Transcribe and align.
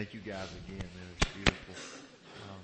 Thank 0.00 0.14
you 0.14 0.20
guys 0.20 0.48
again. 0.66 0.88
It's 1.20 1.30
beautiful. 1.34 1.74
Um, 2.48 2.56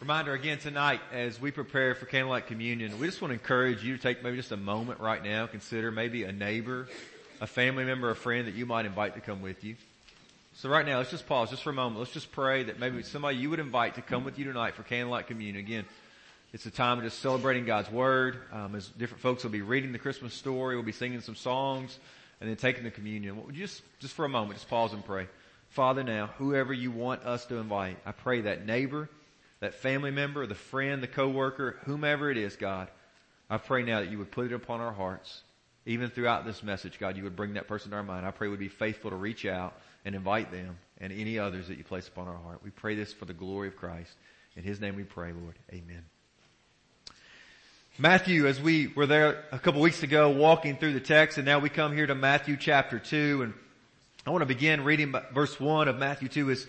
reminder 0.00 0.32
again 0.32 0.58
tonight 0.58 1.00
as 1.12 1.40
we 1.40 1.52
prepare 1.52 1.94
for 1.94 2.04
candlelight 2.04 2.48
communion, 2.48 2.98
we 2.98 3.06
just 3.06 3.22
want 3.22 3.30
to 3.30 3.34
encourage 3.34 3.84
you 3.84 3.96
to 3.96 4.02
take 4.02 4.24
maybe 4.24 4.36
just 4.36 4.50
a 4.50 4.56
moment 4.56 4.98
right 4.98 5.22
now, 5.22 5.46
consider 5.46 5.92
maybe 5.92 6.24
a 6.24 6.32
neighbor, 6.32 6.88
a 7.40 7.46
family 7.46 7.84
member, 7.84 8.10
a 8.10 8.16
friend 8.16 8.48
that 8.48 8.56
you 8.56 8.66
might 8.66 8.86
invite 8.86 9.14
to 9.14 9.20
come 9.20 9.40
with 9.40 9.62
you. 9.62 9.76
So 10.54 10.68
right 10.68 10.84
now, 10.84 10.98
let's 10.98 11.12
just 11.12 11.28
pause 11.28 11.50
just 11.50 11.62
for 11.62 11.70
a 11.70 11.72
moment. 11.72 12.00
Let's 12.00 12.10
just 12.10 12.32
pray 12.32 12.64
that 12.64 12.80
maybe 12.80 13.04
somebody 13.04 13.36
you 13.36 13.50
would 13.50 13.60
invite 13.60 13.94
to 13.94 14.02
come 14.02 14.24
with 14.24 14.36
you 14.36 14.44
tonight 14.46 14.74
for 14.74 14.82
candlelight 14.82 15.28
communion. 15.28 15.64
Again, 15.64 15.84
it's 16.52 16.66
a 16.66 16.72
time 16.72 16.98
of 16.98 17.04
just 17.04 17.20
celebrating 17.20 17.66
God's 17.66 17.88
Word. 17.88 18.38
Um, 18.50 18.74
as 18.74 18.88
different 18.88 19.22
folks 19.22 19.44
will 19.44 19.52
be 19.52 19.62
reading 19.62 19.92
the 19.92 20.00
Christmas 20.00 20.34
story, 20.34 20.74
we'll 20.74 20.84
be 20.84 20.90
singing 20.90 21.20
some 21.20 21.36
songs, 21.36 21.96
and 22.40 22.50
then 22.50 22.56
taking 22.56 22.82
the 22.82 22.90
communion. 22.90 23.40
Just, 23.52 23.80
just 24.00 24.14
for 24.14 24.24
a 24.24 24.28
moment, 24.28 24.58
just 24.58 24.68
pause 24.68 24.92
and 24.92 25.04
pray. 25.04 25.28
Father, 25.74 26.04
now, 26.04 26.30
whoever 26.38 26.72
you 26.72 26.92
want 26.92 27.24
us 27.24 27.46
to 27.46 27.56
invite, 27.56 27.98
I 28.06 28.12
pray 28.12 28.42
that 28.42 28.64
neighbor, 28.64 29.10
that 29.58 29.74
family 29.74 30.12
member, 30.12 30.46
the 30.46 30.54
friend, 30.54 31.02
the 31.02 31.08
coworker, 31.08 31.80
whomever 31.84 32.30
it 32.30 32.36
is, 32.36 32.54
God, 32.54 32.86
I 33.50 33.58
pray 33.58 33.82
now 33.82 33.98
that 33.98 34.08
you 34.08 34.18
would 34.18 34.30
put 34.30 34.46
it 34.46 34.52
upon 34.52 34.80
our 34.80 34.92
hearts. 34.92 35.42
Even 35.84 36.10
throughout 36.10 36.46
this 36.46 36.62
message, 36.62 37.00
God, 37.00 37.16
you 37.16 37.24
would 37.24 37.34
bring 37.34 37.54
that 37.54 37.66
person 37.66 37.90
to 37.90 37.96
our 37.96 38.04
mind. 38.04 38.24
I 38.24 38.30
pray 38.30 38.46
we'd 38.46 38.60
be 38.60 38.68
faithful 38.68 39.10
to 39.10 39.16
reach 39.16 39.44
out 39.44 39.74
and 40.04 40.14
invite 40.14 40.52
them 40.52 40.78
and 41.00 41.12
any 41.12 41.40
others 41.40 41.66
that 41.66 41.76
you 41.76 41.82
place 41.82 42.06
upon 42.06 42.28
our 42.28 42.38
heart. 42.38 42.60
We 42.62 42.70
pray 42.70 42.94
this 42.94 43.12
for 43.12 43.24
the 43.24 43.34
glory 43.34 43.66
of 43.66 43.76
Christ. 43.76 44.12
In 44.56 44.62
His 44.62 44.80
name 44.80 44.94
we 44.94 45.02
pray, 45.02 45.32
Lord. 45.32 45.56
Amen. 45.72 46.04
Matthew, 47.98 48.46
as 48.46 48.60
we 48.60 48.86
were 48.86 49.06
there 49.06 49.44
a 49.50 49.58
couple 49.58 49.80
weeks 49.80 50.04
ago 50.04 50.30
walking 50.30 50.76
through 50.76 50.92
the 50.92 51.00
text, 51.00 51.36
and 51.36 51.44
now 51.44 51.58
we 51.58 51.68
come 51.68 51.96
here 51.96 52.06
to 52.06 52.14
Matthew 52.14 52.56
chapter 52.56 53.00
2, 53.00 53.42
and 53.42 53.54
I 54.26 54.30
want 54.30 54.40
to 54.40 54.46
begin 54.46 54.84
reading 54.84 55.14
verse 55.34 55.60
1 55.60 55.86
of 55.86 55.98
Matthew 55.98 56.28
2 56.28 56.50
as 56.50 56.66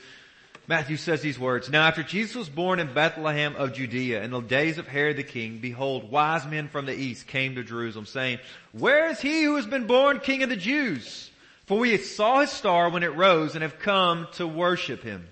Matthew 0.67 0.97
says 0.97 1.21
these 1.21 1.39
words. 1.39 1.69
Now 1.69 1.87
after 1.87 2.03
Jesus 2.03 2.35
was 2.35 2.49
born 2.49 2.81
in 2.81 2.93
Bethlehem 2.93 3.55
of 3.55 3.71
Judea 3.71 4.23
in 4.23 4.31
the 4.31 4.41
days 4.41 4.77
of 4.77 4.89
Herod 4.89 5.15
the 5.15 5.23
king, 5.23 5.59
behold, 5.59 6.11
wise 6.11 6.45
men 6.45 6.67
from 6.67 6.85
the 6.85 6.93
east 6.93 7.27
came 7.27 7.55
to 7.55 7.63
Jerusalem 7.63 8.07
saying, 8.07 8.39
Where 8.73 9.07
is 9.07 9.21
he 9.21 9.43
who 9.43 9.55
has 9.55 9.65
been 9.65 9.87
born 9.87 10.19
king 10.19 10.43
of 10.43 10.49
the 10.49 10.57
Jews? 10.57 11.31
For 11.65 11.79
we 11.79 11.95
saw 11.97 12.41
his 12.41 12.49
star 12.49 12.89
when 12.89 13.03
it 13.03 13.15
rose 13.15 13.55
and 13.55 13.61
have 13.61 13.79
come 13.79 14.27
to 14.33 14.45
worship 14.45 15.01
him. 15.01 15.25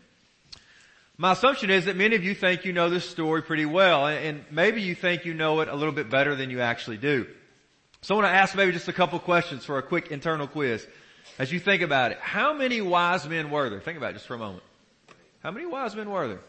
My 1.17 1.33
assumption 1.33 1.69
is 1.69 1.85
that 1.85 1.97
many 1.97 2.15
of 2.15 2.23
you 2.23 2.33
think 2.33 2.63
you 2.63 2.71
know 2.71 2.89
this 2.89 3.07
story 3.07 3.41
pretty 3.41 3.65
well, 3.65 4.07
and 4.07 4.45
maybe 4.49 4.81
you 4.81 4.95
think 4.95 5.25
you 5.25 5.33
know 5.33 5.59
it 5.59 5.67
a 5.67 5.75
little 5.75 5.93
bit 5.93 6.09
better 6.09 6.37
than 6.37 6.49
you 6.49 6.61
actually 6.61 6.97
do. 6.97 7.27
So 8.01 8.15
I 8.15 8.17
want 8.19 8.27
to 8.27 8.33
ask 8.37 8.55
maybe 8.55 8.71
just 8.71 8.87
a 8.87 8.93
couple 8.93 9.19
questions 9.19 9.65
for 9.65 9.77
a 9.77 9.83
quick 9.83 10.09
internal 10.09 10.47
quiz 10.47 10.87
as 11.39 11.51
you 11.51 11.59
think 11.59 11.81
about 11.81 12.11
it, 12.11 12.19
how 12.19 12.53
many 12.53 12.81
wise 12.81 13.27
men 13.27 13.49
were 13.49 13.69
there? 13.69 13.79
Think 13.79 13.97
about 13.97 14.11
it 14.11 14.13
just 14.13 14.27
for 14.27 14.35
a 14.35 14.39
moment. 14.39 14.63
How 15.41 15.51
many 15.51 15.65
wise 15.65 15.95
men 15.95 16.09
were 16.09 16.27
there? 16.27 16.39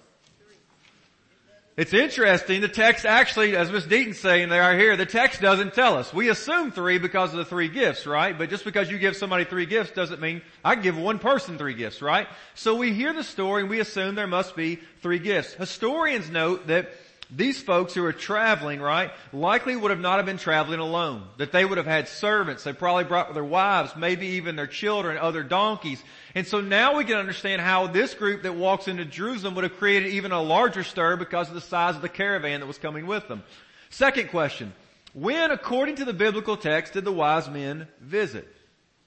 It's 1.77 1.93
interesting. 1.93 2.61
The 2.61 2.69
text 2.69 3.05
actually, 3.05 3.57
as 3.57 3.69
Miss 3.73 3.85
Deaton's 3.85 4.21
saying 4.21 4.49
they 4.49 4.61
are 4.61 4.79
here, 4.79 4.97
the 4.97 5.07
text 5.07 5.41
doesn't 5.41 5.75
tell 5.75 5.97
us. 5.97 6.15
We 6.15 6.29
assume 6.29 6.71
three 6.71 6.99
because 6.99 7.33
of 7.33 7.39
the 7.39 7.45
three 7.45 7.67
gifts, 7.67 8.07
right? 8.07 8.37
But 8.37 8.49
just 8.49 8.65
because 8.65 8.89
you 8.89 8.99
give 8.99 9.17
somebody 9.17 9.45
three 9.45 9.67
gifts 9.67 9.91
doesn't 9.91 10.21
mean 10.21 10.41
I 10.65 10.77
give 10.77 10.97
one 10.97 11.19
person 11.19 11.59
three 11.59 11.75
gifts, 11.75 12.01
right? 12.01 12.29
So 12.55 12.77
we 12.77 12.93
hear 12.93 13.13
the 13.13 13.25
story 13.25 13.63
and 13.63 13.71
we 13.71 13.81
assume 13.81 14.15
there 14.15 14.29
must 14.29 14.55
be 14.55 14.79
three 15.03 15.19
gifts. 15.19 15.55
Historians 15.55 16.31
note 16.31 16.69
that 16.69 16.93
these 17.31 17.63
folks 17.63 17.95
who 17.95 18.05
are 18.05 18.13
traveling, 18.13 18.81
right, 18.81 19.11
likely 19.33 19.77
would 19.77 19.91
have 19.91 20.01
not 20.01 20.17
have 20.17 20.27
been 20.27 20.39
traveling 20.39 20.81
alone. 20.81 21.25
That 21.39 21.53
they 21.53 21.65
would 21.65 21.79
have 21.79 21.87
had 21.87 22.09
servants. 22.09 22.65
They 22.65 22.73
probably 22.73 23.05
brought 23.05 23.33
their 23.35 23.45
wives, 23.45 23.97
maybe 23.97 24.27
even 24.29 24.57
their 24.57 24.67
children, 24.67 25.17
other 25.17 25.43
donkeys. 25.43 26.03
And 26.35 26.47
so 26.47 26.61
now 26.61 26.97
we 26.97 27.05
can 27.05 27.17
understand 27.17 27.63
how 27.63 27.87
this 27.87 28.15
group 28.15 28.43
that 28.43 28.55
walks 28.55 28.89
into 28.89 29.05
Jerusalem 29.05 29.55
would 29.55 29.65
have 29.65 29.79
created 29.79 30.13
even 30.13 30.33
a 30.33 30.43
larger 30.43 30.85
stir 30.85 31.17
because 31.17 31.49
of 31.49 31.55
the 31.55 31.61
size 31.61 31.97
of 31.97 32.03
the 32.03 32.09
caravan 32.09 32.61
that 32.61 32.67
was 32.67 32.79
coming 32.79 33.07
with 33.07 33.27
them. 33.29 33.43
Second 33.91 34.31
question. 34.31 34.73
When, 35.13 35.53
according 35.53 35.97
to 35.97 36.05
the 36.05 36.13
biblical 36.13 36.57
text, 36.57 36.95
did 36.95 37.05
the 37.05 37.13
wise 37.13 37.49
men 37.49 37.87
visit? 38.01 38.49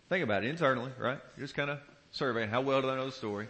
Think 0.09 0.24
about 0.24 0.44
it 0.46 0.50
internally, 0.50 0.92
right? 0.97 1.19
You're 1.36 1.46
just 1.46 1.56
kind 1.56 1.69
of 1.69 1.80
surveying 2.12 2.50
how 2.50 2.62
well 2.62 2.81
do 2.81 2.90
I 2.90 2.96
know 2.96 3.06
the 3.08 3.12
story. 3.12 3.50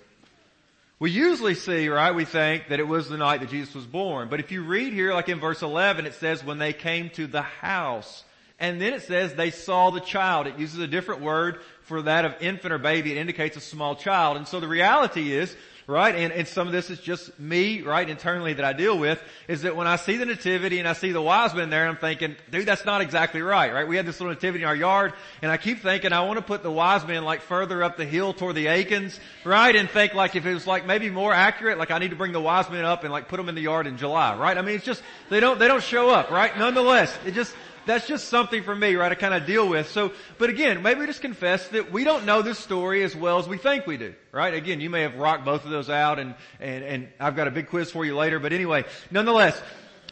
We 1.00 1.12
usually 1.12 1.54
see, 1.54 1.90
right, 1.90 2.16
we 2.16 2.26
think 2.26 2.70
that 2.70 2.80
it 2.80 2.88
was 2.88 3.08
the 3.08 3.18
night 3.18 3.42
that 3.42 3.52
Jesus 3.52 3.76
was 3.76 3.86
born. 3.86 4.30
But 4.30 4.40
if 4.40 4.52
you 4.52 4.64
read 4.64 4.94
here, 4.94 5.14
like 5.14 5.30
in 5.30 5.40
verse 5.40 5.62
11, 5.62 6.08
it 6.08 6.16
says 6.16 6.44
when 6.44 6.58
they 6.58 6.74
came 6.74 7.12
to 7.12 7.28
the 7.28 7.44
house. 7.44 8.24
And 8.60 8.82
then 8.82 8.94
it 8.94 9.04
says 9.04 9.36
they 9.36 9.52
saw 9.52 9.92
the 9.92 10.00
child. 10.00 10.48
It 10.48 10.58
uses 10.58 10.80
a 10.80 10.88
different 10.88 11.22
word 11.22 11.60
for 11.84 12.02
that 12.02 12.26
of 12.26 12.36
infant 12.42 12.74
or 12.74 12.80
baby. 12.80 13.12
It 13.12 13.18
indicates 13.18 13.56
a 13.56 13.62
small 13.62 13.96
child. 13.96 14.38
And 14.38 14.48
so 14.48 14.60
the 14.60 14.68
reality 14.68 15.32
is 15.32 15.56
right? 15.88 16.16
And, 16.16 16.34
and 16.34 16.46
some 16.46 16.68
of 16.68 16.74
this 16.74 16.90
is 16.90 17.00
just 17.00 17.40
me, 17.40 17.82
right, 17.82 18.08
internally 18.08 18.52
that 18.54 18.66
I 18.66 18.74
deal 18.74 19.00
with, 19.00 19.22
is 19.48 19.62
that 19.62 19.78
when 19.78 19.88
I 19.88 19.96
see 19.96 20.18
the 20.18 20.26
nativity 20.26 20.80
and 20.80 20.88
I 20.88 20.92
see 20.92 21.14
the 21.14 21.22
wise 21.22 21.54
men 21.54 21.70
there, 21.70 21.88
I'm 21.88 21.96
thinking, 21.96 22.36
dude, 22.52 22.66
that's 22.66 22.84
not 22.84 23.00
exactly 23.00 23.42
right, 23.42 23.74
right? 23.74 23.88
We 23.88 23.96
had 23.96 24.06
this 24.06 24.20
little 24.20 24.34
nativity 24.34 24.66
in 24.66 24.68
our 24.68 24.76
yard, 24.76 25.14
and 25.42 25.50
I 25.50 25.56
keep 25.56 25.82
thinking 25.82 26.12
I 26.12 26.26
want 26.26 26.40
to 26.40 26.44
put 26.44 26.62
the 26.62 26.72
wise 26.72 27.08
men 27.08 27.24
like 27.24 27.42
further 27.42 27.82
up 27.84 27.96
the 27.96 28.06
hill 28.06 28.34
toward 28.34 28.56
the 28.56 28.68
Aikens, 28.68 29.18
right? 29.46 29.74
And 29.74 29.90
think 29.90 30.14
like 30.14 30.36
if 30.36 30.46
it 30.46 30.54
was 30.54 30.68
like 30.68 30.86
maybe 30.86 31.10
more 31.10 31.34
accurate, 31.34 31.78
like 31.78 31.90
I 31.90 32.00
need 32.00 32.10
to 32.10 32.18
bring 32.18 32.34
the 32.34 32.42
wise 32.42 32.70
men 32.70 32.84
up 32.84 33.06
and 33.06 33.12
like 33.12 33.30
put 33.30 33.38
them 33.38 33.48
in 33.48 33.56
the 33.56 33.62
yard 33.62 33.88
in 33.88 33.98
July, 33.98 34.36
right? 34.36 34.58
I 34.58 34.62
mean, 34.62 34.76
it's 34.76 34.86
just, 34.86 35.02
they 35.30 35.40
don't, 35.40 35.58
they 35.58 35.70
don't 35.70 35.84
show 35.84 36.10
up, 36.10 36.32
right? 36.32 36.58
Nonetheless, 36.58 37.18
it 37.26 37.34
just, 37.34 37.56
that's 37.88 38.08
just 38.08 38.28
something 38.28 38.62
for 38.64 38.76
me, 38.76 38.96
right, 38.96 39.10
to 39.10 39.16
kind 39.16 39.34
of 39.34 39.46
deal 39.46 39.68
with. 39.68 39.90
So, 39.90 40.12
but 40.38 40.50
again, 40.50 40.84
maybe 40.84 41.00
we 41.00 41.06
just 41.08 41.22
confess 41.22 41.68
that 41.70 41.92
we 41.92 42.04
don't 42.04 42.26
know 42.26 42.42
this 42.42 42.60
story 42.60 43.04
as 43.04 43.16
well 43.16 43.40
as 43.40 43.48
we 43.48 43.58
think 43.58 43.88
we 43.88 43.98
do, 43.98 44.14
right? 44.32 44.54
Again, 44.54 44.80
you 44.82 44.90
may 44.90 45.02
have 45.02 45.16
rocked 45.16 45.46
both 45.46 45.66
of 45.66 45.72
those 45.72 45.90
out 45.90 46.20
and, 46.20 46.36
and, 46.60 46.84
and 46.84 47.08
I've 47.20 47.36
got 47.36 47.48
a 47.48 47.52
big 47.52 47.68
quiz 47.68 47.90
for 47.90 48.06
you 48.06 48.16
later, 48.16 48.40
but 48.40 48.54
anyway, 48.54 48.86
nonetheless, 49.10 49.60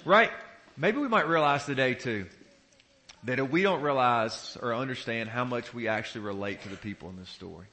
right, 0.05 0.31
maybe 0.77 0.97
we 0.97 1.07
might 1.07 1.27
realize 1.27 1.65
today 1.65 1.93
too, 1.93 2.25
that 3.25 3.51
we 3.51 3.61
don't 3.61 3.81
realize 3.81 4.57
or 4.61 4.73
understand 4.73 5.29
how 5.29 5.43
much 5.43 5.73
we 5.73 5.87
actually 5.87 6.21
relate 6.21 6.63
to 6.63 6.69
the 6.69 6.77
people 6.77 7.09
in 7.09 7.17
this 7.17 7.29
story. 7.29 7.67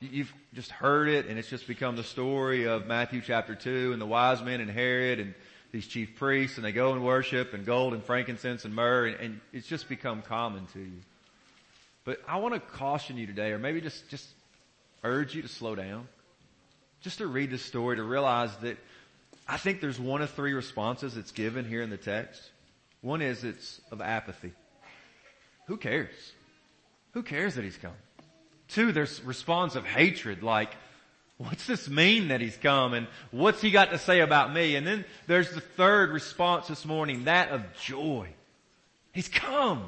You've 0.00 0.32
just 0.54 0.70
heard 0.70 1.08
it 1.08 1.26
and 1.26 1.38
it's 1.38 1.48
just 1.48 1.66
become 1.66 1.96
the 1.96 2.04
story 2.04 2.66
of 2.66 2.86
Matthew 2.86 3.22
chapter 3.24 3.54
2 3.54 3.92
and 3.92 4.00
the 4.00 4.06
wise 4.06 4.42
men 4.42 4.60
and 4.60 4.70
Herod 4.70 5.20
and 5.20 5.34
these 5.76 5.86
chief 5.86 6.16
priests 6.16 6.56
and 6.56 6.64
they 6.64 6.72
go 6.72 6.94
and 6.94 7.04
worship 7.04 7.52
and 7.52 7.66
gold 7.66 7.92
and 7.92 8.02
frankincense 8.02 8.64
and 8.64 8.74
myrrh 8.74 9.08
and, 9.08 9.16
and 9.16 9.40
it's 9.52 9.66
just 9.66 9.90
become 9.90 10.22
common 10.22 10.64
to 10.72 10.78
you. 10.78 11.00
But 12.06 12.18
I 12.26 12.38
want 12.38 12.54
to 12.54 12.60
caution 12.60 13.18
you 13.18 13.26
today 13.26 13.50
or 13.50 13.58
maybe 13.58 13.82
just, 13.82 14.08
just 14.08 14.26
urge 15.04 15.34
you 15.34 15.42
to 15.42 15.48
slow 15.48 15.74
down. 15.74 16.08
Just 17.02 17.18
to 17.18 17.26
read 17.26 17.50
this 17.50 17.60
story 17.60 17.96
to 17.96 18.02
realize 18.02 18.56
that 18.62 18.78
I 19.46 19.58
think 19.58 19.82
there's 19.82 20.00
one 20.00 20.22
of 20.22 20.30
three 20.30 20.54
responses 20.54 21.14
that's 21.14 21.32
given 21.32 21.66
here 21.66 21.82
in 21.82 21.90
the 21.90 21.98
text. 21.98 22.40
One 23.02 23.20
is 23.20 23.44
it's 23.44 23.78
of 23.90 24.00
apathy. 24.00 24.52
Who 25.66 25.76
cares? 25.76 26.32
Who 27.12 27.22
cares 27.22 27.56
that 27.56 27.64
he's 27.64 27.76
come? 27.76 27.92
Two, 28.68 28.92
there's 28.92 29.22
response 29.22 29.76
of 29.76 29.84
hatred 29.84 30.42
like, 30.42 30.70
What's 31.38 31.66
this 31.66 31.88
mean 31.88 32.28
that 32.28 32.40
he's 32.40 32.56
come 32.56 32.94
and 32.94 33.06
what's 33.30 33.60
he 33.60 33.70
got 33.70 33.90
to 33.90 33.98
say 33.98 34.20
about 34.20 34.54
me? 34.54 34.74
And 34.76 34.86
then 34.86 35.04
there's 35.26 35.50
the 35.50 35.60
third 35.60 36.10
response 36.10 36.68
this 36.68 36.84
morning, 36.86 37.24
that 37.24 37.50
of 37.50 37.62
joy. 37.82 38.28
He's 39.12 39.28
come. 39.28 39.84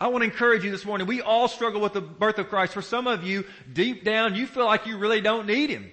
I 0.00 0.08
want 0.08 0.22
to 0.22 0.30
encourage 0.30 0.64
you 0.64 0.70
this 0.70 0.86
morning. 0.86 1.06
We 1.06 1.20
all 1.20 1.48
struggle 1.48 1.80
with 1.80 1.92
the 1.92 2.00
birth 2.00 2.38
of 2.38 2.48
Christ. 2.48 2.72
For 2.72 2.82
some 2.82 3.06
of 3.06 3.24
you, 3.24 3.44
deep 3.72 4.04
down, 4.04 4.36
you 4.36 4.46
feel 4.46 4.64
like 4.64 4.86
you 4.86 4.96
really 4.96 5.20
don't 5.20 5.46
need 5.46 5.70
Him. 5.70 5.90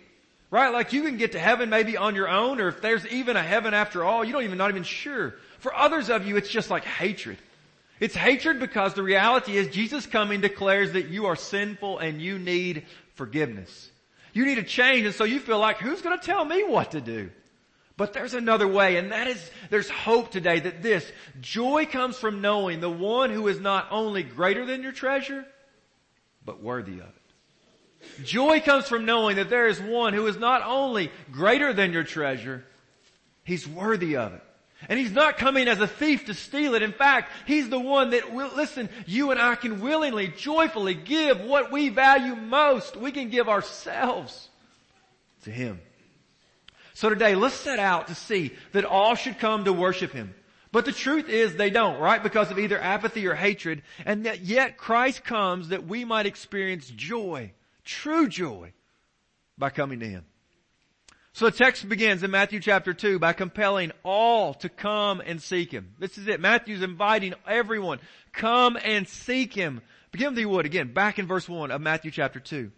Right? 0.51 0.69
Like 0.69 0.93
you 0.93 1.01
can 1.01 1.17
get 1.17 1.33
to 1.33 1.39
heaven 1.39 1.69
maybe 1.69 1.97
on 1.97 2.15
your 2.15 2.29
own 2.29 2.61
or 2.61 2.69
if 2.69 2.81
there's 2.81 3.05
even 3.07 3.35
a 3.35 3.43
heaven 3.43 3.73
after 3.73 4.05
all, 4.05 4.23
you 4.23 4.31
don't 4.31 4.43
even, 4.43 4.57
not 4.57 4.69
even 4.69 4.83
sure. 4.83 5.35
For 5.59 5.75
others 5.75 6.09
of 6.09 6.25
you, 6.25 6.37
it's 6.37 6.49
just 6.49 6.69
like 6.69 6.85
hatred. 6.85 7.37
It's 7.99 8.15
hatred 8.15 8.59
because 8.59 8.93
the 8.93 9.03
reality 9.03 9.57
is 9.57 9.73
Jesus 9.73 10.05
coming 10.05 10.39
declares 10.39 10.93
that 10.93 11.07
you 11.09 11.25
are 11.25 11.35
sinful 11.35 11.97
and 11.97 12.21
you 12.21 12.37
need 12.37 12.83
forgiveness. 13.15 13.89
You 14.35 14.45
need 14.45 14.57
a 14.57 14.63
change 14.63 15.05
and 15.05 15.15
so 15.15 15.23
you 15.23 15.39
feel 15.39 15.59
like, 15.59 15.77
who's 15.77 16.01
gonna 16.01 16.17
tell 16.17 16.43
me 16.43 16.65
what 16.65 16.91
to 16.91 16.99
do? 16.99 17.31
But 17.95 18.11
there's 18.11 18.33
another 18.33 18.67
way 18.67 18.97
and 18.97 19.13
that 19.13 19.27
is, 19.27 19.49
there's 19.69 19.89
hope 19.89 20.29
today 20.29 20.59
that 20.59 20.83
this, 20.83 21.09
joy 21.39 21.85
comes 21.85 22.17
from 22.17 22.41
knowing 22.41 22.81
the 22.81 22.89
one 22.89 23.31
who 23.31 23.47
is 23.47 23.61
not 23.61 23.87
only 23.91 24.23
greater 24.23 24.65
than 24.65 24.83
your 24.83 24.91
treasure, 24.91 25.45
but 26.43 26.61
worthy 26.61 26.99
of 26.99 27.07
it. 27.07 28.25
Joy 28.25 28.59
comes 28.59 28.89
from 28.89 29.05
knowing 29.05 29.37
that 29.37 29.49
there 29.49 29.67
is 29.67 29.79
one 29.79 30.13
who 30.13 30.27
is 30.27 30.37
not 30.37 30.61
only 30.65 31.11
greater 31.31 31.71
than 31.71 31.93
your 31.93 32.03
treasure, 32.03 32.65
he's 33.45 33.65
worthy 33.65 34.17
of 34.17 34.33
it. 34.33 34.43
And 34.89 34.99
he's 34.99 35.11
not 35.11 35.37
coming 35.37 35.67
as 35.67 35.79
a 35.79 35.87
thief 35.87 36.25
to 36.25 36.33
steal 36.33 36.75
it. 36.75 36.81
In 36.81 36.91
fact, 36.91 37.31
he's 37.47 37.69
the 37.69 37.79
one 37.79 38.11
that 38.11 38.33
will, 38.33 38.51
listen, 38.55 38.89
you 39.05 39.31
and 39.31 39.39
I 39.39 39.55
can 39.55 39.81
willingly, 39.81 40.27
joyfully 40.27 40.93
give 40.93 41.41
what 41.41 41.71
we 41.71 41.89
value 41.89 42.35
most. 42.35 42.95
We 42.95 43.11
can 43.11 43.29
give 43.29 43.49
ourselves 43.49 44.49
to 45.43 45.51
him. 45.51 45.79
So 46.93 47.09
today, 47.09 47.35
let's 47.35 47.55
set 47.55 47.79
out 47.79 48.07
to 48.07 48.15
see 48.15 48.51
that 48.73 48.85
all 48.85 49.15
should 49.15 49.39
come 49.39 49.65
to 49.65 49.73
worship 49.73 50.11
him. 50.11 50.35
But 50.75 50.83
the 50.83 50.91
truth 50.91 51.29
is 51.29 51.55
they 51.55 51.69
don't, 51.69 52.01
right? 52.01 52.21
Because 52.21 52.51
of 52.51 52.59
either 52.59 52.77
apathy 52.77 53.27
or 53.27 53.33
hatred. 53.33 53.81
And 54.05 54.25
that 54.25 54.41
yet 54.41 54.75
Christ 54.75 55.23
comes 55.23 55.69
that 55.69 55.87
we 55.87 56.03
might 56.03 56.25
experience 56.25 56.89
joy, 56.89 57.53
true 57.85 58.27
joy, 58.27 58.73
by 59.57 59.69
coming 59.69 60.01
to 60.01 60.05
Him. 60.05 60.25
So 61.35 61.43
the 61.43 61.51
text 61.51 61.89
begins 61.89 62.23
in 62.23 62.31
Matthew 62.31 62.61
chapter 62.61 62.93
2 62.93 63.19
by 63.19 63.33
compelling 63.33 63.91
all 64.03 64.53
to 64.53 64.69
come 64.69 65.19
and 65.19 65.41
seek 65.41 65.69
Him. 65.69 65.93
This 65.99 66.17
is 66.17 66.29
it. 66.29 66.39
Matthew's 66.39 66.81
inviting 66.81 67.33
everyone, 67.45 67.99
come 68.31 68.77
and 68.81 69.05
seek 69.05 69.53
Him. 69.53 69.81
Begin 70.13 70.29
with 70.29 70.37
the 70.37 70.45
wood 70.45 70.65
again, 70.65 70.93
back 70.93 71.19
in 71.19 71.27
verse 71.27 71.49
1 71.49 71.71
of 71.71 71.81
Matthew 71.81 72.09
chapter 72.09 72.39
2. 72.39 72.71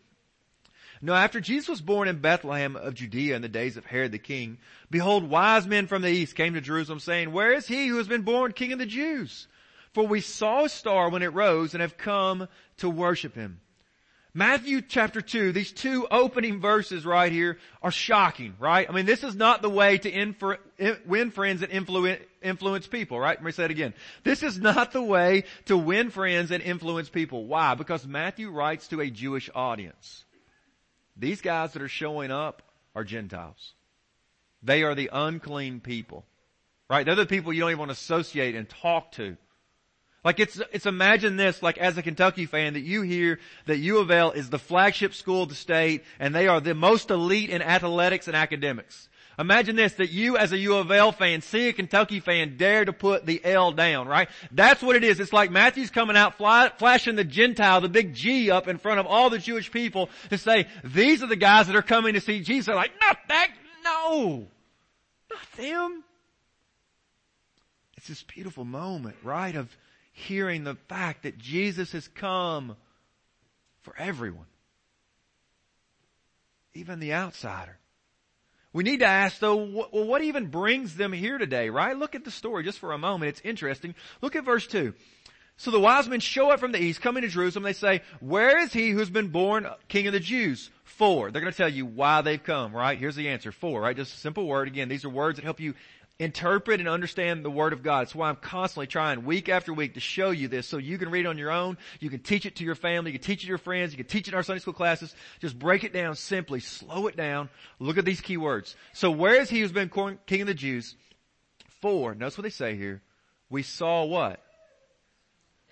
Now 1.03 1.13
after 1.13 1.39
Jesus 1.39 1.69
was 1.69 1.81
born 1.81 2.07
in 2.07 2.19
Bethlehem 2.19 2.75
of 2.75 2.95
Judea 2.95 3.35
in 3.35 3.43
the 3.43 3.47
days 3.47 3.77
of 3.77 3.85
Herod 3.85 4.11
the 4.11 4.17
king, 4.17 4.57
behold, 4.89 5.29
wise 5.29 5.67
men 5.67 5.85
from 5.85 6.01
the 6.01 6.09
east 6.09 6.33
came 6.33 6.55
to 6.55 6.61
Jerusalem 6.61 6.99
saying, 6.99 7.31
Where 7.31 7.53
is 7.53 7.67
he 7.67 7.85
who 7.85 7.97
has 7.97 8.07
been 8.07 8.23
born 8.23 8.53
king 8.53 8.73
of 8.73 8.79
the 8.79 8.87
Jews? 8.87 9.47
For 9.93 10.07
we 10.07 10.21
saw 10.21 10.65
a 10.65 10.69
star 10.69 11.11
when 11.11 11.21
it 11.21 11.27
rose 11.27 11.75
and 11.75 11.81
have 11.81 11.95
come 11.95 12.47
to 12.77 12.89
worship 12.89 13.35
him. 13.35 13.59
Matthew 14.37 14.83
chapter 14.83 15.19
2, 15.19 15.51
these 15.51 15.71
two 15.71 16.05
opening 16.11 16.61
verses 16.61 17.07
right 17.07 17.31
here 17.31 17.57
are 17.81 17.89
shocking, 17.89 18.53
right? 18.59 18.87
I 18.87 18.93
mean, 18.93 19.07
this 19.07 19.23
is 19.23 19.35
not 19.35 19.63
the 19.63 19.69
way 19.69 19.97
to 19.97 20.11
infer, 20.11 20.59
win 21.07 21.31
friends 21.31 21.63
and 21.63 21.71
influence, 21.71 22.21
influence 22.43 22.85
people, 22.85 23.19
right? 23.19 23.35
Let 23.35 23.43
me 23.43 23.51
say 23.51 23.65
it 23.65 23.71
again. 23.71 23.95
This 24.23 24.43
is 24.43 24.59
not 24.59 24.91
the 24.91 25.01
way 25.01 25.45
to 25.65 25.75
win 25.75 26.11
friends 26.11 26.51
and 26.51 26.61
influence 26.61 27.09
people. 27.09 27.47
Why? 27.47 27.73
Because 27.73 28.05
Matthew 28.05 28.51
writes 28.51 28.89
to 28.89 29.01
a 29.01 29.09
Jewish 29.09 29.49
audience. 29.55 30.23
These 31.15 31.41
guys 31.41 31.73
that 31.73 31.81
are 31.81 31.87
showing 31.87 32.29
up 32.29 32.61
are 32.93 33.03
Gentiles. 33.03 33.73
They 34.61 34.83
are 34.83 34.93
the 34.93 35.09
unclean 35.11 35.79
people. 35.79 36.25
Right? 36.87 37.07
They're 37.07 37.15
the 37.15 37.25
people 37.25 37.53
you 37.53 37.61
don't 37.61 37.71
even 37.71 37.79
want 37.79 37.89
to 37.89 37.93
associate 37.93 38.53
and 38.53 38.69
talk 38.69 39.13
to. 39.13 39.35
Like 40.23 40.39
it's, 40.39 40.59
it's 40.71 40.85
imagine 40.85 41.37
this, 41.37 41.63
like 41.63 41.77
as 41.77 41.97
a 41.97 42.01
Kentucky 42.01 42.45
fan, 42.45 42.73
that 42.73 42.81
you 42.81 43.01
hear 43.01 43.39
that 43.65 43.77
U 43.77 43.99
of 43.99 44.11
L 44.11 44.31
is 44.31 44.49
the 44.49 44.59
flagship 44.59 45.13
school 45.13 45.43
of 45.43 45.49
the 45.49 45.55
state 45.55 46.03
and 46.19 46.35
they 46.35 46.47
are 46.47 46.59
the 46.59 46.75
most 46.75 47.11
elite 47.11 47.49
in 47.49 47.61
athletics 47.61 48.27
and 48.27 48.35
academics. 48.35 49.07
Imagine 49.39 49.75
this, 49.75 49.93
that 49.93 50.09
you 50.09 50.35
as 50.35 50.51
a 50.51 50.57
U 50.57 50.77
of 50.77 50.91
L 50.91 51.11
fan 51.11 51.41
see 51.41 51.67
a 51.67 51.73
Kentucky 51.73 52.19
fan 52.19 52.57
dare 52.57 52.83
to 52.83 52.91
put 52.91 53.27
the 53.27 53.39
L 53.45 53.71
down, 53.71 54.07
right? 54.07 54.27
That's 54.51 54.81
what 54.81 54.95
it 54.95 55.03
is. 55.03 55.19
It's 55.19 55.31
like 55.31 55.51
Matthew's 55.51 55.91
coming 55.91 56.17
out 56.17 56.37
fly, 56.37 56.71
flashing 56.77 57.15
the 57.15 57.23
Gentile, 57.23 57.79
the 57.79 57.87
big 57.87 58.15
G 58.15 58.49
up 58.49 58.67
in 58.67 58.79
front 58.79 58.99
of 58.99 59.05
all 59.05 59.29
the 59.29 59.37
Jewish 59.37 59.71
people 59.71 60.09
to 60.31 60.39
say, 60.39 60.67
these 60.83 61.21
are 61.21 61.27
the 61.27 61.35
guys 61.35 61.67
that 61.67 61.75
are 61.75 61.83
coming 61.83 62.15
to 62.15 62.21
see 62.21 62.41
Jesus. 62.41 62.65
They're 62.65 62.75
like, 62.75 62.93
not 62.99 63.17
that, 63.27 63.51
no, 63.83 64.47
not 65.29 65.51
them. 65.55 66.03
It's 67.95 68.07
this 68.07 68.23
beautiful 68.23 68.65
moment, 68.65 69.17
right, 69.23 69.55
of 69.55 69.69
hearing 70.17 70.63
the 70.63 70.75
fact 70.89 71.23
that 71.23 71.37
Jesus 71.37 71.91
has 71.91 72.07
come 72.07 72.75
for 73.81 73.93
everyone. 73.99 74.47
Even 76.73 76.99
the 76.99 77.13
outsider. 77.13 77.77
We 78.73 78.83
need 78.83 79.01
to 79.01 79.05
ask 79.05 79.39
though, 79.39 79.57
well, 79.57 80.05
what 80.05 80.23
even 80.23 80.47
brings 80.47 80.95
them 80.95 81.13
here 81.13 81.37
today, 81.37 81.69
right? 81.69 81.95
Look 81.95 82.15
at 82.15 82.25
the 82.25 82.31
story 82.31 82.63
just 82.63 82.79
for 82.79 82.93
a 82.93 82.97
moment. 82.97 83.29
It's 83.29 83.41
interesting. 83.43 83.93
Look 84.21 84.35
at 84.35 84.43
verse 84.43 84.65
2. 84.65 84.93
So 85.57 85.71
the 85.71 85.79
wise 85.79 86.07
men 86.07 86.19
show 86.19 86.51
up 86.51 86.59
from 86.59 86.71
the 86.71 86.81
east, 86.81 87.01
coming 87.01 87.23
to 87.23 87.29
Jerusalem. 87.29 87.63
They 87.63 87.73
say, 87.73 88.01
where 88.19 88.59
is 88.59 88.73
he 88.73 88.89
who's 88.89 89.09
been 89.09 89.29
born 89.29 89.67
king 89.87 90.07
of 90.07 90.13
the 90.13 90.19
Jews? 90.19 90.69
For. 90.83 91.29
They're 91.29 91.41
going 91.41 91.53
to 91.53 91.57
tell 91.57 91.69
you 91.69 91.85
why 91.85 92.21
they've 92.21 92.41
come, 92.41 92.75
right? 92.75 92.97
Here's 92.97 93.15
the 93.15 93.29
answer. 93.29 93.51
For, 93.51 93.81
right? 93.81 93.95
Just 93.95 94.15
a 94.15 94.17
simple 94.17 94.47
word. 94.47 94.67
Again, 94.67 94.89
these 94.89 95.05
are 95.05 95.09
words 95.09 95.37
that 95.37 95.45
help 95.45 95.59
you 95.59 95.73
interpret 96.19 96.79
and 96.79 96.89
understand 96.89 97.45
the 97.45 97.49
Word 97.51 97.73
of 97.73 97.83
God. 97.83 98.03
It's 98.03 98.15
why 98.15 98.29
I'm 98.29 98.37
constantly 98.37 98.87
trying 98.87 99.23
week 99.25 99.49
after 99.49 99.73
week 99.73 99.93
to 99.93 99.99
show 99.99 100.31
you 100.31 100.47
this 100.47 100.67
so 100.67 100.77
you 100.77 100.97
can 100.97 101.11
read 101.11 101.27
on 101.27 101.37
your 101.37 101.51
own. 101.51 101.77
You 101.99 102.09
can 102.09 102.19
teach 102.19 102.45
it 102.45 102.55
to 102.55 102.63
your 102.63 102.75
family. 102.75 103.11
You 103.11 103.19
can 103.19 103.25
teach 103.25 103.39
it 103.39 103.43
to 103.43 103.49
your 103.49 103.59
friends. 103.59 103.91
You 103.93 103.97
can 103.97 104.07
teach 104.07 104.27
it 104.27 104.31
in 104.31 104.35
our 104.35 104.43
Sunday 104.43 104.59
school 104.59 104.73
classes. 104.73 105.13
Just 105.39 105.59
break 105.59 105.83
it 105.83 105.93
down 105.93 106.15
simply. 106.15 106.59
Slow 106.59 107.07
it 107.07 107.15
down. 107.15 107.49
Look 107.79 107.97
at 107.97 108.05
these 108.05 108.21
key 108.21 108.37
words. 108.37 108.75
So 108.93 109.11
where 109.11 109.39
is 109.39 109.49
he 109.49 109.59
who's 109.59 109.71
been 109.71 109.91
king 110.25 110.41
of 110.41 110.47
the 110.47 110.53
Jews? 110.53 110.95
For, 111.81 112.15
notice 112.15 112.37
what 112.37 112.43
they 112.43 112.49
say 112.49 112.75
here. 112.75 113.03
We 113.49 113.61
saw 113.61 114.03
what? 114.03 114.41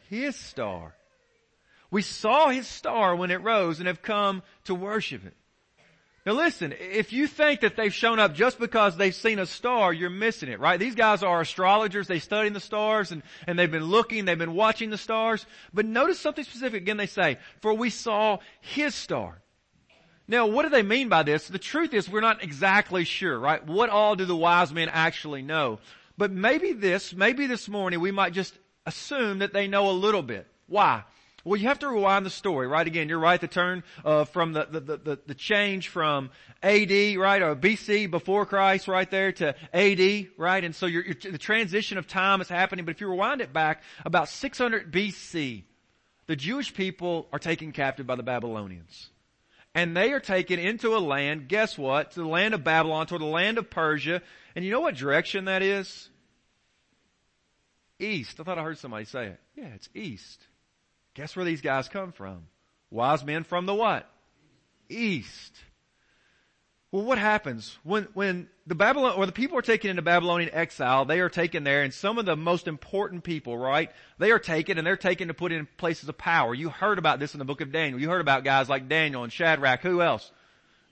His 0.10 0.36
star. 0.36 0.94
We 1.90 2.04
saw 2.04 2.50
his 2.50 2.68
star 2.68 3.16
when 3.16 3.32
it 3.32 3.42
rose 3.42 3.80
and 3.80 3.88
have 3.88 4.04
come 4.04 4.44
to 4.66 4.76
worship 4.76 5.26
it. 5.26 5.36
Now 6.26 6.34
listen, 6.34 6.74
if 6.80 7.14
you 7.14 7.28
think 7.28 7.62
that 7.62 7.76
they've 7.76 7.94
shown 7.94 8.18
up 8.18 8.34
just 8.34 8.58
because 8.58 8.98
they've 8.98 9.14
seen 9.14 9.38
a 9.38 9.46
star, 9.46 9.94
you're 9.94 10.10
missing 10.10 10.50
it, 10.50 10.60
right? 10.60 10.80
These 10.80 10.96
guys 10.96 11.22
are 11.22 11.40
astrologers, 11.40 12.08
they 12.08 12.18
study 12.18 12.50
the 12.50 12.60
stars 12.60 13.12
and, 13.12 13.22
and 13.46 13.60
they've 13.60 13.72
been 13.72 13.86
looking, 13.86 14.26
they've 14.26 14.38
been 14.38 14.56
watching 14.56 14.90
the 14.90 14.98
stars. 14.98 15.46
But 15.72 15.86
notice 15.86 16.20
something 16.20 16.44
specific 16.44 16.82
again 16.82 16.98
they 16.98 17.06
say, 17.06 17.38
for 17.62 17.76
we 17.76 17.92
saw 17.92 18.40
his 18.60 18.96
star. 18.96 19.40
Now 20.28 20.48
what 20.48 20.64
do 20.64 20.70
they 20.70 20.82
mean 20.82 21.10
by 21.10 21.22
this? 21.22 21.48
The 21.48 21.60
truth 21.60 21.94
is 21.94 22.10
we're 22.10 22.22
not 22.22 22.44
exactly 22.44 23.04
sure, 23.04 23.38
right? 23.38 23.64
What 23.64 23.92
all 23.92 24.16
do 24.16 24.26
the 24.26 24.36
wise 24.36 24.74
men 24.74 24.90
actually 24.90 25.44
know? 25.44 25.78
But 26.18 26.32
maybe 26.32 26.74
this, 26.74 27.14
maybe 27.14 27.46
this 27.46 27.70
morning 27.70 28.00
we 28.00 28.12
might 28.12 28.34
just 28.34 28.58
assume 28.88 29.40
that 29.40 29.54
they 29.54 29.68
know 29.68 29.92
a 29.92 29.92
little 29.92 30.24
bit. 30.24 30.48
Why? 30.66 31.04
Well, 31.46 31.62
you 31.62 31.68
have 31.68 31.80
to 31.80 31.88
rewind 31.88 32.26
the 32.26 32.32
story, 32.32 32.66
right? 32.66 32.86
Again, 32.86 33.08
you're 33.08 33.20
right, 33.20 33.40
the 33.40 33.48
turn 33.48 33.84
uh, 34.04 34.26
from 34.26 34.54
the, 34.54 34.66
the, 34.66 34.80
the, 34.80 35.20
the 35.28 35.36
change 35.36 35.90
from 35.90 36.32
AD, 36.64 36.90
right, 36.90 37.40
or 37.40 37.56
BC 37.56 38.10
before 38.10 38.48
Christ, 38.48 38.88
right 38.88 39.10
there, 39.10 39.32
to 39.34 39.56
AD, 39.72 40.28
right? 40.38 40.64
And 40.64 40.76
so 40.76 40.88
you're, 40.88 41.06
you're, 41.06 41.32
the 41.32 41.38
transition 41.38 42.00
of 42.00 42.08
time 42.08 42.42
is 42.42 42.50
happening, 42.50 42.84
but 42.84 42.96
if 42.96 43.02
you 43.02 43.08
rewind 43.08 43.42
it 43.42 43.54
back, 43.54 43.84
about 44.04 44.28
600 44.28 44.92
BC, 44.92 45.66
the 46.26 46.36
Jewish 46.36 46.74
people 46.74 47.28
are 47.32 47.38
taken 47.38 47.72
captive 47.72 48.08
by 48.08 48.16
the 48.16 48.24
Babylonians. 48.24 49.10
And 49.76 49.96
they 49.96 50.14
are 50.14 50.20
taken 50.20 50.58
into 50.58 50.96
a 50.96 51.00
land, 51.00 51.48
guess 51.48 51.78
what? 51.78 52.12
To 52.14 52.22
the 52.22 52.28
land 52.28 52.56
of 52.56 52.64
Babylon, 52.64 53.06
to 53.08 53.20
the 53.20 53.26
land 53.26 53.60
of 53.60 53.70
Persia. 53.70 54.24
And 54.56 54.66
you 54.66 54.72
know 54.72 54.80
what 54.80 54.96
direction 54.96 55.46
that 55.46 55.62
is? 55.62 56.10
East. 58.00 58.40
I 58.40 58.44
thought 58.44 58.58
I 58.58 58.64
heard 58.64 58.80
somebody 58.80 59.06
say 59.06 59.28
it. 59.28 59.40
Yeah, 59.56 59.68
it's 59.76 59.90
east. 59.94 60.48
Guess 61.16 61.36
where 61.36 61.46
these 61.46 61.62
guys 61.62 61.90
come 61.90 62.12
from? 62.12 62.44
Wise 62.92 63.24
men 63.24 63.44
from 63.44 63.66
the 63.66 63.74
what? 63.74 64.08
East. 64.90 65.56
Well, 66.92 67.04
what 67.04 67.18
happens 67.18 67.78
when, 67.84 68.08
when 68.14 68.48
the 68.68 68.76
Babylon, 68.76 69.16
or 69.18 69.26
the 69.26 69.32
people 69.32 69.58
are 69.58 69.64
taken 69.64 69.90
into 69.90 70.02
Babylonian 70.02 70.54
exile, 70.54 71.04
they 71.04 71.20
are 71.20 71.30
taken 71.30 71.64
there 71.64 71.84
and 71.84 71.94
some 71.94 72.18
of 72.18 72.26
the 72.26 72.38
most 72.38 72.68
important 72.68 73.24
people, 73.24 73.58
right? 73.58 73.92
They 74.18 74.32
are 74.32 74.40
taken 74.40 74.78
and 74.78 74.86
they're 74.86 74.96
taken 74.96 75.28
to 75.30 75.34
put 75.34 75.52
in 75.52 75.68
places 75.78 76.08
of 76.08 76.18
power. 76.18 76.54
You 76.54 76.70
heard 76.70 77.00
about 77.00 77.20
this 77.20 77.34
in 77.34 77.40
the 77.40 77.46
book 77.46 77.60
of 77.62 77.72
Daniel. 77.72 78.00
You 78.00 78.10
heard 78.10 78.22
about 78.22 78.44
guys 78.44 78.70
like 78.70 78.88
Daniel 78.88 79.24
and 79.24 79.34
Shadrach. 79.34 79.82
Who 79.82 80.02
else? 80.02 80.32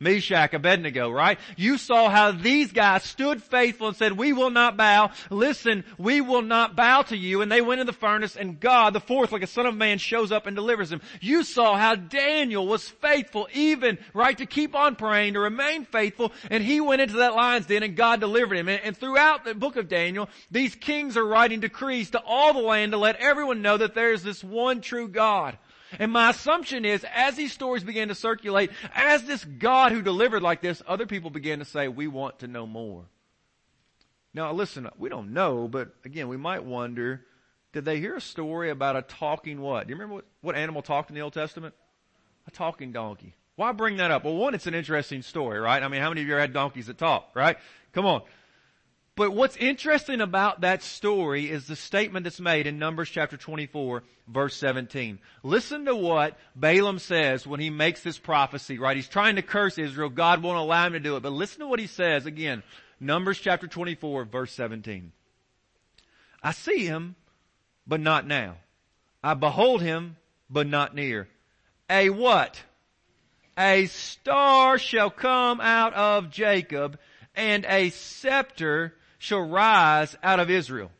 Meshach, 0.04 0.54
Abednego, 0.54 1.10
right? 1.10 1.40
You 1.56 1.78
saw 1.78 2.10
how 2.10 2.32
these 2.32 2.72
guys 2.72 3.04
stood 3.04 3.42
faithful 3.42 3.88
and 3.88 3.98
said, 3.98 4.14
we 4.14 4.34
will 4.34 4.50
not 4.50 4.78
bow. 4.78 5.12
Listen, 5.30 5.84
we 5.98 6.22
will 6.22 6.42
not 6.42 6.76
bow 6.76 7.04
to 7.04 7.18
you. 7.18 7.42
And 7.42 7.52
they 7.52 7.62
went 7.62 7.82
in 7.82 7.88
the 7.88 7.94
furnace 7.94 8.36
and 8.36 8.60
God, 8.60 8.94
the 8.94 9.00
fourth, 9.00 9.32
like 9.32 9.42
a 9.44 9.48
son 9.48 9.66
of 9.66 9.76
man, 9.76 9.98
shows 9.98 10.32
up 10.32 10.46
and 10.46 10.56
delivers 10.56 10.90
them. 10.90 11.02
You 11.22 11.44
saw 11.44 11.78
how 11.78 11.96
Daniel 11.96 12.68
was 12.68 12.88
faithful 12.88 13.48
even, 13.54 13.98
right, 14.14 14.38
to 14.38 14.46
keep 14.46 14.76
on 14.76 14.96
praying, 14.96 15.34
to 15.34 15.40
remain 15.40 15.86
faithful. 15.86 16.32
And 16.50 16.64
he 16.64 16.82
went 16.82 17.02
into 17.02 17.16
that 17.18 17.36
lion's 17.36 17.66
den 17.66 17.84
and 17.84 17.96
God 17.96 18.20
delivered 18.20 18.58
him. 18.58 18.68
And, 18.68 18.82
and 18.84 18.98
throughout 18.98 19.46
the 19.46 19.56
book 19.56 19.76
of 19.76 19.88
Daniel, 19.88 20.30
these 20.52 20.76
kings 20.76 21.18
are 21.18 21.26
writing 21.26 21.60
decrees 21.60 22.12
to 22.12 22.22
all 22.26 22.54
the 22.54 22.60
land 22.60 22.92
to 22.92 22.98
let 22.98 23.16
everyone 23.16 23.62
know 23.62 23.78
that 23.78 23.96
there 23.96 24.12
is 24.12 24.24
this 24.24 24.44
one 24.44 24.82
true 24.82 25.08
God. 25.08 25.58
And 26.00 26.12
my 26.12 26.30
assumption 26.30 26.86
is, 26.86 27.06
as 27.14 27.36
these 27.36 27.54
stories 27.54 27.84
began 27.84 28.08
to 28.08 28.16
circulate, 28.16 28.72
as 28.94 29.24
this 29.24 29.44
God 29.44 29.92
who 29.92 30.02
delivered 30.02 30.42
like 30.42 30.62
this, 30.62 30.82
other 30.88 31.06
people 31.06 31.30
began 31.30 31.60
to 31.60 31.66
say, 31.66 31.88
we 31.88 32.08
want 32.08 32.40
to 32.40 32.48
know 32.48 32.66
more. 32.66 33.06
Now 34.34 34.52
listen, 34.52 34.90
we 34.98 35.10
don't 35.10 35.34
know, 35.34 35.68
but 35.68 35.94
again, 36.06 36.28
we 36.28 36.38
might 36.38 36.64
wonder, 36.64 37.22
did 37.72 37.86
they 37.86 38.00
hear 38.00 38.16
a 38.16 38.22
story 38.22 38.70
about 38.70 38.96
a 38.96 39.02
talking 39.04 39.62
what? 39.62 39.86
Do 39.86 39.92
you 39.92 39.96
remember 39.96 40.16
what, 40.16 40.26
what 40.42 40.56
animal 40.56 40.82
talked 40.82 41.10
in 41.10 41.16
the 41.16 41.22
Old 41.22 41.34
Testament? 41.34 41.76
A 42.48 42.52
talking 42.52 42.92
donkey. 42.92 43.36
Why 43.56 43.72
bring 43.72 43.98
that 43.98 44.10
up? 44.10 44.24
Well, 44.24 44.36
one, 44.36 44.56
it's 44.56 44.66
an 44.66 44.74
interesting 44.74 45.22
story, 45.22 45.60
right? 45.60 45.82
I 45.82 45.88
mean, 45.88 46.02
how 46.02 46.10
many 46.10 46.22
of 46.22 46.28
you 46.28 46.34
had 46.34 46.54
donkeys 46.54 46.88
that 46.88 46.98
talk, 46.98 47.30
right? 47.36 47.58
Come 47.92 48.06
on. 48.08 48.24
But 49.16 49.32
what's 49.32 49.56
interesting 49.58 50.22
about 50.22 50.62
that 50.62 50.82
story 50.82 51.50
is 51.50 51.68
the 51.68 51.76
statement 51.76 52.24
that's 52.24 52.40
made 52.40 52.66
in 52.66 52.80
Numbers 52.80 53.10
chapter 53.10 53.38
24 53.38 54.02
verse 54.28 54.56
17. 54.56 55.20
Listen 55.44 55.86
to 55.86 55.96
what 55.96 56.38
Balaam 56.56 56.98
says 56.98 57.46
when 57.46 57.60
he 57.60 57.70
makes 57.70 58.02
this 58.02 58.18
prophecy, 58.18 58.80
right? 58.80 58.96
He's 58.96 59.08
trying 59.08 59.36
to 59.36 59.44
curse 59.44 59.78
Israel. 59.78 60.10
God 60.10 60.42
won't 60.42 60.58
allow 60.58 60.88
him 60.88 60.94
to 60.94 61.00
do 61.00 61.16
it. 61.16 61.22
But 61.22 61.32
listen 61.32 61.60
to 61.60 61.68
what 61.68 61.80
he 61.80 61.86
says 61.86 62.26
again. 62.26 62.64
Numbers 63.00 63.40
chapter 63.40 63.68
24 63.68 64.26
verse 64.26 64.52
17. 64.54 65.12
I 66.42 66.52
see 66.52 66.86
him, 66.86 67.16
but 67.86 68.00
not 68.00 68.26
now. 68.26 68.56
I 69.24 69.36
behold 69.36 69.84
him, 69.84 70.18
but 70.50 70.66
not 70.66 70.96
near. 70.96 71.28
A 71.88 72.10
what? 72.10 72.60
A 73.60 73.86
star 73.86 74.80
shall 74.80 75.12
come 75.12 75.62
out 75.62 75.94
of 75.94 76.32
Jacob 76.32 76.98
and 77.36 77.64
a 77.70 77.92
scepter 77.92 78.96
shall 79.24 79.40
rise 79.40 80.18
out 80.22 80.42
of 80.42 80.50
Israel. 80.50 80.92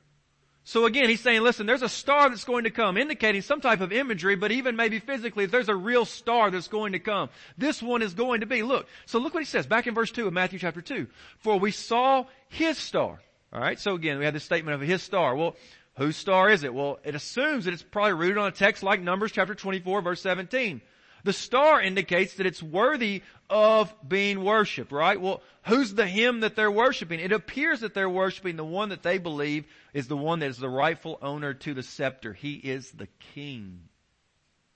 So 0.64 0.86
again, 0.86 1.10
he's 1.10 1.20
saying, 1.20 1.42
listen, 1.42 1.66
there's 1.66 1.82
a 1.82 1.90
star 1.90 2.30
that's 2.30 2.46
going 2.46 2.64
to 2.64 2.70
come, 2.70 2.96
indicating 2.96 3.42
some 3.42 3.60
type 3.60 3.82
of 3.82 3.92
imagery, 3.92 4.38
but 4.38 4.54
even 4.54 4.78
maybe 4.78 5.00
physically, 5.00 5.46
there's 5.46 5.68
a 5.68 5.76
real 5.76 6.06
star 6.06 6.50
that's 6.50 6.70
going 6.70 6.94
to 6.94 7.00
come. 7.00 7.28
This 7.58 7.84
one 7.84 8.02
is 8.02 8.14
going 8.14 8.40
to 8.40 8.46
be, 8.46 8.64
look. 8.64 8.88
So 9.08 9.20
look 9.20 9.34
what 9.34 9.44
he 9.44 9.46
says 9.46 9.68
back 9.68 9.88
in 9.88 9.94
verse 9.94 10.10
2 10.10 10.26
of 10.26 10.32
Matthew 10.32 10.58
chapter 10.58 10.82
2. 10.82 11.06
For 11.40 11.60
we 11.60 11.72
saw 11.72 12.24
his 12.48 12.78
star. 12.78 13.20
Alright, 13.54 13.82
so 13.82 13.94
again, 13.94 14.20
we 14.20 14.24
have 14.24 14.34
this 14.34 14.46
statement 14.46 14.76
of 14.76 14.88
his 14.88 15.04
star. 15.04 15.36
Well, 15.36 15.58
whose 15.98 16.16
star 16.16 16.50
is 16.50 16.64
it? 16.64 16.74
Well, 16.74 17.00
it 17.04 17.16
assumes 17.16 17.66
that 17.66 17.74
it's 17.74 17.84
probably 17.84 18.14
rooted 18.14 18.38
on 18.38 18.48
a 18.48 18.52
text 18.52 18.84
like 18.84 19.02
Numbers 19.02 19.34
chapter 19.34 19.54
24 19.54 20.02
verse 20.02 20.22
17. 20.22 20.80
The 21.24 21.34
star 21.34 21.82
indicates 21.82 22.36
that 22.36 22.46
it's 22.46 22.62
worthy 22.62 23.24
of 23.50 23.94
being 24.08 24.44
worshiped, 24.44 24.92
right? 24.92 25.20
Well, 25.20 25.42
who's 25.66 25.94
the 25.94 26.08
him 26.08 26.42
that 26.42 26.56
they're 26.56 26.72
worshiping? 26.72 27.20
It 27.20 27.32
appears 27.32 27.82
that 27.82 27.94
they're 27.94 28.10
worshiping 28.10 28.58
the 28.58 28.66
one 28.66 28.90
that 28.90 29.04
they 29.04 29.18
believe 29.18 29.66
is 29.94 30.08
the 30.08 30.18
one 30.18 30.40
that 30.40 30.50
is 30.50 30.58
the 30.58 30.70
rightful 30.70 31.20
owner 31.22 31.54
to 31.54 31.74
the 31.74 31.84
scepter. 31.84 32.34
He 32.34 32.56
is 32.56 32.92
the 32.92 33.08
king. 33.34 33.90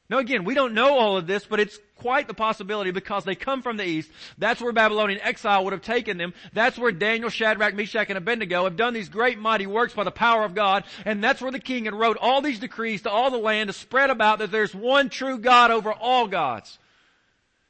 Now 0.09 0.19
again, 0.19 0.45
we 0.45 0.53
don't 0.53 0.73
know 0.73 0.97
all 0.97 1.17
of 1.17 1.27
this, 1.27 1.45
but 1.45 1.59
it's 1.59 1.77
quite 1.97 2.27
the 2.27 2.33
possibility 2.33 2.91
because 2.91 3.25
they 3.25 3.35
come 3.35 3.61
from 3.61 3.75
the 3.75 3.83
east. 3.83 4.09
That's 4.37 4.61
where 4.61 4.71
Babylonian 4.71 5.19
exile 5.21 5.65
would 5.65 5.73
have 5.73 5.81
taken 5.81 6.17
them. 6.17 6.33
That's 6.53 6.77
where 6.77 6.93
Daniel, 6.93 7.29
Shadrach, 7.29 7.75
Meshach, 7.75 8.07
and 8.07 8.17
Abednego 8.17 8.63
have 8.63 8.77
done 8.77 8.93
these 8.93 9.09
great 9.09 9.37
mighty 9.37 9.67
works 9.67 9.93
by 9.93 10.05
the 10.05 10.11
power 10.11 10.45
of 10.45 10.55
God. 10.55 10.85
And 11.03 11.21
that's 11.21 11.41
where 11.41 11.51
the 11.51 11.59
king 11.59 11.85
had 11.85 11.93
wrote 11.93 12.17
all 12.21 12.41
these 12.41 12.59
decrees 12.59 13.01
to 13.01 13.09
all 13.09 13.31
the 13.31 13.37
land 13.37 13.67
to 13.67 13.73
spread 13.73 14.09
about 14.09 14.39
that 14.39 14.51
there's 14.51 14.73
one 14.73 15.09
true 15.09 15.39
God 15.39 15.71
over 15.71 15.91
all 15.91 16.27
gods. 16.27 16.79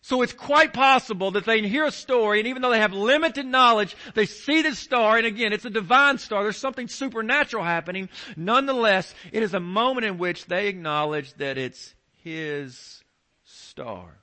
So 0.02 0.22
it's 0.22 0.32
quite 0.32 0.74
possible 0.74 1.32
that 1.32 1.46
they 1.46 1.68
hear 1.68 1.86
a 1.86 1.92
story 1.92 2.40
and 2.40 2.48
even 2.48 2.62
though 2.62 2.70
they 2.70 2.80
have 2.80 2.94
limited 2.94 3.46
knowledge, 3.46 3.96
they 4.14 4.26
see 4.26 4.62
this 4.62 4.80
star 4.80 5.18
and 5.18 5.26
again, 5.26 5.52
it's 5.52 5.66
a 5.66 5.70
divine 5.70 6.18
star. 6.18 6.44
There's 6.44 6.56
something 6.56 6.88
supernatural 6.88 7.64
happening. 7.64 8.08
Nonetheless, 8.38 9.14
it 9.34 9.44
is 9.44 9.54
a 9.54 9.60
moment 9.60 10.06
in 10.06 10.18
which 10.18 10.46
they 10.46 10.68
acknowledge 10.68 11.34
that 11.34 11.58
it's 11.58 11.94
his 12.28 13.04
star. 13.44 14.20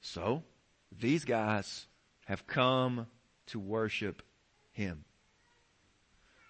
So, 0.00 0.42
these 0.98 1.24
guys 1.24 1.86
have 2.26 2.46
come 2.46 3.06
to 3.46 3.58
worship 3.58 4.22
him. 4.72 5.04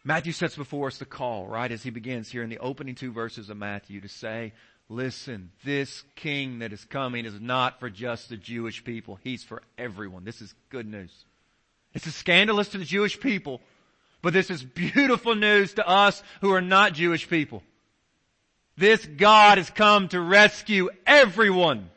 Matthew 0.04 0.32
sets 0.32 0.56
before 0.56 0.86
us 0.86 0.98
the 0.98 1.04
call, 1.04 1.46
right, 1.46 1.70
as 1.70 1.82
he 1.82 1.90
begins 1.90 2.30
here 2.30 2.42
in 2.42 2.48
the 2.48 2.58
opening 2.58 2.94
two 2.94 3.12
verses 3.12 3.50
of 3.50 3.56
Matthew 3.56 4.00
to 4.00 4.08
say, 4.08 4.52
listen, 4.88 5.50
this 5.64 6.04
king 6.16 6.60
that 6.60 6.72
is 6.72 6.84
coming 6.86 7.26
is 7.26 7.38
not 7.40 7.80
for 7.80 7.90
just 7.90 8.28
the 8.28 8.36
Jewish 8.36 8.82
people. 8.82 9.18
He's 9.22 9.44
for 9.44 9.62
everyone. 9.76 10.24
This 10.24 10.40
is 10.40 10.54
good 10.70 10.86
news. 10.86 11.12
This 11.92 12.06
is 12.06 12.14
scandalous 12.14 12.68
to 12.70 12.78
the 12.78 12.84
Jewish 12.84 13.20
people, 13.20 13.60
but 14.22 14.32
this 14.32 14.50
is 14.50 14.62
beautiful 14.62 15.34
news 15.34 15.74
to 15.74 15.86
us 15.86 16.22
who 16.40 16.52
are 16.52 16.62
not 16.62 16.94
Jewish 16.94 17.28
people. 17.28 17.62
This 18.80 19.04
God 19.04 19.58
has 19.58 19.68
come 19.68 20.08
to 20.08 20.18
rescue 20.18 20.88
everyone. 21.06 21.90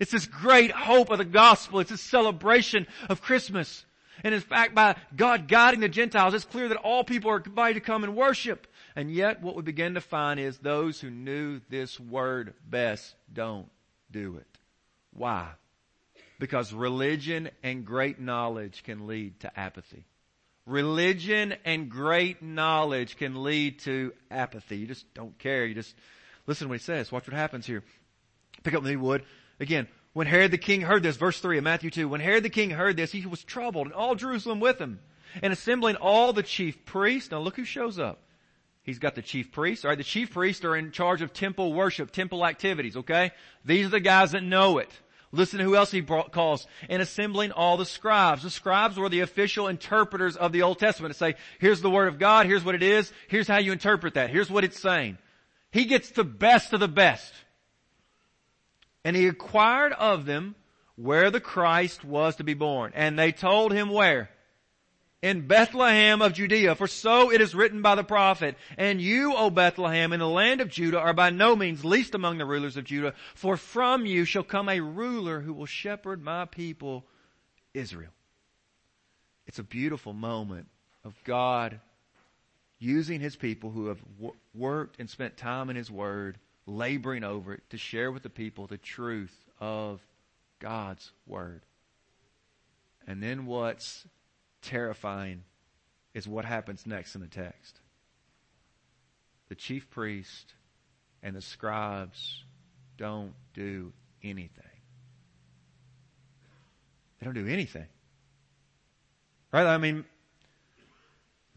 It's 0.00 0.12
this 0.12 0.24
great 0.24 0.70
hope 0.70 1.10
of 1.10 1.18
the 1.18 1.26
gospel. 1.26 1.80
It's 1.80 1.90
this 1.90 2.00
celebration 2.00 2.86
of 3.10 3.20
Christmas. 3.20 3.84
And 4.24 4.34
in 4.34 4.40
fact, 4.40 4.74
by 4.74 4.96
God 5.14 5.46
guiding 5.46 5.80
the 5.80 5.90
Gentiles, 5.90 6.32
it's 6.32 6.46
clear 6.46 6.68
that 6.68 6.78
all 6.78 7.04
people 7.04 7.30
are 7.30 7.42
invited 7.44 7.74
to 7.74 7.80
come 7.80 8.02
and 8.02 8.16
worship. 8.16 8.66
And 8.96 9.10
yet 9.10 9.42
what 9.42 9.56
we 9.56 9.62
begin 9.62 9.92
to 9.92 10.00
find 10.00 10.40
is 10.40 10.56
those 10.56 10.98
who 11.02 11.10
knew 11.10 11.60
this 11.68 12.00
word 12.00 12.54
best 12.66 13.14
don't 13.30 13.68
do 14.10 14.38
it. 14.38 14.58
Why? 15.12 15.50
Because 16.38 16.72
religion 16.72 17.50
and 17.62 17.84
great 17.84 18.18
knowledge 18.18 18.84
can 18.84 19.06
lead 19.06 19.40
to 19.40 19.60
apathy. 19.60 20.06
Religion 20.66 21.54
and 21.64 21.88
great 21.88 22.42
knowledge 22.42 23.16
can 23.16 23.44
lead 23.44 23.78
to 23.80 24.12
apathy. 24.30 24.78
You 24.78 24.86
just 24.86 25.12
don't 25.14 25.38
care. 25.38 25.64
You 25.64 25.74
just 25.74 25.94
listen 26.46 26.66
to 26.66 26.70
what 26.70 26.80
he 26.80 26.84
says. 26.84 27.12
Watch 27.12 27.28
what 27.28 27.36
happens 27.36 27.66
here. 27.66 27.84
Pick 28.64 28.74
up 28.74 28.82
the 28.82 28.96
Wood. 28.96 29.24
Again, 29.60 29.86
when 30.12 30.26
Herod 30.26 30.50
the 30.50 30.58
king 30.58 30.80
heard 30.80 31.02
this, 31.02 31.16
verse 31.16 31.38
3 31.38 31.58
of 31.58 31.64
Matthew 31.64 31.90
2, 31.90 32.08
when 32.08 32.20
Herod 32.20 32.42
the 32.42 32.50
king 32.50 32.70
heard 32.70 32.96
this, 32.96 33.12
he 33.12 33.24
was 33.26 33.44
troubled 33.44 33.86
and 33.86 33.94
all 33.94 34.16
Jerusalem 34.16 34.58
with 34.58 34.80
him. 34.80 34.98
And 35.42 35.52
assembling 35.52 35.96
all 35.96 36.32
the 36.32 36.42
chief 36.42 36.84
priests, 36.84 37.30
now 37.30 37.38
look 37.38 37.56
who 37.56 37.64
shows 37.64 37.98
up. 37.98 38.22
He's 38.82 38.98
got 38.98 39.14
the 39.14 39.22
chief 39.22 39.52
priests, 39.52 39.84
alright? 39.84 39.98
The 39.98 40.04
chief 40.04 40.32
priests 40.32 40.64
are 40.64 40.76
in 40.76 40.90
charge 40.90 41.20
of 41.20 41.32
temple 41.32 41.74
worship, 41.74 42.12
temple 42.12 42.46
activities, 42.46 42.96
okay? 42.96 43.32
These 43.64 43.86
are 43.86 43.90
the 43.90 44.00
guys 44.00 44.32
that 44.32 44.42
know 44.42 44.78
it. 44.78 44.90
Listen 45.32 45.58
to 45.58 45.64
who 45.64 45.76
else 45.76 45.90
he 45.90 46.00
brought, 46.00 46.32
calls. 46.32 46.66
And 46.88 47.02
assembling 47.02 47.52
all 47.52 47.76
the 47.76 47.84
scribes. 47.84 48.42
The 48.42 48.50
scribes 48.50 48.96
were 48.96 49.08
the 49.08 49.20
official 49.20 49.68
interpreters 49.68 50.36
of 50.36 50.52
the 50.52 50.62
Old 50.62 50.78
Testament 50.78 51.12
to 51.12 51.18
say, 51.18 51.34
here's 51.58 51.80
the 51.80 51.90
word 51.90 52.08
of 52.08 52.18
God, 52.18 52.46
here's 52.46 52.64
what 52.64 52.74
it 52.74 52.82
is, 52.82 53.12
here's 53.28 53.48
how 53.48 53.58
you 53.58 53.72
interpret 53.72 54.14
that, 54.14 54.30
here's 54.30 54.50
what 54.50 54.64
it's 54.64 54.80
saying. 54.80 55.18
He 55.70 55.84
gets 55.84 56.10
the 56.10 56.24
best 56.24 56.72
of 56.72 56.80
the 56.80 56.88
best. 56.88 57.32
And 59.04 59.14
he 59.14 59.26
inquired 59.26 59.92
of 59.92 60.24
them 60.24 60.54
where 60.96 61.30
the 61.30 61.40
Christ 61.40 62.04
was 62.04 62.36
to 62.36 62.44
be 62.44 62.54
born. 62.54 62.92
And 62.94 63.18
they 63.18 63.32
told 63.32 63.72
him 63.72 63.90
where? 63.90 64.30
In 65.26 65.44
Bethlehem 65.44 66.22
of 66.22 66.34
Judea, 66.34 66.76
for 66.76 66.86
so 66.86 67.32
it 67.32 67.40
is 67.40 67.52
written 67.52 67.82
by 67.82 67.96
the 67.96 68.04
prophet, 68.04 68.56
and 68.78 69.00
you, 69.00 69.34
O 69.34 69.50
Bethlehem, 69.50 70.12
in 70.12 70.20
the 70.20 70.28
land 70.28 70.60
of 70.60 70.68
Judah, 70.68 71.00
are 71.00 71.12
by 71.12 71.30
no 71.30 71.56
means 71.56 71.84
least 71.84 72.14
among 72.14 72.38
the 72.38 72.46
rulers 72.46 72.76
of 72.76 72.84
Judah, 72.84 73.12
for 73.34 73.56
from 73.56 74.06
you 74.06 74.24
shall 74.24 74.44
come 74.44 74.68
a 74.68 74.78
ruler 74.78 75.40
who 75.40 75.52
will 75.52 75.66
shepherd 75.66 76.22
my 76.22 76.44
people, 76.44 77.04
Israel. 77.74 78.12
It's 79.48 79.58
a 79.58 79.64
beautiful 79.64 80.12
moment 80.12 80.68
of 81.04 81.12
God 81.24 81.80
using 82.78 83.18
his 83.18 83.34
people 83.34 83.72
who 83.72 83.88
have 83.88 83.98
worked 84.54 85.00
and 85.00 85.10
spent 85.10 85.36
time 85.36 85.70
in 85.70 85.74
his 85.74 85.90
word, 85.90 86.38
laboring 86.66 87.24
over 87.24 87.54
it 87.54 87.68
to 87.70 87.78
share 87.78 88.12
with 88.12 88.22
the 88.22 88.30
people 88.30 88.68
the 88.68 88.78
truth 88.78 89.34
of 89.58 90.00
God's 90.60 91.10
word. 91.26 91.62
And 93.08 93.20
then 93.20 93.46
what's 93.46 94.04
terrifying 94.66 95.44
is 96.12 96.28
what 96.28 96.44
happens 96.44 96.86
next 96.86 97.14
in 97.14 97.20
the 97.20 97.28
text. 97.28 97.80
The 99.48 99.54
chief 99.54 99.88
priest 99.88 100.54
and 101.22 101.34
the 101.34 101.40
scribes 101.40 102.44
don't 102.98 103.34
do 103.54 103.92
anything. 104.22 104.64
They 107.18 107.24
don't 107.24 107.34
do 107.34 107.46
anything. 107.46 107.86
Right? 109.52 109.66
I 109.66 109.78
mean, 109.78 110.04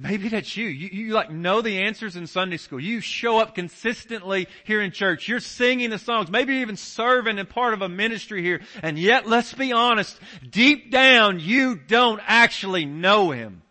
Maybe 0.01 0.29
that's 0.29 0.55
you. 0.55 0.67
you. 0.67 0.87
You 0.91 1.13
like 1.13 1.29
know 1.29 1.61
the 1.61 1.79
answers 1.79 2.15
in 2.15 2.25
Sunday 2.25 2.55
school. 2.55 2.79
You 2.79 3.01
show 3.01 3.37
up 3.37 3.53
consistently 3.53 4.47
here 4.63 4.81
in 4.81 4.91
church. 4.91 5.27
You're 5.27 5.41
singing 5.41 5.89
the 5.89 5.99
songs, 5.99 6.31
maybe 6.31 6.55
even 6.57 6.77
serving 6.77 7.37
in 7.37 7.45
part 7.45 7.73
of 7.73 7.81
a 7.81 7.89
ministry 7.89 8.41
here. 8.41 8.61
And 8.81 8.97
yet, 8.97 9.27
let's 9.27 9.53
be 9.53 9.73
honest, 9.73 10.17
deep 10.49 10.89
down, 10.89 11.41
you 11.41 11.75
don't 11.75 12.21
actually 12.25 12.85
know 12.85 13.31
Him. 13.31 13.61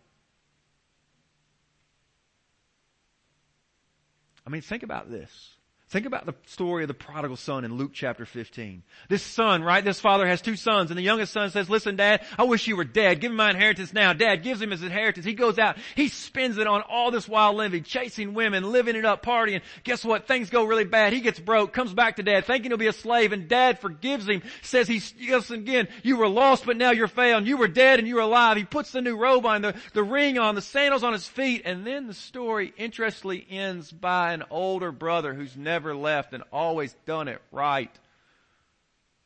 I 4.45 4.51
mean, 4.51 4.61
think 4.61 4.83
about 4.83 5.09
this. 5.09 5.55
Think 5.89 6.05
about 6.05 6.27
the 6.27 6.35
story 6.45 6.83
of 6.83 6.87
the 6.87 6.93
prodigal 6.93 7.35
son 7.35 7.65
in 7.65 7.73
Luke 7.73 7.93
chapter 7.95 8.23
15. 8.23 8.83
This 9.07 9.23
son, 9.23 9.63
right? 9.63 9.83
This 9.83 9.99
father 9.99 10.27
has 10.27 10.39
two 10.39 10.55
sons 10.55 10.91
and 10.91 10.99
the 10.99 11.03
youngest 11.03 11.33
son 11.33 11.49
says, 11.49 11.67
listen 11.67 11.95
dad, 11.95 12.21
I 12.37 12.43
wish 12.43 12.67
you 12.67 12.75
were 12.75 12.83
dead. 12.83 13.19
Give 13.19 13.31
me 13.31 13.37
my 13.37 13.49
inheritance 13.49 13.91
now. 13.91 14.13
Dad 14.13 14.43
gives 14.43 14.61
him 14.61 14.69
his 14.69 14.83
inheritance. 14.83 15.25
He 15.25 15.33
goes 15.33 15.57
out. 15.57 15.77
He 15.95 16.07
spends 16.07 16.59
it 16.59 16.67
on 16.67 16.83
all 16.83 17.09
this 17.09 17.27
wild 17.27 17.55
living, 17.55 17.81
chasing 17.81 18.35
women, 18.35 18.71
living 18.71 18.95
it 18.95 19.03
up, 19.03 19.25
partying. 19.25 19.61
Guess 19.83 20.05
what? 20.05 20.27
Things 20.27 20.51
go 20.51 20.63
really 20.65 20.83
bad. 20.83 21.11
He 21.11 21.21
gets 21.21 21.39
broke, 21.39 21.73
comes 21.73 21.91
back 21.91 22.17
to 22.17 22.23
dad 22.23 22.45
thinking 22.45 22.69
he'll 22.69 22.77
be 22.77 22.85
a 22.85 22.93
slave 22.93 23.33
and 23.33 23.47
dad 23.47 23.79
forgives 23.79 24.29
him, 24.29 24.43
says 24.61 24.87
he's, 24.87 25.11
yes 25.17 25.49
again, 25.49 25.87
you 26.03 26.17
were 26.17 26.29
lost 26.29 26.67
but 26.67 26.77
now 26.77 26.91
you're 26.91 27.07
found. 27.07 27.47
You 27.47 27.57
were 27.57 27.67
dead 27.67 27.97
and 27.97 28.07
you're 28.07 28.19
alive. 28.19 28.57
He 28.57 28.63
puts 28.63 28.91
the 28.91 29.01
new 29.01 29.17
robe 29.17 29.47
on, 29.47 29.63
the, 29.63 29.73
the 29.93 30.03
ring 30.03 30.37
on, 30.37 30.53
the 30.53 30.61
sandals 30.61 31.03
on 31.03 31.13
his 31.13 31.27
feet 31.27 31.63
and 31.65 31.83
then 31.83 32.05
the 32.05 32.13
story 32.13 32.75
interestingly 32.77 33.43
ends 33.49 33.91
by 33.91 34.33
an 34.33 34.43
older 34.51 34.91
brother 34.91 35.33
who's 35.33 35.57
never 35.57 35.78
never 35.79 35.95
left 35.95 36.33
and 36.33 36.43
always 36.51 36.93
done 37.05 37.29
it 37.29 37.41
right. 37.53 37.91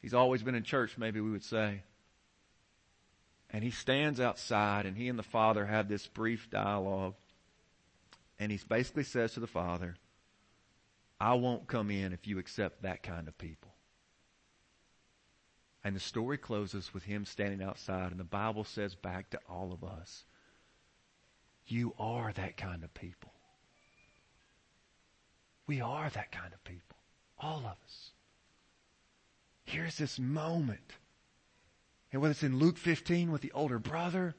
He's 0.03 0.13
always 0.13 0.43
been 0.43 0.53
in 0.53 0.61
church, 0.61 0.99
maybe 0.99 1.19
we 1.19 1.31
would 1.31 1.43
say. 1.43 1.81
And 3.49 3.63
he 3.63 3.71
stands 3.71 4.19
outside 4.19 4.85
and 4.85 4.95
he 4.95 5.09
and 5.09 5.17
the 5.17 5.23
father 5.23 5.65
have 5.65 5.87
this 5.87 6.05
brief 6.05 6.51
dialogue. 6.51 7.15
And 8.37 8.51
he 8.51 8.59
basically 8.67 9.03
says 9.03 9.33
to 9.33 9.39
the 9.39 9.47
father, 9.47 9.95
I 11.19 11.33
won't 11.33 11.65
come 11.65 11.89
in 11.89 12.13
if 12.13 12.27
you 12.27 12.37
accept 12.37 12.83
that 12.83 13.01
kind 13.01 13.27
of 13.27 13.35
people. 13.39 13.71
And 15.83 15.95
the 15.95 15.99
story 15.99 16.37
closes 16.37 16.93
with 16.93 17.03
him 17.03 17.25
standing 17.25 17.63
outside 17.63 18.11
and 18.11 18.19
the 18.19 18.23
Bible 18.25 18.63
says 18.63 18.93
back 18.93 19.31
to 19.31 19.39
all 19.49 19.73
of 19.73 19.83
us, 19.83 20.23
you 21.65 21.95
are 21.97 22.31
that 22.33 22.57
kind 22.57 22.83
of 22.83 22.93
people. 22.93 23.32
We 25.67 25.81
are 25.81 26.09
that 26.09 26.31
kind 26.31 26.53
of 26.53 26.63
people. 26.63 26.97
All 27.39 27.59
of 27.59 27.77
us. 27.85 28.11
Here's 29.65 29.97
this 29.97 30.19
moment. 30.19 30.93
And 32.11 32.21
whether 32.21 32.31
it's 32.31 32.43
in 32.43 32.59
Luke 32.59 32.77
15 32.77 33.31
with 33.31 33.41
the 33.41 33.51
older 33.53 33.79
brother, 33.79 34.35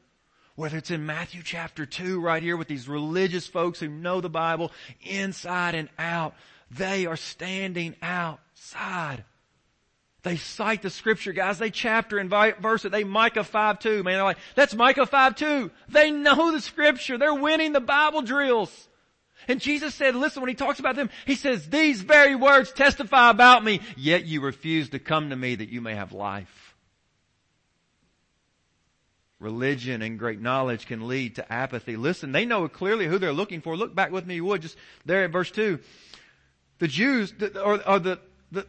whether 0.54 0.76
it's 0.76 0.90
in 0.90 1.06
Matthew 1.06 1.42
chapter 1.42 1.86
2 1.86 2.20
right 2.20 2.42
here 2.42 2.56
with 2.56 2.68
these 2.68 2.88
religious 2.88 3.46
folks 3.46 3.80
who 3.80 3.88
know 3.88 4.20
the 4.20 4.30
Bible 4.30 4.70
inside 5.02 5.74
and 5.74 5.88
out, 5.98 6.34
they 6.70 7.06
are 7.06 7.16
standing 7.16 7.96
outside. 8.00 9.24
They 10.22 10.36
cite 10.36 10.82
the 10.82 10.90
scripture, 10.90 11.32
guys. 11.32 11.58
They 11.58 11.70
chapter 11.70 12.18
and 12.18 12.30
verse 12.30 12.84
it. 12.84 12.92
They 12.92 13.04
Micah 13.04 13.44
5 13.44 13.78
2. 13.78 14.02
Man, 14.02 14.14
they're 14.14 14.24
like, 14.24 14.38
that's 14.54 14.74
Micah 14.74 15.06
5 15.06 15.36
2. 15.36 15.70
They 15.88 16.10
know 16.10 16.52
the 16.52 16.60
scripture. 16.60 17.18
They're 17.18 17.34
winning 17.34 17.72
the 17.72 17.80
Bible 17.80 18.22
drills. 18.22 18.88
And 19.48 19.60
Jesus 19.60 19.94
said, 19.94 20.14
listen, 20.14 20.42
when 20.42 20.48
he 20.48 20.54
talks 20.54 20.78
about 20.78 20.96
them, 20.96 21.10
he 21.26 21.34
says, 21.34 21.68
these 21.68 22.00
very 22.00 22.34
words 22.34 22.72
testify 22.72 23.30
about 23.30 23.64
me, 23.64 23.80
yet 23.96 24.24
you 24.24 24.40
refuse 24.40 24.90
to 24.90 24.98
come 24.98 25.30
to 25.30 25.36
me 25.36 25.54
that 25.54 25.68
you 25.68 25.80
may 25.80 25.94
have 25.94 26.12
life. 26.12 26.74
Religion 29.40 30.00
and 30.00 30.18
great 30.18 30.40
knowledge 30.40 30.86
can 30.86 31.06
lead 31.06 31.36
to 31.36 31.52
apathy. 31.52 31.96
Listen, 31.96 32.32
they 32.32 32.46
know 32.46 32.66
clearly 32.68 33.06
who 33.06 33.18
they're 33.18 33.32
looking 33.32 33.60
for. 33.60 33.76
Look 33.76 33.94
back 33.94 34.10
with 34.10 34.26
me, 34.26 34.36
you 34.36 34.44
would, 34.46 34.62
just 34.62 34.76
there 35.04 35.24
at 35.24 35.32
verse 35.32 35.50
2. 35.50 35.78
The 36.78 36.88
Jews, 36.88 37.34
or, 37.62 37.86
or 37.86 37.98
the, 37.98 38.20
the, 38.52 38.66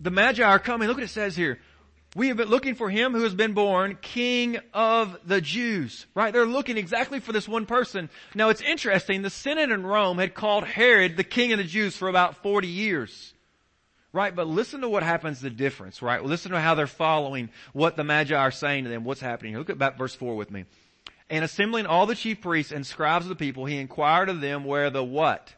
the 0.00 0.10
Magi 0.10 0.42
are 0.42 0.58
coming. 0.58 0.88
Look 0.88 0.96
what 0.96 1.04
it 1.04 1.08
says 1.08 1.36
here. 1.36 1.60
We 2.16 2.28
have 2.28 2.36
been 2.36 2.48
looking 2.48 2.74
for 2.74 2.90
him 2.90 3.12
who 3.12 3.22
has 3.22 3.34
been 3.34 3.52
born 3.52 3.96
king 4.02 4.58
of 4.74 5.16
the 5.24 5.40
Jews. 5.40 6.06
Right? 6.14 6.32
They're 6.32 6.44
looking 6.44 6.76
exactly 6.76 7.20
for 7.20 7.32
this 7.32 7.48
one 7.48 7.66
person. 7.66 8.10
Now 8.34 8.48
it's 8.48 8.62
interesting. 8.62 9.22
The 9.22 9.30
Senate 9.30 9.70
in 9.70 9.86
Rome 9.86 10.18
had 10.18 10.34
called 10.34 10.64
Herod 10.64 11.16
the 11.16 11.24
king 11.24 11.52
of 11.52 11.58
the 11.58 11.64
Jews 11.64 11.96
for 11.96 12.08
about 12.08 12.42
40 12.42 12.66
years. 12.66 13.32
Right? 14.12 14.34
But 14.34 14.48
listen 14.48 14.80
to 14.80 14.88
what 14.88 15.04
happens 15.04 15.40
the 15.40 15.50
difference, 15.50 16.02
right? 16.02 16.24
Listen 16.24 16.50
to 16.50 16.60
how 16.60 16.74
they're 16.74 16.88
following 16.88 17.48
what 17.72 17.96
the 17.96 18.02
Magi 18.02 18.34
are 18.34 18.50
saying 18.50 18.84
to 18.84 18.90
them, 18.90 19.04
what's 19.04 19.20
happening. 19.20 19.52
here? 19.52 19.60
Look 19.60 19.70
at 19.70 19.78
back 19.78 19.96
verse 19.96 20.16
4 20.16 20.34
with 20.34 20.50
me. 20.50 20.64
And 21.28 21.44
assembling 21.44 21.86
all 21.86 22.06
the 22.06 22.16
chief 22.16 22.40
priests 22.40 22.72
and 22.72 22.84
scribes 22.84 23.24
of 23.24 23.28
the 23.28 23.36
people, 23.36 23.66
he 23.66 23.78
inquired 23.78 24.28
of 24.28 24.40
them 24.40 24.64
where 24.64 24.90
the 24.90 25.04
what? 25.04 25.54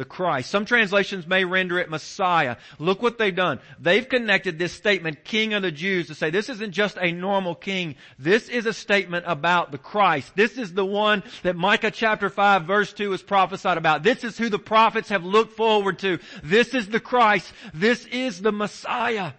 The 0.00 0.04
Christ. 0.06 0.50
Some 0.50 0.64
translations 0.64 1.26
may 1.26 1.44
render 1.44 1.78
it 1.78 1.90
Messiah. 1.90 2.56
Look 2.78 3.02
what 3.02 3.18
they've 3.18 3.36
done. 3.36 3.60
They've 3.78 4.08
connected 4.08 4.58
this 4.58 4.72
statement, 4.72 5.24
King 5.24 5.52
of 5.52 5.60
the 5.60 5.70
Jews, 5.70 6.06
to 6.06 6.14
say 6.14 6.30
this 6.30 6.48
isn't 6.48 6.72
just 6.72 6.96
a 6.96 7.12
normal 7.12 7.54
king. 7.54 7.96
This 8.18 8.48
is 8.48 8.64
a 8.64 8.72
statement 8.72 9.26
about 9.28 9.72
the 9.72 9.78
Christ. 9.78 10.32
This 10.34 10.56
is 10.56 10.72
the 10.72 10.86
one 10.86 11.22
that 11.42 11.54
Micah 11.54 11.90
chapter 11.90 12.30
5 12.30 12.64
verse 12.64 12.94
2 12.94 13.12
is 13.12 13.22
prophesied 13.22 13.76
about. 13.76 14.02
This 14.02 14.24
is 14.24 14.38
who 14.38 14.48
the 14.48 14.58
prophets 14.58 15.10
have 15.10 15.22
looked 15.22 15.52
forward 15.52 15.98
to. 15.98 16.18
This 16.42 16.74
is 16.74 16.88
the 16.88 16.98
Christ. 16.98 17.52
This 17.74 18.06
is 18.06 18.40
the 18.40 18.52
Messiah. 18.52 19.32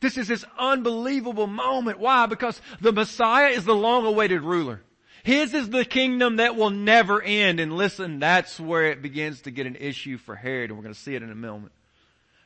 This 0.00 0.18
is 0.18 0.28
this 0.28 0.44
unbelievable 0.58 1.46
moment. 1.46 1.98
Why? 1.98 2.26
Because 2.26 2.60
the 2.82 2.92
Messiah 2.92 3.48
is 3.48 3.64
the 3.64 3.74
long 3.74 4.04
awaited 4.04 4.42
ruler. 4.42 4.82
His 5.26 5.54
is 5.54 5.70
the 5.70 5.84
kingdom 5.84 6.36
that 6.36 6.54
will 6.54 6.70
never 6.70 7.20
end. 7.20 7.58
And 7.58 7.76
listen, 7.76 8.20
that's 8.20 8.60
where 8.60 8.92
it 8.92 9.02
begins 9.02 9.40
to 9.40 9.50
get 9.50 9.66
an 9.66 9.74
issue 9.74 10.18
for 10.18 10.36
Herod, 10.36 10.70
and 10.70 10.78
we're 10.78 10.84
going 10.84 10.94
to 10.94 11.00
see 11.00 11.16
it 11.16 11.22
in 11.24 11.32
a 11.32 11.34
moment. 11.34 11.72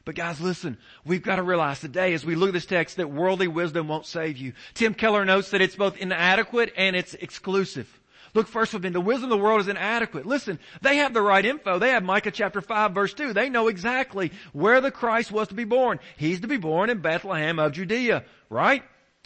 But 0.07 0.15
guys, 0.15 0.41
listen, 0.41 0.79
we've 1.05 1.23
got 1.23 1.37
to 1.37 1.43
realize 1.43 1.79
today 1.79 2.15
as 2.15 2.25
we 2.25 2.37
look 2.37 2.49
at 2.49 2.53
this 2.55 2.65
text 2.65 2.97
that 2.97 3.11
worldly 3.11 3.49
wisdom 3.49 3.87
won't 3.87 4.07
save 4.07 4.39
you. 4.39 4.55
Tim 4.73 4.95
Keller 4.95 5.27
notes 5.27 5.51
that 5.51 5.61
it's 5.61 5.77
both 5.77 5.99
inadequate 5.99 6.73
and 6.75 6.97
it's 6.97 7.13
exclusive. 7.13 8.01
Look 8.33 8.49
first 8.49 8.73
with 8.73 8.83
me, 8.83 8.89
the 8.89 8.99
wisdom 8.99 9.31
of 9.31 9.37
the 9.37 9.45
world 9.45 9.61
is 9.61 9.69
inadequate. 9.69 10.25
Listen, 10.25 10.59
they 10.81 10.97
have 10.97 11.13
the 11.13 11.21
right 11.21 11.45
info. 11.45 11.79
They 11.79 11.91
have 11.91 12.03
Micah 12.03 12.31
chapter 12.31 12.63
5 12.63 12.93
verse 12.95 13.13
2. 13.13 13.35
They 13.35 13.51
know 13.51 13.69
exactly 13.69 14.33
where 14.55 14.81
the 14.81 14.91
Christ 14.91 15.31
was 15.31 15.49
to 15.49 15.55
be 15.55 15.65
born. 15.65 16.01
He's 16.17 16.41
to 16.41 16.49
be 16.49 16.57
born 16.57 16.89
in 16.89 17.01
Bethlehem 17.01 17.59
of 17.59 17.73
Judea, 17.73 18.25
right? 18.49 18.83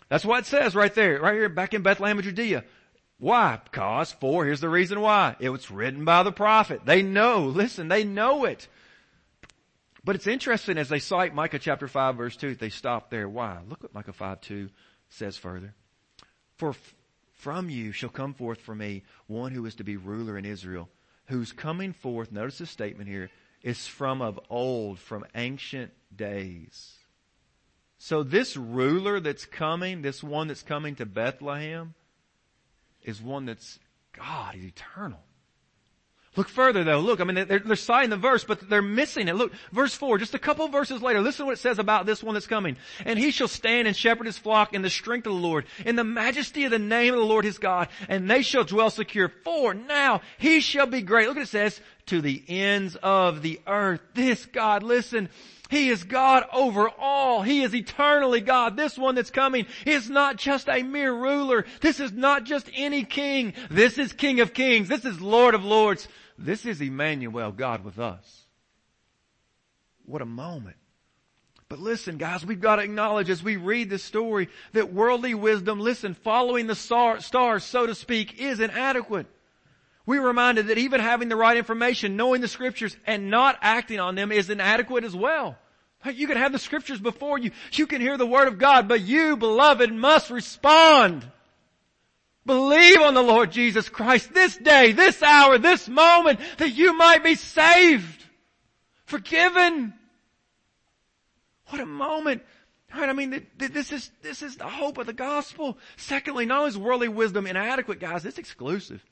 That's 0.09 0.25
what 0.25 0.41
it 0.41 0.47
says 0.47 0.75
right 0.75 0.93
there, 0.93 1.21
right 1.21 1.35
here, 1.35 1.49
back 1.49 1.73
in 1.73 1.83
Bethlehem 1.83 2.19
of 2.19 2.25
Judea. 2.25 2.65
Why? 3.25 3.59
Because, 3.65 4.13
for, 4.13 4.45
here's 4.45 4.61
the 4.61 4.69
reason 4.69 5.01
why. 5.01 5.35
It 5.41 5.49
was 5.49 5.71
written 5.71 6.05
by 6.05 6.25
the 6.25 6.31
prophet. 6.31 6.83
They 6.85 7.01
know, 7.01 7.47
listen, 7.47 7.89
they 7.89 8.05
know 8.05 8.45
it. 8.45 8.69
But 10.05 10.15
it's 10.15 10.27
interesting 10.27 10.77
as 10.77 10.91
they 10.91 10.99
cite 10.99 11.35
Micah 11.35 11.59
chapter 11.59 11.89
5 11.89 12.17
verse 12.17 12.37
2, 12.37 12.57
they 12.57 12.69
stop 12.69 13.09
there. 13.09 13.27
Why? 13.27 13.61
Look 13.67 13.83
what 13.83 13.95
Micah 13.95 14.13
5 14.13 14.43
2 14.43 14.69
says 15.09 15.39
further. 15.39 15.73
For 16.59 16.75
from 17.33 17.71
you 17.71 17.93
shall 17.93 18.11
come 18.11 18.35
forth 18.35 18.61
for 18.61 18.75
me 18.75 19.05
one 19.27 19.53
who 19.53 19.65
is 19.65 19.77
to 19.77 19.85
be 19.85 19.97
ruler 19.97 20.37
in 20.37 20.45
Israel, 20.45 20.91
whose 21.29 21.51
coming 21.51 21.95
forth, 21.95 22.31
notice 22.31 22.59
the 22.59 22.67
statement 22.67 23.09
here, 23.09 23.31
is 23.63 23.87
from 23.87 24.21
of 24.21 24.39
old, 24.51 24.99
from 24.99 25.25
ancient 25.35 25.93
days. 26.15 26.93
So 27.97 28.23
this 28.23 28.55
ruler 28.55 29.19
that's 29.19 29.47
coming, 29.47 30.03
this 30.03 30.23
one 30.23 30.49
that's 30.49 30.63
coming 30.63 30.97
to 30.97 31.07
Bethlehem, 31.07 31.95
is 33.05 33.23
one 33.23 33.47
that's 33.47 33.79
God, 34.13 34.55
He's 34.55 34.65
eternal. 34.65 35.21
Look 36.37 36.49
further 36.49 36.83
though. 36.83 36.99
Look, 36.99 37.21
I 37.21 37.25
mean, 37.25 37.47
they're, 37.47 37.61
they're 37.61 37.77
citing 37.77 38.11
the 38.11 38.17
verse, 38.17 38.43
but 38.43 38.69
they're 38.69 38.83
missing 38.83 39.29
it. 39.29 39.35
Look, 39.35 39.53
verse 39.73 39.95
4, 39.95 40.19
just 40.19 40.35
a 40.35 40.39
couple 40.39 40.67
verses 40.69 41.01
later, 41.01 41.21
listen 41.21 41.45
to 41.45 41.47
what 41.47 41.59
it 41.59 41.61
says 41.61 41.79
about 41.79 42.07
this 42.07 42.23
one 42.23 42.35
that's 42.35 42.47
coming. 42.47 42.77
And 43.05 43.19
he 43.19 43.31
shall 43.31 43.47
stand 43.47 43.87
and 43.87 43.97
shepherd 43.97 44.27
his 44.27 44.39
flock 44.39 44.75
in 44.75 44.83
the 44.83 44.91
strength 44.91 45.27
of 45.27 45.35
the 45.35 45.41
Lord, 45.41 45.67
in 45.87 45.95
the 45.95 46.05
majesty 46.05 46.65
of 46.65 46.73
the 46.73 46.79
name 46.79 47.15
of 47.15 47.21
the 47.21 47.27
Lord 47.27 47.45
his 47.45 47.59
God, 47.59 47.89
and 48.09 48.29
they 48.29 48.43
shall 48.43 48.65
dwell 48.65 48.91
secure. 48.91 49.29
For 49.45 49.75
now 49.75 50.23
he 50.39 50.61
shall 50.61 50.87
be 50.87 51.03
great. 51.03 51.29
Look 51.29 51.37
what 51.37 51.45
it 51.45 51.49
says, 51.49 51.81
to 52.07 52.21
the 52.21 52.43
ends 52.49 52.97
of 53.03 53.43
the 53.43 53.61
earth. 53.67 54.01
This 54.15 54.47
God, 54.47 54.83
listen, 54.83 55.29
he 55.71 55.89
is 55.89 56.05
God 56.05 56.45
over 56.53 56.89
all. 56.89 57.43
He 57.43 57.63
is 57.63 57.75
eternally 57.75 58.41
God. 58.41 58.77
This 58.77 58.99
one 58.99 59.15
that's 59.15 59.31
coming 59.31 59.67
is 59.87 60.11
not 60.11 60.37
just 60.37 60.69
a 60.69 60.83
mere 60.83 61.13
ruler. 61.13 61.65
This 61.81 62.01
is 62.01 62.13
not 62.13 62.45
just 62.45 62.71
any 62.75 63.05
king. 63.05 63.55
This 63.71 63.99
is 63.99 64.13
King 64.13 64.41
of 64.41 64.55
Kings. 64.55 64.89
This 64.89 65.05
is 65.05 65.21
Lord 65.21 65.55
of 65.55 65.65
Lords. 65.65 66.07
This 66.39 66.67
is 66.67 66.81
Emmanuel, 66.81 67.53
God 67.53 67.85
with 67.85 67.99
us. 67.99 68.43
What 70.05 70.23
a 70.23 70.27
moment. 70.27 70.77
But 71.71 71.79
listen 71.79 72.19
guys, 72.19 72.45
we've 72.45 72.61
got 72.61 72.77
to 72.77 72.83
acknowledge 72.83 73.31
as 73.31 73.43
we 73.43 73.57
read 73.57 73.89
this 73.89 74.05
story 74.05 74.49
that 74.75 74.93
worldly 74.93 75.35
wisdom, 75.35 75.81
listen, 75.81 76.15
following 76.15 76.67
the 76.67 76.75
stars, 76.75 77.25
so 77.65 77.87
to 77.87 77.95
speak, 77.95 78.39
is 78.39 78.61
inadequate. 78.61 79.27
We're 80.07 80.27
reminded 80.27 80.67
that 80.67 80.79
even 80.79 81.01
having 81.01 81.29
the 81.29 81.37
right 81.37 81.57
information, 81.57 82.17
knowing 82.17 82.41
the 82.41 82.49
scriptures, 82.49 82.97
and 83.07 83.31
not 83.31 83.59
acting 83.63 84.01
on 84.01 84.15
them 84.15 84.33
is 84.33 84.51
inadequate 84.51 85.05
as 85.05 85.17
well. 85.17 85.57
You 86.13 86.27
can 86.27 86.37
have 86.37 86.53
the 86.53 86.59
scriptures 86.59 87.01
before 87.01 87.39
you. 87.39 87.53
You 87.73 87.87
can 87.87 88.03
hear 88.03 88.19
the 88.19 88.27
word 88.27 88.49
of 88.49 88.59
God, 88.59 88.89
but 88.89 89.01
you, 89.01 89.39
beloved, 89.39 89.91
must 89.91 90.31
respond. 90.31 91.27
Believe 92.45 93.01
on 93.01 93.15
the 93.15 93.23
Lord 93.23 93.51
Jesus 93.51 93.89
Christ 93.89 94.35
this 94.35 94.55
day, 94.59 94.93
this 94.93 95.23
hour, 95.23 95.57
this 95.57 95.89
moment, 95.89 96.41
that 96.59 96.75
you 96.75 96.95
might 96.95 97.25
be 97.25 97.37
saved, 97.37 98.23
forgiven. 99.07 99.95
What 101.69 101.81
a 101.81 101.87
moment. 101.87 102.43
Right? 102.95 103.09
I 103.09 103.15
mean, 103.15 103.47
this 103.57 103.91
is, 103.91 104.11
this 104.23 104.43
is 104.43 104.57
the 104.57 104.69
hope 104.69 104.99
of 104.99 105.07
the 105.07 105.15
gospel. 105.15 105.79
Secondly, 105.97 106.45
not 106.45 106.59
only 106.59 106.69
is 106.69 106.79
worldly 106.79 107.09
wisdom 107.09 107.47
inadequate, 107.47 107.99
guys, 107.99 108.27
it's 108.27 108.39
exclusive. 108.39 109.03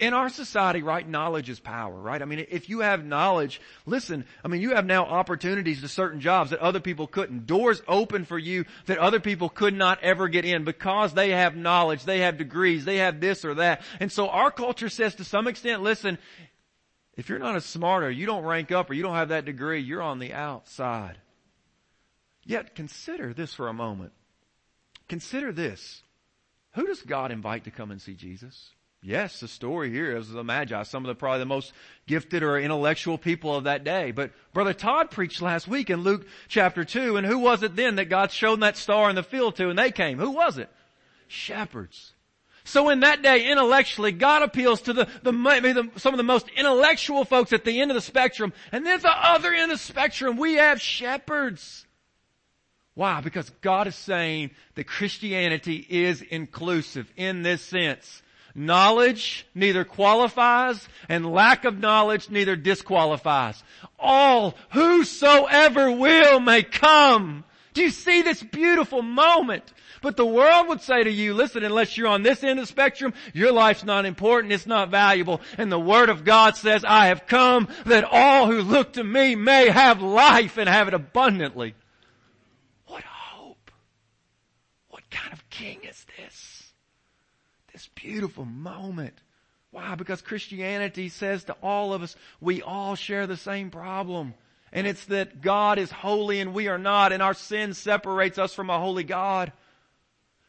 In 0.00 0.14
our 0.14 0.30
society, 0.30 0.82
right, 0.82 1.06
knowledge 1.06 1.50
is 1.50 1.60
power, 1.60 1.94
right? 1.94 2.22
I 2.22 2.24
mean, 2.24 2.46
if 2.48 2.70
you 2.70 2.80
have 2.80 3.04
knowledge, 3.04 3.60
listen, 3.84 4.24
I 4.42 4.48
mean, 4.48 4.62
you 4.62 4.74
have 4.74 4.86
now 4.86 5.04
opportunities 5.04 5.82
to 5.82 5.88
certain 5.88 6.20
jobs 6.20 6.50
that 6.50 6.60
other 6.60 6.80
people 6.80 7.06
couldn't. 7.06 7.46
Doors 7.46 7.82
open 7.86 8.24
for 8.24 8.38
you 8.38 8.64
that 8.86 8.96
other 8.96 9.20
people 9.20 9.50
could 9.50 9.74
not 9.74 10.02
ever 10.02 10.28
get 10.28 10.46
in 10.46 10.64
because 10.64 11.12
they 11.12 11.30
have 11.30 11.54
knowledge, 11.54 12.04
they 12.04 12.20
have 12.20 12.38
degrees, 12.38 12.86
they 12.86 12.96
have 12.96 13.20
this 13.20 13.44
or 13.44 13.52
that. 13.56 13.82
And 14.00 14.10
so 14.10 14.30
our 14.30 14.50
culture 14.50 14.88
says 14.88 15.16
to 15.16 15.24
some 15.24 15.46
extent, 15.46 15.82
listen, 15.82 16.16
if 17.18 17.28
you're 17.28 17.38
not 17.38 17.56
as 17.56 17.66
smart 17.66 18.02
or 18.02 18.10
you 18.10 18.24
don't 18.24 18.44
rank 18.44 18.72
up 18.72 18.88
or 18.88 18.94
you 18.94 19.02
don't 19.02 19.16
have 19.16 19.28
that 19.28 19.44
degree, 19.44 19.82
you're 19.82 20.00
on 20.00 20.18
the 20.18 20.32
outside. 20.32 21.18
Yet 22.46 22.74
consider 22.74 23.34
this 23.34 23.52
for 23.52 23.68
a 23.68 23.74
moment. 23.74 24.12
Consider 25.10 25.52
this. 25.52 26.02
Who 26.72 26.86
does 26.86 27.02
God 27.02 27.32
invite 27.32 27.64
to 27.64 27.70
come 27.70 27.90
and 27.90 28.00
see 28.00 28.14
Jesus? 28.14 28.70
Yes, 29.02 29.40
the 29.40 29.48
story 29.48 29.90
here 29.90 30.14
is 30.14 30.28
the 30.28 30.44
Magi, 30.44 30.82
some 30.82 31.04
of 31.04 31.08
the 31.08 31.14
probably 31.14 31.38
the 31.38 31.46
most 31.46 31.72
gifted 32.06 32.42
or 32.42 32.58
intellectual 32.58 33.16
people 33.16 33.56
of 33.56 33.64
that 33.64 33.82
day. 33.82 34.10
But 34.10 34.32
Brother 34.52 34.74
Todd 34.74 35.10
preached 35.10 35.40
last 35.40 35.66
week 35.66 35.88
in 35.88 36.02
Luke 36.02 36.26
chapter 36.48 36.84
2, 36.84 37.16
and 37.16 37.26
who 37.26 37.38
was 37.38 37.62
it 37.62 37.76
then 37.76 37.96
that 37.96 38.10
God 38.10 38.30
showed 38.30 38.60
that 38.60 38.76
star 38.76 39.08
in 39.08 39.16
the 39.16 39.22
field 39.22 39.56
to 39.56 39.70
and 39.70 39.78
they 39.78 39.90
came? 39.90 40.18
Who 40.18 40.30
was 40.30 40.58
it? 40.58 40.68
Shepherds. 41.28 42.12
So 42.64 42.90
in 42.90 43.00
that 43.00 43.22
day, 43.22 43.50
intellectually, 43.50 44.12
God 44.12 44.42
appeals 44.42 44.82
to 44.82 44.92
the, 44.92 45.08
the, 45.22 45.32
maybe 45.32 45.72
the, 45.72 45.88
some 45.96 46.12
of 46.12 46.18
the 46.18 46.22
most 46.22 46.46
intellectual 46.54 47.24
folks 47.24 47.54
at 47.54 47.64
the 47.64 47.80
end 47.80 47.90
of 47.90 47.94
the 47.94 48.02
spectrum. 48.02 48.52
And 48.70 48.84
then 48.84 48.96
at 48.96 49.02
the 49.02 49.08
other 49.10 49.52
end 49.52 49.72
of 49.72 49.78
the 49.78 49.84
spectrum, 49.84 50.36
we 50.36 50.54
have 50.54 50.78
shepherds. 50.78 51.86
Why? 52.92 53.22
Because 53.22 53.48
God 53.62 53.86
is 53.86 53.94
saying 53.94 54.50
that 54.74 54.86
Christianity 54.86 55.86
is 55.88 56.20
inclusive 56.20 57.10
in 57.16 57.42
this 57.42 57.62
sense. 57.62 58.22
Knowledge 58.54 59.46
neither 59.54 59.84
qualifies 59.84 60.88
and 61.08 61.32
lack 61.32 61.64
of 61.64 61.78
knowledge 61.78 62.30
neither 62.30 62.56
disqualifies. 62.56 63.62
All, 63.98 64.56
whosoever 64.70 65.92
will 65.92 66.40
may 66.40 66.62
come 66.62 67.44
Do 67.72 67.82
you 67.82 67.90
see 67.90 68.22
this 68.22 68.42
beautiful 68.42 69.02
moment? 69.02 69.72
But 70.02 70.16
the 70.16 70.26
world 70.26 70.68
would 70.68 70.80
say 70.80 71.04
to 71.04 71.10
you, 71.10 71.34
listen, 71.34 71.62
unless 71.62 71.96
you're 71.96 72.08
on 72.08 72.22
this 72.22 72.42
end 72.42 72.58
of 72.58 72.64
the 72.64 72.66
spectrum, 72.66 73.12
your 73.34 73.52
life's 73.52 73.84
not 73.84 74.06
important, 74.06 74.52
it's 74.52 74.66
not 74.66 74.90
valuable. 74.90 75.40
And 75.58 75.70
the 75.70 75.78
Word 75.78 76.08
of 76.08 76.24
God 76.24 76.56
says, 76.56 76.84
I 76.84 77.06
have 77.08 77.26
come 77.26 77.68
that 77.84 78.04
all 78.04 78.46
who 78.46 78.62
look 78.62 78.94
to 78.94 79.04
me 79.04 79.34
may 79.36 79.68
have 79.68 80.00
life 80.00 80.56
and 80.56 80.68
have 80.68 80.88
it 80.88 80.94
abundantly. 80.94 81.74
What 82.86 83.04
hope! 83.04 83.70
What 84.88 85.08
kind 85.10 85.32
of 85.32 85.48
king 85.50 85.80
is 85.84 86.06
this? 86.16 86.39
Beautiful 88.02 88.44
moment. 88.44 89.14
Why? 89.70 89.94
Because 89.94 90.22
Christianity 90.22 91.08
says 91.08 91.44
to 91.44 91.52
all 91.62 91.92
of 91.92 92.02
us, 92.02 92.16
we 92.40 92.62
all 92.62 92.94
share 92.94 93.26
the 93.26 93.36
same 93.36 93.70
problem. 93.70 94.34
And 94.72 94.86
it's 94.86 95.04
that 95.06 95.40
God 95.42 95.78
is 95.78 95.90
holy 95.90 96.40
and 96.40 96.54
we 96.54 96.68
are 96.68 96.78
not, 96.78 97.12
and 97.12 97.22
our 97.22 97.34
sin 97.34 97.74
separates 97.74 98.38
us 98.38 98.54
from 98.54 98.70
a 98.70 98.78
holy 98.78 99.04
God. 99.04 99.52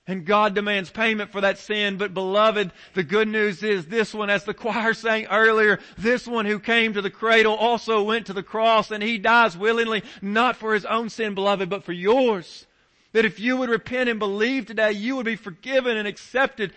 And 0.07 0.25
God 0.25 0.55
demands 0.55 0.89
payment 0.89 1.31
for 1.31 1.41
that 1.41 1.59
sin, 1.59 1.97
but 1.97 2.13
beloved, 2.13 2.71
the 2.95 3.03
good 3.03 3.27
news 3.27 3.61
is 3.61 3.85
this 3.85 4.13
one, 4.13 4.29
as 4.29 4.43
the 4.43 4.53
choir 4.53 4.93
sang 4.93 5.27
earlier, 5.27 5.79
this 5.97 6.27
one 6.27 6.45
who 6.45 6.59
came 6.59 6.93
to 6.93 7.01
the 7.01 7.11
cradle 7.11 7.53
also 7.53 8.03
went 8.03 8.25
to 8.25 8.33
the 8.33 8.43
cross 8.43 8.91
and 8.91 9.03
he 9.03 9.17
dies 9.17 9.55
willingly, 9.55 10.03
not 10.21 10.55
for 10.55 10.73
his 10.73 10.85
own 10.85 11.09
sin, 11.09 11.35
beloved, 11.35 11.69
but 11.69 11.83
for 11.83 11.93
yours. 11.93 12.65
That 13.13 13.25
if 13.25 13.39
you 13.39 13.57
would 13.57 13.69
repent 13.69 14.09
and 14.09 14.19
believe 14.19 14.65
today, 14.65 14.93
you 14.93 15.17
would 15.17 15.25
be 15.25 15.35
forgiven 15.35 15.97
and 15.97 16.07
accepted, 16.07 16.73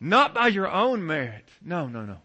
not 0.00 0.34
by 0.34 0.48
your 0.48 0.70
own 0.70 1.06
merit. 1.06 1.48
No, 1.62 1.86
no, 1.86 2.04
no. 2.04 2.18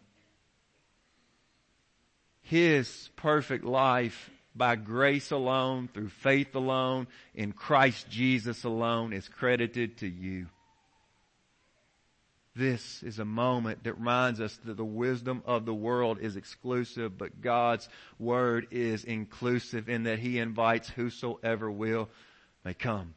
His 2.41 3.09
perfect 3.15 3.63
life 3.63 4.29
by 4.55 4.75
grace 4.75 5.31
alone, 5.31 5.89
through 5.93 6.09
faith 6.09 6.55
alone, 6.55 7.07
in 7.33 7.51
Christ 7.51 8.09
Jesus 8.09 8.63
alone 8.63 9.13
is 9.13 9.27
credited 9.27 9.97
to 9.97 10.07
you. 10.07 10.47
This 12.55 13.01
is 13.01 13.17
a 13.17 13.25
moment 13.25 13.83
that 13.83 13.97
reminds 13.97 14.39
us 14.39 14.59
that 14.65 14.77
the 14.77 14.85
wisdom 14.85 15.41
of 15.45 15.65
the 15.65 15.73
world 15.73 16.19
is 16.21 16.35
exclusive, 16.35 17.17
but 17.17 17.41
God's 17.41 17.89
word 18.19 18.67
is 18.69 19.03
inclusive 19.05 19.89
in 19.89 20.03
that 20.03 20.19
He 20.19 20.37
invites 20.37 20.87
whosoever 20.89 21.71
will 21.71 22.09
may 22.63 22.75
come. 22.75 23.15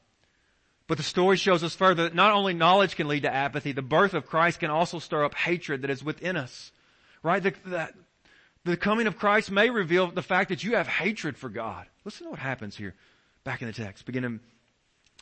But 0.89 0.99
the 0.99 1.05
story 1.05 1.37
shows 1.37 1.65
us 1.65 1.75
further 1.75 2.05
that 2.05 2.15
not 2.15 2.33
only 2.33 2.55
knowledge 2.55 2.95
can 2.97 3.09
lead 3.09 3.23
to 3.23 3.35
apathy, 3.35 3.73
the 3.73 3.83
birth 3.83 4.15
of 4.15 4.27
Christ 4.27 4.61
can 4.61 4.71
also 4.71 4.99
stir 4.99 5.25
up 5.25 5.35
hatred 5.35 5.83
that 5.83 5.91
is 5.91 6.05
within 6.05 6.37
us. 6.37 6.71
Right? 7.23 7.43
The, 7.43 7.91
the, 8.65 8.77
coming 8.77 9.09
of 9.09 9.19
Christ 9.19 9.51
may 9.51 9.71
reveal 9.71 10.09
the 10.09 10.23
fact 10.23 10.51
that 10.51 10.63
you 10.63 10.77
have 10.77 10.87
hatred 10.87 11.37
for 11.37 11.49
God. 11.49 11.87
Listen 12.05 12.27
to 12.27 12.31
what 12.31 12.39
happens 12.39 12.77
here 12.77 12.95
back 13.43 13.63
in 13.63 13.67
the 13.67 13.75
text, 13.75 14.07
beginning 14.07 14.41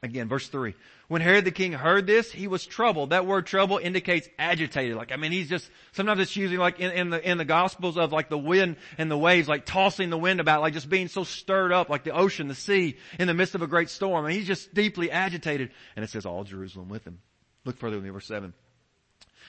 again, 0.02 0.28
verse 0.28 0.48
three. 0.48 0.74
When 1.09 1.20
Herod 1.20 1.44
the 1.44 1.50
king 1.50 1.72
heard 1.72 2.07
this, 2.07 2.33
he 2.33 2.48
was 2.48 2.64
troubled. 2.64 3.11
That 3.11 3.26
word 3.26 3.46
trouble 3.46 3.76
indicates 3.76 4.26
agitated. 4.38 4.96
Like, 4.96 5.12
I 5.12 5.16
mean, 5.16 5.33
he's 5.33 5.50
just, 5.50 5.70
sometimes 5.92 6.18
it's 6.20 6.35
using 6.35 6.59
like 6.59 6.80
in, 6.80 6.90
in, 6.92 7.11
the, 7.11 7.30
in 7.30 7.37
the 7.37 7.44
gospels 7.44 7.98
of 7.98 8.11
like 8.11 8.30
the 8.30 8.38
wind 8.38 8.76
and 8.96 9.11
the 9.11 9.18
waves, 9.18 9.46
like 9.46 9.66
tossing 9.66 10.09
the 10.09 10.16
wind 10.16 10.40
about, 10.40 10.62
like 10.62 10.72
just 10.72 10.88
being 10.88 11.09
so 11.09 11.22
stirred 11.24 11.72
up, 11.72 11.90
like 11.90 12.04
the 12.04 12.12
ocean, 12.12 12.48
the 12.48 12.54
sea, 12.54 12.96
in 13.18 13.28
the 13.28 13.35
midst 13.35 13.54
of 13.54 13.61
a 13.61 13.66
great 13.66 13.90
storm. 13.90 14.24
And 14.24 14.35
he's 14.35 14.46
just 14.46 14.72
deeply 14.72 15.11
agitated. 15.11 15.70
And 15.94 16.02
it 16.02 16.09
says 16.09 16.24
all 16.24 16.42
Jerusalem 16.44 16.88
with 16.88 17.04
him. 17.04 17.20
Look 17.66 17.76
further 17.76 17.98
in 17.98 18.11
verse 18.11 18.26
seven. 18.26 18.54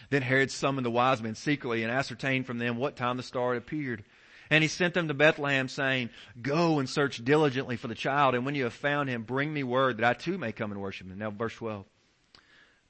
Then 0.10 0.22
Herod 0.22 0.52
summoned 0.52 0.86
the 0.86 0.92
wise 0.92 1.22
men 1.22 1.36
secretly 1.36 1.84
and 1.84 1.92
ascertained 1.92 2.46
from 2.46 2.58
them 2.58 2.78
what 2.78 2.98
time 2.98 3.16
the 3.18 3.24
star 3.24 3.54
had 3.54 3.64
appeared. 3.64 4.04
And 4.50 4.64
he 4.64 4.68
sent 4.68 4.94
them 4.94 5.08
to 5.08 5.14
Bethlehem 5.14 5.68
saying, 5.68 6.10
go 6.42 6.80
and 6.80 6.90
search 6.90 7.24
diligently 7.24 7.78
for 7.78 7.88
the 7.88 7.96
child. 7.96 8.36
And 8.36 8.46
when 8.46 8.56
you 8.56 8.66
have 8.66 8.74
found 8.74 9.10
him, 9.10 9.24
bring 9.24 9.54
me 9.54 9.64
word 9.64 9.98
that 9.98 10.06
I 10.06 10.14
too 10.14 10.38
may 10.38 10.52
come 10.52 10.72
and 10.72 10.82
worship 10.82 11.08
him. 11.08 11.18
Now 11.18 11.32
verse 11.32 11.56
12. 11.56 11.86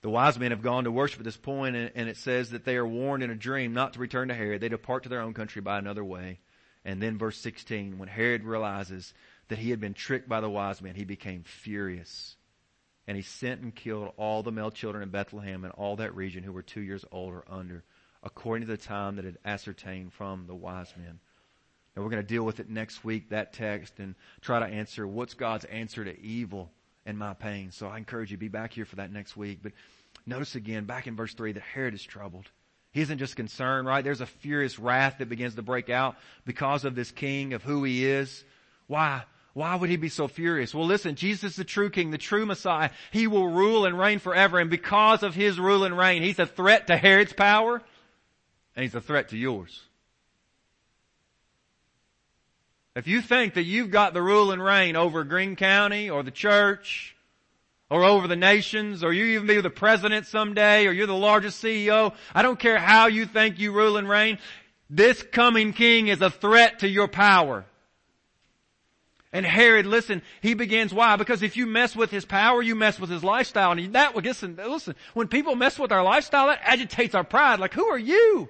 The 0.01 0.09
wise 0.09 0.37
men 0.37 0.51
have 0.51 0.61
gone 0.61 0.83
to 0.83 0.91
worship 0.91 1.19
at 1.19 1.25
this 1.25 1.37
point 1.37 1.75
and 1.75 2.09
it 2.09 2.17
says 2.17 2.51
that 2.51 2.65
they 2.65 2.75
are 2.77 2.85
warned 2.85 3.23
in 3.23 3.31
a 3.31 3.35
dream 3.35 3.73
not 3.73 3.93
to 3.93 3.99
return 3.99 4.27
to 4.27 4.35
Herod. 4.35 4.61
They 4.61 4.69
depart 4.69 5.03
to 5.03 5.09
their 5.09 5.21
own 5.21 5.33
country 5.33 5.61
by 5.61 5.79
another 5.79 6.03
way. 6.03 6.39
And 6.83 7.01
then 7.01 7.17
verse 7.17 7.37
16, 7.37 7.97
when 7.97 8.07
Herod 8.07 8.43
realizes 8.43 9.13
that 9.47 9.57
he 9.57 9.71
had 9.71 9.79
been 9.79 9.95
tricked 9.95 10.29
by 10.29 10.41
the 10.41 10.49
wise 10.49 10.81
men, 10.81 10.93
he 10.93 11.05
became 11.05 11.43
furious 11.43 12.35
and 13.07 13.15
he 13.15 13.23
sent 13.23 13.61
and 13.61 13.73
killed 13.73 14.11
all 14.17 14.43
the 14.43 14.51
male 14.51 14.71
children 14.71 15.03
in 15.03 15.09
Bethlehem 15.09 15.63
and 15.63 15.73
all 15.73 15.95
that 15.97 16.15
region 16.15 16.43
who 16.43 16.51
were 16.51 16.61
two 16.61 16.81
years 16.81 17.05
old 17.11 17.33
or 17.33 17.43
under, 17.47 17.83
according 18.23 18.65
to 18.65 18.71
the 18.71 18.77
time 18.77 19.15
that 19.15 19.25
had 19.25 19.37
ascertained 19.45 20.13
from 20.13 20.47
the 20.47 20.55
wise 20.55 20.91
men. 20.97 21.19
And 21.95 22.03
we're 22.03 22.11
going 22.11 22.21
to 22.21 22.27
deal 22.27 22.43
with 22.43 22.59
it 22.59 22.69
next 22.69 23.05
week, 23.05 23.29
that 23.29 23.53
text, 23.53 23.99
and 23.99 24.15
try 24.41 24.59
to 24.59 24.65
answer 24.65 25.07
what's 25.07 25.33
God's 25.33 25.65
answer 25.65 26.03
to 26.03 26.19
evil 26.21 26.69
and 27.05 27.17
my 27.17 27.33
pain. 27.33 27.71
So 27.71 27.87
I 27.87 27.97
encourage 27.97 28.31
you, 28.31 28.37
to 28.37 28.41
be 28.41 28.47
back 28.49 28.73
here 28.73 28.85
for 28.85 28.97
that 28.97 29.11
next 29.11 29.37
week. 29.37 29.59
But 29.61 29.71
notice 30.25 30.55
again, 30.55 30.85
back 30.85 31.07
in 31.07 31.15
verse 31.15 31.33
3, 31.33 31.53
that 31.53 31.63
Herod 31.63 31.93
is 31.93 32.03
troubled. 32.03 32.49
He 32.91 33.01
isn't 33.01 33.17
just 33.17 33.35
concerned, 33.35 33.87
right? 33.87 34.03
There's 34.03 34.21
a 34.21 34.25
furious 34.25 34.79
wrath 34.79 35.17
that 35.19 35.29
begins 35.29 35.55
to 35.55 35.61
break 35.61 35.89
out 35.89 36.15
because 36.45 36.85
of 36.85 36.95
this 36.95 37.11
king, 37.11 37.53
of 37.53 37.63
who 37.63 37.83
he 37.83 38.05
is. 38.05 38.43
Why? 38.87 39.23
Why 39.55 39.75
would 39.75 39.89
he 39.89 39.95
be 39.95 40.09
so 40.09 40.27
furious? 40.27 40.75
Well 40.75 40.85
listen, 40.85 41.15
Jesus 41.15 41.51
is 41.51 41.55
the 41.55 41.63
true 41.63 41.89
king, 41.89 42.11
the 42.11 42.17
true 42.17 42.45
Messiah. 42.45 42.89
He 43.11 43.27
will 43.27 43.47
rule 43.47 43.85
and 43.85 43.97
reign 43.97 44.19
forever 44.19 44.59
and 44.59 44.69
because 44.69 45.23
of 45.23 45.33
his 45.33 45.57
rule 45.57 45.85
and 45.85 45.97
reign, 45.97 46.23
he's 46.23 46.39
a 46.39 46.45
threat 46.45 46.87
to 46.87 46.97
Herod's 46.97 47.31
power 47.31 47.81
and 48.75 48.83
he's 48.83 48.95
a 48.95 49.01
threat 49.01 49.29
to 49.29 49.37
yours. 49.37 49.81
If 52.95 53.07
you 53.07 53.21
think 53.21 53.55
that 53.55 53.63
you've 53.63 53.91
got 53.91 54.13
the 54.13 54.21
rule 54.21 54.51
and 54.51 54.63
reign 54.63 54.95
over 54.95 55.25
Greene 55.25 55.57
County 55.57 56.09
or 56.09 56.23
the 56.23 56.31
church 56.31 57.13
or 57.89 58.05
over 58.05 58.25
the 58.27 58.37
nations 58.37 59.03
or 59.03 59.11
you 59.11 59.25
even 59.25 59.47
be 59.47 59.59
the 59.59 59.69
president 59.69 60.27
someday 60.27 60.87
or 60.87 60.93
you're 60.93 61.05
the 61.05 61.13
largest 61.13 61.61
CEO, 61.61 62.13
I 62.33 62.41
don't 62.41 62.57
care 62.57 62.79
how 62.79 63.07
you 63.07 63.25
think 63.25 63.59
you 63.59 63.73
rule 63.73 63.97
and 63.97 64.07
reign, 64.07 64.39
this 64.89 65.21
coming 65.23 65.73
king 65.73 66.07
is 66.07 66.21
a 66.21 66.29
threat 66.29 66.79
to 66.79 66.87
your 66.87 67.09
power. 67.09 67.65
And 69.33 69.45
Herod, 69.45 69.85
listen, 69.85 70.21
he 70.39 70.53
begins 70.53 70.93
why? 70.93 71.17
Because 71.17 71.43
if 71.43 71.57
you 71.57 71.65
mess 71.65 71.97
with 71.97 72.11
his 72.11 72.23
power, 72.23 72.61
you 72.61 72.75
mess 72.75 72.97
with 72.97 73.09
his 73.09 73.25
lifestyle. 73.25 73.73
And 73.73 73.93
that, 73.93 74.15
listen, 74.15 74.55
listen, 74.55 74.95
when 75.13 75.27
people 75.27 75.55
mess 75.55 75.77
with 75.77 75.91
our 75.91 76.03
lifestyle, 76.03 76.47
that 76.47 76.61
agitates 76.63 77.13
our 77.13 77.25
pride. 77.25 77.59
Like, 77.59 77.73
who 77.73 77.87
are 77.87 77.99
you? 77.99 78.47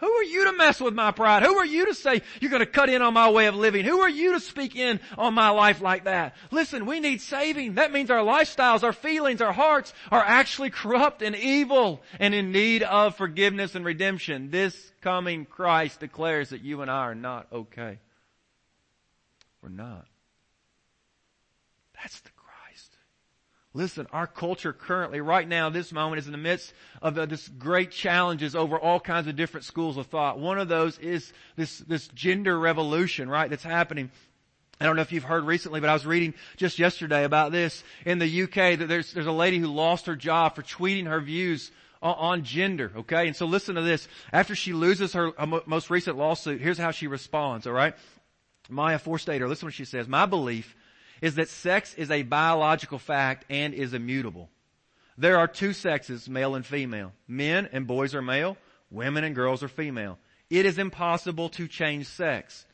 Who 0.00 0.10
are 0.10 0.24
you 0.24 0.44
to 0.46 0.52
mess 0.52 0.80
with 0.80 0.94
my 0.94 1.10
pride? 1.10 1.42
Who 1.42 1.56
are 1.56 1.66
you 1.66 1.86
to 1.86 1.94
say 1.94 2.22
you're 2.40 2.50
going 2.50 2.60
to 2.60 2.66
cut 2.66 2.88
in 2.88 3.02
on 3.02 3.12
my 3.14 3.30
way 3.30 3.46
of 3.46 3.54
living? 3.54 3.84
Who 3.84 4.00
are 4.00 4.08
you 4.08 4.32
to 4.32 4.40
speak 4.40 4.74
in 4.74 4.98
on 5.18 5.34
my 5.34 5.50
life 5.50 5.80
like 5.80 6.04
that? 6.04 6.36
Listen, 6.50 6.86
we 6.86 7.00
need 7.00 7.20
saving. 7.20 7.74
That 7.74 7.92
means 7.92 8.10
our 8.10 8.24
lifestyles, 8.24 8.82
our 8.82 8.94
feelings, 8.94 9.42
our 9.42 9.52
hearts 9.52 9.92
are 10.10 10.24
actually 10.24 10.70
corrupt 10.70 11.22
and 11.22 11.36
evil 11.36 12.02
and 12.18 12.34
in 12.34 12.50
need 12.50 12.82
of 12.82 13.16
forgiveness 13.16 13.74
and 13.74 13.84
redemption. 13.84 14.50
This 14.50 14.92
coming 15.02 15.44
Christ 15.44 16.00
declares 16.00 16.50
that 16.50 16.62
you 16.62 16.80
and 16.80 16.90
I 16.90 17.00
are 17.00 17.14
not 17.14 17.46
okay. 17.52 17.98
We're 19.62 19.68
not. 19.68 20.06
That's 21.94 22.20
the. 22.20 22.30
Listen, 23.72 24.08
our 24.12 24.26
culture 24.26 24.72
currently, 24.72 25.20
right 25.20 25.46
now, 25.46 25.70
this 25.70 25.92
moment 25.92 26.18
is 26.18 26.26
in 26.26 26.32
the 26.32 26.38
midst 26.38 26.72
of 27.00 27.16
uh, 27.16 27.26
this 27.26 27.46
great 27.46 27.92
challenges 27.92 28.56
over 28.56 28.76
all 28.76 28.98
kinds 28.98 29.28
of 29.28 29.36
different 29.36 29.64
schools 29.64 29.96
of 29.96 30.06
thought. 30.06 30.40
One 30.40 30.58
of 30.58 30.66
those 30.66 30.98
is 30.98 31.32
this, 31.54 31.78
this 31.78 32.08
gender 32.08 32.58
revolution, 32.58 33.28
right, 33.28 33.48
that's 33.48 33.62
happening. 33.62 34.10
I 34.80 34.86
don't 34.86 34.96
know 34.96 35.02
if 35.02 35.12
you've 35.12 35.22
heard 35.22 35.44
recently, 35.44 35.78
but 35.78 35.88
I 35.88 35.92
was 35.92 36.04
reading 36.04 36.34
just 36.56 36.80
yesterday 36.80 37.22
about 37.22 37.52
this 37.52 37.84
in 38.04 38.18
the 38.18 38.42
UK 38.42 38.78
that 38.78 38.88
there's, 38.88 39.12
there's 39.12 39.26
a 39.26 39.32
lady 39.32 39.58
who 39.58 39.68
lost 39.68 40.06
her 40.06 40.16
job 40.16 40.56
for 40.56 40.62
tweeting 40.62 41.06
her 41.06 41.20
views 41.20 41.70
on, 42.02 42.14
on 42.16 42.44
gender, 42.44 42.90
okay? 42.96 43.28
And 43.28 43.36
so 43.36 43.46
listen 43.46 43.76
to 43.76 43.82
this. 43.82 44.08
After 44.32 44.56
she 44.56 44.72
loses 44.72 45.12
her 45.12 45.30
most 45.66 45.90
recent 45.90 46.16
lawsuit, 46.16 46.60
here's 46.60 46.78
how 46.78 46.90
she 46.90 47.06
responds, 47.06 47.68
alright? 47.68 47.94
Maya 48.68 48.98
Forstater, 48.98 49.48
listen 49.48 49.60
to 49.60 49.66
what 49.66 49.74
she 49.74 49.84
says. 49.84 50.08
My 50.08 50.26
belief 50.26 50.74
is 51.20 51.34
that 51.36 51.48
sex 51.48 51.94
is 51.94 52.10
a 52.10 52.22
biological 52.22 52.98
fact 52.98 53.44
and 53.50 53.74
is 53.74 53.94
immutable. 53.94 54.48
There 55.18 55.38
are 55.38 55.48
two 55.48 55.72
sexes, 55.72 56.28
male 56.28 56.54
and 56.54 56.64
female. 56.64 57.12
Men 57.28 57.68
and 57.72 57.86
boys 57.86 58.14
are 58.14 58.22
male, 58.22 58.56
women 58.90 59.24
and 59.24 59.34
girls 59.34 59.62
are 59.62 59.68
female. 59.68 60.18
It 60.48 60.66
is 60.66 60.78
impossible 60.78 61.50
to 61.50 61.68
change 61.68 62.06
sex. 62.06 62.64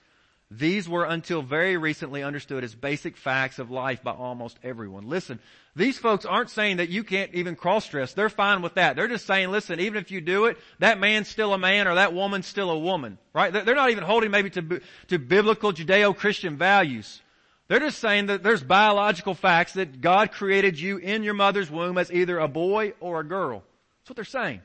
These 0.48 0.88
were 0.88 1.04
until 1.04 1.42
very 1.42 1.76
recently 1.76 2.22
understood 2.22 2.62
as 2.62 2.72
basic 2.72 3.16
facts 3.16 3.58
of 3.58 3.72
life 3.72 4.04
by 4.04 4.12
almost 4.12 4.56
everyone. 4.62 5.08
Listen, 5.08 5.40
these 5.74 5.98
folks 5.98 6.24
aren't 6.24 6.50
saying 6.50 6.76
that 6.76 6.88
you 6.88 7.02
can't 7.02 7.34
even 7.34 7.56
cross-dress. 7.56 8.14
They're 8.14 8.28
fine 8.28 8.62
with 8.62 8.74
that. 8.74 8.94
They're 8.94 9.08
just 9.08 9.26
saying, 9.26 9.50
listen, 9.50 9.80
even 9.80 10.00
if 10.00 10.12
you 10.12 10.20
do 10.20 10.44
it, 10.44 10.56
that 10.78 11.00
man's 11.00 11.26
still 11.26 11.52
a 11.52 11.58
man 11.58 11.88
or 11.88 11.96
that 11.96 12.14
woman's 12.14 12.46
still 12.46 12.70
a 12.70 12.78
woman, 12.78 13.18
right? 13.34 13.52
They're 13.52 13.74
not 13.74 13.90
even 13.90 14.04
holding 14.04 14.30
maybe 14.30 14.50
to, 14.50 14.80
to 15.08 15.18
biblical 15.18 15.72
Judeo-Christian 15.72 16.56
values. 16.56 17.20
They're 17.68 17.80
just 17.80 17.98
saying 17.98 18.26
that 18.26 18.42
there's 18.42 18.62
biological 18.62 19.34
facts 19.34 19.72
that 19.72 20.00
God 20.00 20.30
created 20.30 20.78
you 20.78 20.98
in 20.98 21.24
your 21.24 21.34
mother's 21.34 21.70
womb 21.70 21.98
as 21.98 22.12
either 22.12 22.38
a 22.38 22.46
boy 22.46 22.92
or 23.00 23.20
a 23.20 23.24
girl. 23.24 23.64
That's 24.00 24.10
what 24.10 24.16
they're 24.16 24.24
saying. 24.24 24.60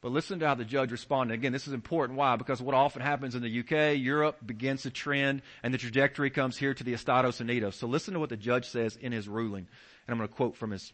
But 0.00 0.12
listen 0.12 0.38
to 0.40 0.46
how 0.46 0.54
the 0.54 0.64
judge 0.64 0.92
responded. 0.92 1.34
Again, 1.34 1.52
this 1.52 1.66
is 1.66 1.74
important. 1.74 2.18
Why? 2.18 2.36
Because 2.36 2.62
what 2.62 2.74
often 2.74 3.02
happens 3.02 3.34
in 3.34 3.42
the 3.42 3.60
UK, 3.60 3.98
Europe 3.98 4.38
begins 4.44 4.82
to 4.82 4.90
trend 4.90 5.42
and 5.62 5.74
the 5.74 5.78
trajectory 5.78 6.30
comes 6.30 6.56
here 6.56 6.72
to 6.72 6.84
the 6.84 6.92
Estados 6.94 7.38
Unidos. 7.38 7.74
So 7.74 7.88
listen 7.88 8.14
to 8.14 8.20
what 8.20 8.28
the 8.28 8.36
judge 8.36 8.66
says 8.66 8.96
in 8.96 9.10
his 9.10 9.28
ruling. 9.28 9.66
And 10.06 10.12
I'm 10.12 10.18
going 10.18 10.28
to 10.28 10.34
quote 10.34 10.56
from 10.56 10.70
his, 10.70 10.92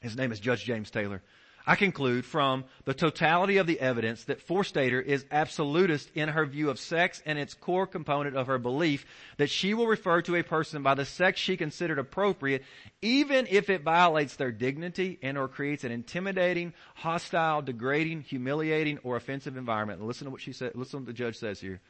his 0.00 0.16
name 0.16 0.30
is 0.30 0.38
Judge 0.38 0.64
James 0.64 0.90
Tayler. 0.90 1.20
I 1.66 1.76
conclude 1.76 2.24
from 2.24 2.64
the 2.84 2.94
totality 2.94 3.58
of 3.58 3.66
the 3.66 3.78
evidence 3.78 4.24
that 4.24 4.44
Forstater 4.46 5.02
is 5.02 5.24
absolutist 5.30 6.10
in 6.14 6.28
her 6.28 6.44
view 6.44 6.70
of 6.70 6.78
sex 6.78 7.22
and 7.24 7.38
its 7.38 7.54
core 7.54 7.86
component 7.86 8.36
of 8.36 8.48
her 8.48 8.58
belief 8.58 9.06
that 9.36 9.50
she 9.50 9.72
will 9.72 9.86
refer 9.86 10.22
to 10.22 10.34
a 10.34 10.42
person 10.42 10.82
by 10.82 10.94
the 10.94 11.04
sex 11.04 11.40
she 11.40 11.56
considered 11.56 12.00
appropriate 12.00 12.64
even 13.00 13.46
if 13.48 13.70
it 13.70 13.82
violates 13.82 14.36
their 14.36 14.50
dignity 14.50 15.18
and 15.22 15.38
or 15.38 15.46
creates 15.46 15.84
an 15.84 15.92
intimidating, 15.92 16.72
hostile, 16.94 17.62
degrading, 17.62 18.22
humiliating, 18.22 18.98
or 19.04 19.16
offensive 19.16 19.56
environment. 19.56 20.00
And 20.00 20.08
listen 20.08 20.24
to 20.24 20.30
what 20.30 20.40
she 20.40 20.52
said, 20.52 20.72
listen 20.74 20.92
to 20.92 20.96
what 20.98 21.06
the 21.06 21.12
judge 21.12 21.36
says 21.36 21.60
here. 21.60 21.80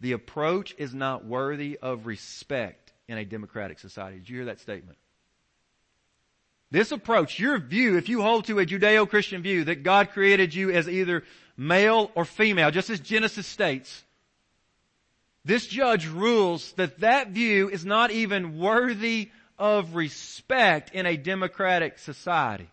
The 0.00 0.12
approach 0.12 0.74
is 0.78 0.94
not 0.94 1.24
worthy 1.24 1.78
of 1.80 2.06
respect 2.06 2.92
in 3.06 3.18
a 3.18 3.24
democratic 3.24 3.78
society. 3.78 4.18
Did 4.18 4.28
you 4.28 4.36
hear 4.36 4.46
that 4.46 4.60
statement? 4.60 4.98
This 6.74 6.90
approach, 6.90 7.38
your 7.38 7.58
view, 7.58 7.96
if 7.98 8.08
you 8.08 8.20
hold 8.20 8.46
to 8.46 8.58
a 8.58 8.66
Judeo-Christian 8.66 9.42
view 9.42 9.62
that 9.62 9.84
God 9.84 10.10
created 10.10 10.52
you 10.52 10.72
as 10.72 10.88
either 10.88 11.22
male 11.56 12.10
or 12.16 12.24
female, 12.24 12.72
just 12.72 12.90
as 12.90 12.98
Genesis 12.98 13.46
states, 13.46 14.02
this 15.44 15.68
judge 15.68 16.08
rules 16.08 16.72
that 16.72 16.98
that 16.98 17.28
view 17.28 17.68
is 17.68 17.84
not 17.84 18.10
even 18.10 18.58
worthy 18.58 19.30
of 19.56 19.94
respect 19.94 20.92
in 20.92 21.06
a 21.06 21.16
democratic 21.16 22.00
society. 22.00 22.68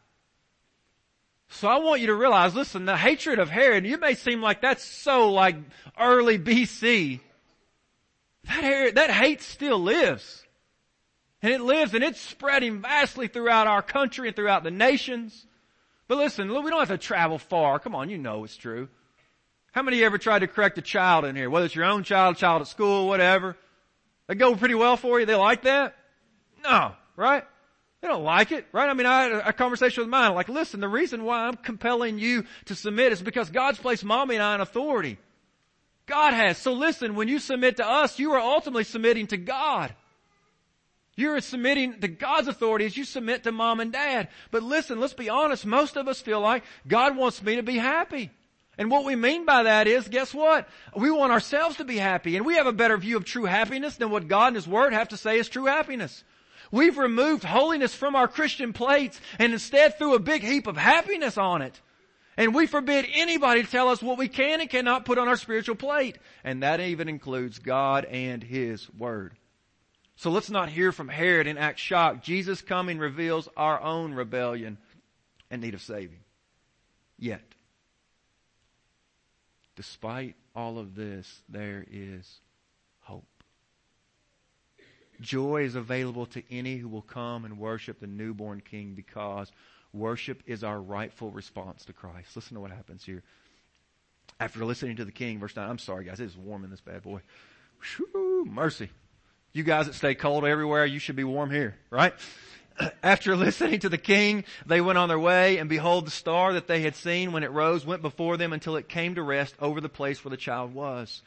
So 1.50 1.68
I 1.68 1.78
want 1.78 2.02
you 2.02 2.08
to 2.08 2.16
realize, 2.16 2.56
listen, 2.56 2.86
the 2.86 2.98
hatred 2.98 3.38
of 3.38 3.52
Herod, 3.52 3.86
you 3.86 4.00
may 4.00 4.16
seem 4.16 4.42
like 4.42 4.62
that's 4.62 4.84
so 4.84 5.32
like 5.32 5.58
early 6.00 6.40
BC. 6.40 7.20
That, 8.46 8.96
that 8.96 9.12
hate 9.12 9.44
still 9.44 9.78
lives. 9.78 10.44
And 11.42 11.54
it 11.54 11.62
lives 11.62 11.94
and 11.94 12.04
it's 12.04 12.20
spreading 12.20 12.82
vastly 12.82 13.28
throughout 13.28 13.68
our 13.68 13.82
country 13.82 14.28
and 14.28 14.36
throughout 14.36 14.64
the 14.64 14.72
nations. 14.72 15.46
But 16.08 16.18
listen, 16.18 16.50
we 16.50 16.70
don't 16.70 16.80
have 16.80 16.90
to 16.90 16.98
travel 16.98 17.40
far. 17.40 17.80
Come 17.80 17.96
on, 17.96 18.10
you 18.10 18.18
know 18.18 18.44
it's 18.44 18.58
true. 18.58 18.90
How 19.72 19.82
many 19.82 19.98
of 19.98 20.00
you 20.02 20.06
ever 20.06 20.18
tried 20.18 20.40
to 20.40 20.48
correct 20.48 20.78
a 20.78 20.82
child 20.82 21.26
in 21.26 21.36
here? 21.36 21.50
Whether 21.50 21.66
it's 21.66 21.76
your 21.76 21.86
own 21.86 22.04
child, 22.04 22.38
child 22.38 22.62
at 22.62 22.68
school, 22.68 23.08
whatever. 23.08 23.56
They 24.28 24.36
go 24.36 24.56
pretty 24.56 24.76
well 24.76 24.98
for 24.98 25.20
you. 25.20 25.26
They 25.26 25.36
like 25.36 25.64
that? 25.64 25.96
No, 26.64 26.94
right? 27.16 27.44
They 28.02 28.08
don't 28.08 28.24
like 28.24 28.52
it, 28.52 28.66
right? 28.72 28.90
I 28.90 28.94
mean, 28.94 29.06
I 29.06 29.24
had 29.24 29.32
a 29.34 29.54
conversation 29.54 30.02
with 30.02 30.10
mine, 30.10 30.34
like, 30.34 30.50
listen, 30.50 30.80
the 30.80 30.88
reason 30.88 31.24
why 31.24 31.48
I'm 31.48 31.56
compelling 31.56 32.20
you 32.20 32.46
to 32.66 32.76
submit 32.76 33.12
is 33.14 33.22
because 33.22 33.50
God's 33.50 33.80
placed 33.80 34.04
mommy 34.04 34.36
and 34.36 34.44
I 34.44 34.56
in 34.56 34.62
authority. 34.62 35.18
God 36.08 36.34
has. 36.34 36.58
So 36.58 36.74
listen, 36.74 37.16
when 37.16 37.28
you 37.28 37.40
submit 37.40 37.78
to 37.78 37.88
us, 37.88 38.20
you 38.20 38.34
are 38.34 38.40
ultimately 38.40 38.84
submitting 38.84 39.28
to 39.28 39.38
God. 39.38 39.94
You're 41.22 41.40
submitting 41.40 42.00
to 42.02 42.08
God's 42.08 42.48
authority 42.48 42.86
as 42.86 42.98
you 42.98 43.06
submit 43.06 43.44
to 43.44 43.52
mom 43.52 43.80
and 43.80 43.94
dad. 43.94 44.30
But 44.50 44.64
listen, 44.64 45.00
let's 45.00 45.14
be 45.14 45.30
honest, 45.30 45.68
most 45.68 45.96
of 45.96 46.08
us 46.08 46.20
feel 46.20 46.42
like 46.42 46.64
God 46.88 47.16
wants 47.16 47.44
me 47.44 47.58
to 47.58 47.64
be 47.64 47.78
happy. 47.78 48.32
And 48.76 48.90
what 48.90 49.06
we 49.06 49.16
mean 49.16 49.46
by 49.46 49.64
that 49.64 49.86
is, 49.86 50.08
guess 50.08 50.34
what? 50.34 50.68
We 50.96 51.12
want 51.12 51.32
ourselves 51.32 51.78
to 51.78 51.86
be 51.86 51.98
happy. 51.98 52.38
And 52.38 52.46
we 52.46 52.56
have 52.56 52.66
a 52.66 52.74
better 52.74 52.98
view 52.98 53.18
of 53.18 53.26
true 53.26 53.46
happiness 53.46 53.98
than 53.98 54.10
what 54.10 54.28
God 54.28 54.48
and 54.48 54.56
His 54.56 54.68
Word 54.68 54.94
have 54.94 55.10
to 55.10 55.18
say 55.18 55.38
is 55.38 55.48
true 55.48 55.66
happiness. 55.66 56.24
We've 56.72 56.98
removed 56.98 57.44
holiness 57.44 57.94
from 57.94 58.16
our 58.16 58.28
Christian 58.28 58.74
plates 58.74 59.22
and 59.38 59.54
instead 59.54 60.00
threw 60.00 60.16
a 60.16 60.20
big 60.20 60.42
heap 60.42 60.66
of 60.66 60.76
happiness 60.76 61.38
on 61.38 61.62
it. 61.62 61.80
And 62.36 62.56
we 62.56 62.66
forbid 62.66 63.06
anybody 63.14 63.62
to 63.62 63.70
tell 63.70 63.90
us 63.90 64.02
what 64.02 64.18
we 64.18 64.28
can 64.28 64.60
and 64.60 64.70
cannot 64.70 65.06
put 65.06 65.20
on 65.20 65.28
our 65.28 65.38
spiritual 65.38 65.76
plate. 65.76 66.18
And 66.44 66.64
that 66.64 66.80
even 66.80 67.10
includes 67.10 67.60
God 67.60 68.06
and 68.06 68.42
His 68.42 68.90
Word. 68.98 69.36
So 70.16 70.30
let's 70.30 70.50
not 70.50 70.70
hear 70.70 70.92
from 70.92 71.08
Herod 71.08 71.48
and 71.48 71.58
act 71.58 71.80
shocked. 71.80 72.24
Jesus 72.24 72.62
coming 72.62 73.00
reveals 73.00 73.50
our 73.58 73.82
own 73.82 74.14
rebellion 74.14 74.78
and 75.50 75.62
need 75.62 75.74
of 75.74 75.82
saving. 75.82 76.20
Yet, 77.18 77.44
despite 79.76 80.36
all 80.56 80.78
of 80.78 80.96
this, 80.96 81.42
there 81.50 81.86
is 81.92 82.40
hope. 83.02 83.26
Joy 85.20 85.64
is 85.64 85.76
available 85.76 86.26
to 86.28 86.44
any 86.52 86.78
who 86.78 86.88
will 86.88 87.02
come 87.02 87.46
and 87.46 87.60
worship 87.60 88.00
the 88.00 88.08
newborn 88.08 88.62
King 88.62 88.94
because 88.96 89.52
worship 89.94 90.42
is 90.46 90.64
our 90.64 90.82
rightful 90.82 91.32
response 91.32 91.86
to 91.86 91.94
Christ. 91.94 92.36
Listen 92.36 92.56
to 92.56 92.62
what 92.62 92.72
happens 92.72 93.04
here. 93.04 93.24
After 94.40 94.66
listening 94.66 94.96
to 94.96 95.06
the 95.06 95.12
King, 95.12 95.40
verse 95.40 95.56
9, 95.56 95.70
I'm 95.70 95.78
sorry 95.78 96.06
guys, 96.06 96.20
it 96.20 96.26
is 96.26 96.38
warm 96.38 96.64
in 96.64 96.72
this 96.72 96.82
bad 96.82 97.04
boy. 97.04 97.22
Whew, 97.98 98.46
mercy. 98.50 98.90
You 99.54 99.64
guys 99.64 99.88
that 99.88 99.96
stay 99.96 100.16
cold 100.16 100.46
everywhere, 100.46 100.86
you 100.86 101.00
should 101.00 101.18
be 101.18 101.26
warm 101.26 101.52
here, 101.52 101.76
right? 101.90 102.14
After 103.04 103.36
listening 103.36 103.80
to 103.82 103.90
the 103.90 103.98
king, 103.98 104.46
they 104.66 104.80
went 104.80 104.98
on 104.98 105.10
their 105.10 105.20
way, 105.20 105.58
and 105.58 105.70
behold, 105.70 106.08
the 106.08 106.12
star 106.12 106.54
that 106.54 106.68
they 106.68 106.82
had 106.82 106.96
seen 106.96 107.34
when 107.34 107.44
it 107.44 107.52
rose 107.52 107.86
went 107.86 108.02
before 108.02 108.38
them 108.38 108.54
until 108.54 108.78
it 108.78 108.88
came 108.88 109.16
to 109.16 109.24
rest 109.24 109.56
over 109.60 109.82
the 109.82 109.90
place 109.90 110.24
where 110.24 110.30
the 110.30 110.38
child 110.38 110.74
was. 110.74 111.22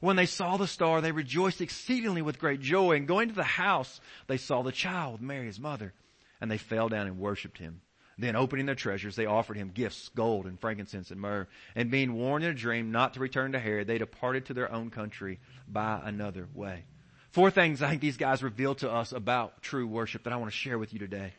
When 0.00 0.16
they 0.16 0.26
saw 0.26 0.56
the 0.56 0.66
star, 0.66 1.00
they 1.00 1.12
rejoiced 1.12 1.60
exceedingly 1.60 2.22
with 2.22 2.40
great 2.40 2.60
joy, 2.60 2.96
and 2.96 3.06
going 3.06 3.28
to 3.28 3.34
the 3.34 3.44
house, 3.44 4.00
they 4.26 4.36
saw 4.36 4.62
the 4.62 4.72
child, 4.72 5.20
Mary 5.20 5.46
his 5.46 5.60
mother, 5.60 5.92
and 6.40 6.50
they 6.50 6.58
fell 6.58 6.88
down 6.88 7.06
and 7.06 7.18
worshipped 7.18 7.58
him. 7.58 7.82
Then 8.18 8.34
opening 8.34 8.66
their 8.66 8.74
treasures, 8.74 9.16
they 9.16 9.26
offered 9.26 9.56
him 9.56 9.70
gifts, 9.72 10.10
gold 10.10 10.46
and 10.46 10.60
frankincense 10.60 11.10
and 11.10 11.20
myrrh. 11.20 11.46
And 11.74 11.90
being 11.90 12.14
warned 12.14 12.44
in 12.44 12.50
a 12.50 12.54
dream 12.54 12.90
not 12.92 13.14
to 13.14 13.20
return 13.20 13.52
to 13.52 13.58
Herod, 13.58 13.86
they 13.86 13.96
departed 13.96 14.46
to 14.46 14.54
their 14.54 14.70
own 14.70 14.90
country 14.90 15.38
by 15.66 16.00
another 16.04 16.46
way. 16.52 16.84
Four 17.32 17.50
things 17.50 17.80
I 17.82 17.90
think 17.90 18.00
these 18.00 18.16
guys 18.16 18.42
reveal 18.42 18.74
to 18.76 18.90
us 18.90 19.12
about 19.12 19.62
true 19.62 19.86
worship 19.86 20.24
that 20.24 20.32
I 20.32 20.36
want 20.36 20.50
to 20.50 20.56
share 20.56 20.78
with 20.78 20.92
you 20.92 20.98
today. 20.98 21.32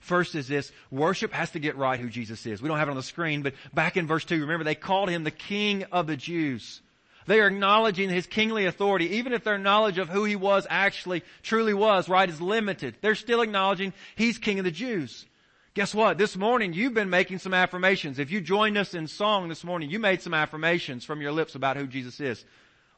First 0.00 0.34
is 0.34 0.48
this, 0.48 0.70
worship 0.90 1.32
has 1.32 1.50
to 1.52 1.58
get 1.58 1.76
right 1.76 1.98
who 1.98 2.08
Jesus 2.08 2.44
is. 2.44 2.60
We 2.60 2.68
don't 2.68 2.78
have 2.78 2.88
it 2.88 2.92
on 2.92 2.96
the 2.96 3.02
screen, 3.02 3.42
but 3.42 3.54
back 3.72 3.96
in 3.96 4.06
verse 4.06 4.24
2, 4.24 4.40
remember 4.40 4.64
they 4.64 4.74
called 4.74 5.08
him 5.08 5.24
the 5.24 5.30
King 5.30 5.84
of 5.92 6.06
the 6.06 6.16
Jews. 6.16 6.82
They 7.26 7.40
are 7.40 7.46
acknowledging 7.46 8.10
his 8.10 8.26
kingly 8.26 8.66
authority, 8.66 9.16
even 9.16 9.32
if 9.32 9.44
their 9.44 9.56
knowledge 9.56 9.96
of 9.96 10.10
who 10.10 10.24
he 10.24 10.36
was 10.36 10.66
actually, 10.68 11.22
truly 11.42 11.72
was, 11.72 12.06
right, 12.06 12.28
is 12.28 12.40
limited. 12.40 12.96
They're 13.00 13.14
still 13.14 13.40
acknowledging 13.40 13.94
he's 14.14 14.36
King 14.36 14.58
of 14.58 14.66
the 14.66 14.70
Jews. 14.70 15.24
Guess 15.72 15.94
what? 15.94 16.18
This 16.18 16.36
morning 16.36 16.72
you've 16.72 16.94
been 16.94 17.10
making 17.10 17.38
some 17.38 17.54
affirmations. 17.54 18.18
If 18.18 18.30
you 18.30 18.40
joined 18.40 18.76
us 18.76 18.94
in 18.94 19.06
song 19.06 19.48
this 19.48 19.64
morning, 19.64 19.90
you 19.90 19.98
made 19.98 20.22
some 20.22 20.34
affirmations 20.34 21.04
from 21.04 21.20
your 21.20 21.32
lips 21.32 21.54
about 21.54 21.76
who 21.76 21.86
Jesus 21.86 22.20
is. 22.20 22.44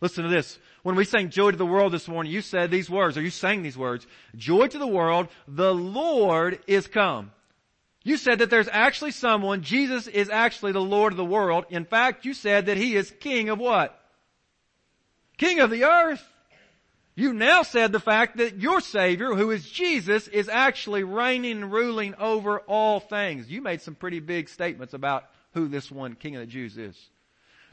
Listen 0.00 0.24
to 0.24 0.30
this. 0.30 0.58
When 0.82 0.94
we 0.94 1.04
sang 1.04 1.30
joy 1.30 1.50
to 1.50 1.56
the 1.56 1.66
world 1.66 1.92
this 1.92 2.08
morning, 2.08 2.32
you 2.32 2.42
said 2.42 2.70
these 2.70 2.90
words, 2.90 3.16
or 3.16 3.22
you 3.22 3.30
sang 3.30 3.62
these 3.62 3.78
words, 3.78 4.06
joy 4.36 4.66
to 4.68 4.78
the 4.78 4.86
world, 4.86 5.28
the 5.48 5.74
Lord 5.74 6.60
is 6.66 6.86
come. 6.86 7.32
You 8.04 8.16
said 8.16 8.38
that 8.38 8.50
there's 8.50 8.68
actually 8.70 9.10
someone, 9.10 9.62
Jesus 9.62 10.06
is 10.06 10.30
actually 10.30 10.72
the 10.72 10.80
Lord 10.80 11.12
of 11.12 11.16
the 11.16 11.24
world. 11.24 11.64
In 11.70 11.84
fact, 11.84 12.24
you 12.24 12.34
said 12.34 12.66
that 12.66 12.76
He 12.76 12.94
is 12.94 13.12
King 13.20 13.48
of 13.48 13.58
what? 13.58 13.98
King 15.38 15.60
of 15.60 15.70
the 15.70 15.84
earth. 15.84 16.22
You 17.16 17.32
now 17.32 17.62
said 17.62 17.92
the 17.92 17.98
fact 17.98 18.36
that 18.36 18.60
your 18.60 18.80
Savior, 18.80 19.34
who 19.34 19.50
is 19.50 19.68
Jesus, 19.68 20.28
is 20.28 20.50
actually 20.50 21.02
reigning 21.02 21.62
and 21.62 21.72
ruling 21.72 22.14
over 22.14 22.60
all 22.60 23.00
things. 23.00 23.50
You 23.50 23.62
made 23.62 23.80
some 23.80 23.94
pretty 23.94 24.20
big 24.20 24.50
statements 24.50 24.92
about 24.92 25.24
who 25.54 25.66
this 25.66 25.90
one 25.90 26.14
King 26.14 26.36
of 26.36 26.40
the 26.40 26.46
Jews 26.46 26.76
is. 26.76 26.96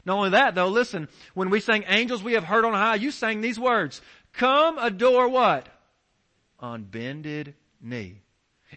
Not 0.04 0.16
only 0.16 0.30
that 0.30 0.54
though, 0.54 0.68
listen, 0.68 1.08
when 1.34 1.50
we 1.50 1.60
sang 1.60 1.84
angels 1.86 2.22
we 2.22 2.34
have 2.34 2.44
heard 2.44 2.64
on 2.64 2.72
high, 2.72 2.96
you 2.96 3.10
sang 3.10 3.40
these 3.40 3.58
words. 3.58 4.00
Come 4.32 4.78
adore 4.78 5.28
what? 5.28 5.68
On 6.60 6.82
bended 6.82 7.54
knee. 7.80 8.20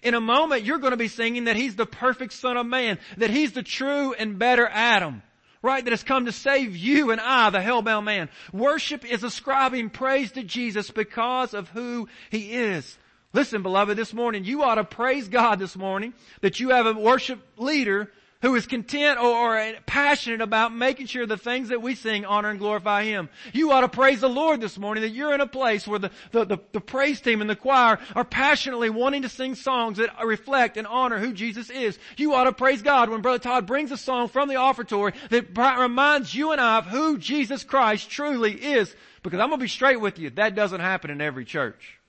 In 0.02 0.14
a 0.14 0.22
moment 0.22 0.64
you're 0.64 0.78
going 0.78 0.92
to 0.92 0.98
be 0.98 1.08
singing 1.08 1.46
that 1.46 1.56
He's 1.56 1.76
the 1.76 1.86
perfect 1.86 2.34
Son 2.34 2.58
of 2.58 2.66
Man, 2.66 3.00
that 3.18 3.30
He's 3.30 3.54
the 3.54 3.64
true 3.64 4.14
and 4.14 4.40
better 4.40 4.68
Adam. 4.68 5.24
Right? 5.64 5.84
That 5.84 5.92
has 5.92 6.04
come 6.04 6.26
to 6.26 6.32
save 6.32 6.78
you 6.78 7.12
and 7.12 7.20
I, 7.20 7.50
the 7.50 7.58
hellbound 7.58 8.06
man. 8.06 8.30
Worship 8.54 9.04
is 9.04 9.24
ascribing 9.24 9.90
praise 9.90 10.32
to 10.34 10.44
Jesus 10.44 10.92
because 10.92 11.56
of 11.56 11.68
who 11.70 12.08
He 12.30 12.54
is. 12.54 12.98
Listen, 13.34 13.64
beloved, 13.64 13.98
this 13.98 14.14
morning 14.14 14.46
you 14.46 14.64
ought 14.64 14.76
to 14.76 14.84
praise 14.84 15.28
God 15.28 15.60
this 15.60 15.76
morning 15.76 16.14
that 16.42 16.60
you 16.60 16.70
have 16.70 16.86
a 16.86 16.94
worship 16.94 17.40
leader 17.58 18.12
who 18.42 18.56
is 18.56 18.68
content 18.68 19.20
or, 19.20 19.58
or, 19.58 19.74
passionate 19.86 20.42
about 20.42 20.74
making 20.74 21.08
sure 21.08 21.26
the 21.26 21.38
things 21.38 21.70
that 21.70 21.82
we 21.82 21.96
sing 21.96 22.26
honor 22.26 22.50
and 22.50 22.60
glorify 22.60 23.04
Him. 23.04 23.30
You 23.54 23.72
ought 23.72 23.82
to 23.82 23.90
praise 23.90 24.22
the 24.22 24.30
Lord 24.30 24.62
this 24.62 24.78
morning 24.78 25.02
that 25.02 25.10
you're 25.10 25.34
in 25.34 25.42
a 25.42 25.48
place 25.48 25.88
where 25.88 26.00
the, 26.00 26.12
the, 26.32 26.46
the, 26.46 26.58
the, 26.74 26.82
praise 26.82 27.20
team 27.20 27.42
and 27.42 27.50
the 27.50 27.56
choir 27.56 28.00
are 28.16 28.24
passionately 28.24 28.90
wanting 28.90 29.24
to 29.24 29.30
sing 29.30 29.56
songs 29.56 29.98
that 29.98 30.12
reflect 30.24 30.78
and 30.78 30.86
honor 30.88 31.18
who 31.18 31.34
Jesus 31.34 31.70
is. 31.70 31.98
You 32.18 32.34
ought 32.36 32.46
to 32.46 32.54
praise 32.54 32.82
God 32.82 33.10
when 33.10 33.22
Brother 33.22 33.40
Todd 33.40 33.66
brings 33.66 33.92
a 33.92 33.98
song 33.98 34.28
from 34.28 34.50
the 34.50 34.56
offertory 34.56 35.14
that 35.30 35.58
reminds 35.80 36.34
you 36.34 36.52
and 36.52 36.62
I 36.62 36.78
of 36.78 36.86
who 36.86 37.18
Jesus 37.18 37.64
Christ 37.64 38.10
truly 38.10 38.54
is. 38.54 38.96
Because 39.24 39.40
I'm 39.40 39.50
going 39.50 39.60
to 39.60 39.64
be 39.64 39.68
straight 39.68 40.00
with 40.00 40.20
you, 40.20 40.30
that 40.32 40.56
doesn't 40.56 40.80
happen 40.80 41.10
in 41.10 41.22
every 41.22 41.44
church. 41.44 42.00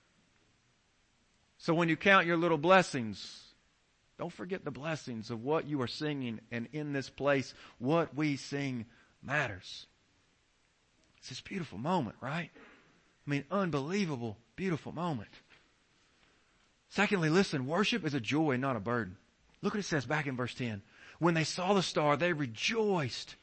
So 1.57 1.73
when 1.73 1.89
you 1.89 1.97
count 1.97 2.25
your 2.25 2.37
little 2.37 2.57
blessings, 2.57 3.48
Don't 4.19 4.33
forget 4.33 4.65
the 4.65 4.71
blessings 4.71 5.31
of 5.31 5.45
what 5.45 5.65
you 5.65 5.81
are 5.81 5.87
singing 5.87 6.41
and 6.51 6.67
in 6.73 6.91
this 6.91 7.09
place, 7.09 7.53
what 7.77 8.13
we 8.13 8.35
sing 8.35 8.85
matters. 9.23 9.87
It's 11.17 11.29
this 11.29 11.39
beautiful 11.39 11.77
moment, 11.77 12.17
right? 12.19 12.49
I 12.53 13.29
mean, 13.29 13.45
unbelievable, 13.49 14.37
beautiful 14.57 14.91
moment. 14.91 15.29
Secondly, 16.89 17.29
listen, 17.29 17.65
worship 17.65 18.05
is 18.05 18.13
a 18.13 18.19
joy, 18.19 18.57
not 18.57 18.75
a 18.75 18.81
burden. 18.81 19.15
Look 19.61 19.73
what 19.73 19.79
it 19.79 19.83
says 19.83 20.05
back 20.05 20.27
in 20.27 20.35
verse 20.35 20.53
10. 20.53 20.81
When 21.19 21.33
they 21.33 21.45
saw 21.45 21.73
the 21.73 21.81
star, 21.81 22.17
they 22.17 22.33
rejoiced 22.33 23.37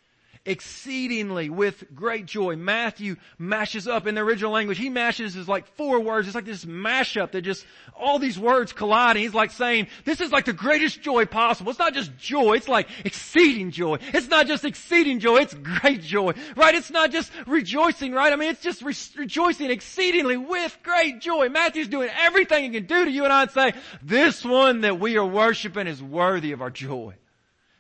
exceedingly 0.47 1.51
with 1.51 1.85
great 1.95 2.27
joy. 2.27 2.57
Matthew 2.57 3.17
mashes 3.39 3.89
up 3.89 4.07
in 4.07 4.15
the 4.15 4.21
original 4.21 4.53
language. 4.53 4.79
He 4.79 4.89
mashes 4.89 5.37
is 5.37 5.49
like 5.49 5.67
four 5.77 6.01
words. 6.01 6.29
It's 6.29 6.35
like 6.35 6.45
this 6.45 6.65
mashup 6.65 7.33
that 7.33 7.43
just, 7.43 7.67
all 7.95 8.19
these 8.19 8.39
words 8.39 8.73
collide. 8.73 9.17
And 9.17 9.25
he's 9.25 9.35
like 9.35 9.51
saying, 9.51 9.89
this 10.05 10.21
is 10.21 10.33
like 10.33 10.45
the 10.45 10.53
greatest 10.53 11.03
joy 11.03 11.25
possible. 11.25 11.71
It's 11.71 11.79
not 11.79 11.95
just 11.95 12.17
joy. 12.17 12.55
It's 12.55 12.69
like 12.69 12.89
exceeding 13.05 13.71
joy. 13.71 13.99
It's 14.15 14.29
not 14.29 14.47
just 14.47 14.65
exceeding 14.65 15.21
joy. 15.21 15.39
It's 15.39 15.55
great 15.55 16.03
joy. 16.03 16.33
Right? 16.57 16.75
It's 16.75 16.91
not 16.91 17.11
just 17.11 17.33
rejoicing, 17.47 18.13
right? 18.13 18.33
I 18.33 18.37
mean, 18.37 18.51
it's 18.51 18.63
just 18.63 18.83
re- 18.83 18.95
rejoicing 19.17 19.71
exceedingly 19.71 20.37
with 20.37 20.79
great 20.83 21.21
joy. 21.21 21.49
Matthew's 21.49 21.89
doing 21.89 22.11
everything 22.17 22.65
he 22.65 22.71
can 22.71 22.87
do 22.87 23.05
to 23.05 23.11
you 23.11 23.25
and 23.25 23.33
I 23.33 23.43
and 23.43 23.51
say, 23.51 23.73
this 24.03 24.45
one 24.45 24.83
that 24.83 25.01
we 25.01 25.17
are 25.17 25.27
worshiping 25.27 25.87
is 25.87 26.03
worthy 26.03 26.53
of 26.53 26.63
our 26.63 26.71
joy. 26.71 27.15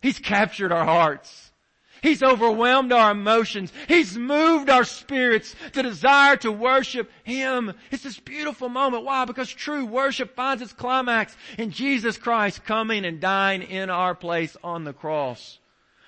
He's 0.01 0.19
captured 0.19 0.73
our 0.73 0.85
hearts. 0.85 1.53
He's 2.07 2.23
overwhelmed 2.23 2.93
our 2.93 3.11
emotions. 3.11 3.73
He's 3.89 4.17
moved 4.17 4.71
our 4.71 4.85
spirits 4.85 5.57
to 5.73 5.83
desire 5.83 6.37
to 6.37 6.53
worship 6.53 7.11
Him. 7.25 7.73
It's 7.91 8.05
this 8.05 8.21
beautiful 8.21 8.69
moment. 8.69 9.03
Why? 9.03 9.25
Because 9.25 9.51
true 9.51 9.85
worship 9.85 10.37
finds 10.37 10.63
its 10.63 10.73
climax 10.73 11.37
in 11.59 11.73
Jesus 11.73 12.17
Christ 12.17 12.65
coming 12.65 13.05
and 13.05 13.21
dying 13.21 13.63
in 13.63 13.91
our 13.91 14.15
place 14.15 14.57
on 14.63 14.85
the 14.85 14.93
cross. 14.93 15.59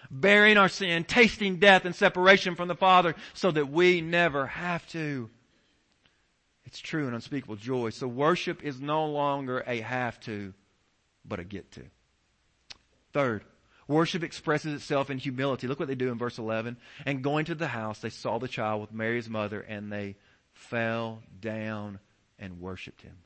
Bearing 0.08 0.56
our 0.56 0.68
sin, 0.68 1.02
tasting 1.02 1.56
death 1.56 1.84
and 1.84 1.96
separation 1.96 2.54
from 2.54 2.68
the 2.68 2.76
Father 2.76 3.16
so 3.34 3.50
that 3.50 3.68
we 3.68 4.00
never 4.00 4.46
have 4.46 4.86
to. 4.90 5.28
It's 6.64 6.78
true 6.78 7.06
and 7.06 7.14
unspeakable 7.16 7.56
joy. 7.56 7.90
So 7.90 8.06
worship 8.06 8.62
is 8.62 8.80
no 8.80 9.06
longer 9.06 9.64
a 9.66 9.80
have 9.80 10.20
to, 10.20 10.54
but 11.24 11.40
a 11.40 11.44
get 11.44 11.72
to. 11.72 11.82
Third, 13.12 13.42
Worship 13.88 14.22
expresses 14.22 14.74
itself 14.74 15.08
in 15.08 15.16
humility. 15.16 15.66
Look 15.66 15.80
what 15.80 15.88
they 15.88 15.94
do 15.94 16.12
in 16.12 16.18
verse 16.18 16.38
11. 16.38 16.76
And 17.06 17.24
going 17.24 17.46
to 17.46 17.54
the 17.54 17.68
house, 17.68 17.98
they 17.98 18.10
saw 18.10 18.38
the 18.38 18.46
child 18.46 18.82
with 18.82 18.92
Mary's 18.92 19.30
mother 19.30 19.60
and 19.60 19.90
they 19.90 20.16
fell 20.52 21.22
down 21.40 21.98
and 22.38 22.60
worshiped 22.60 23.00
him. 23.00 23.16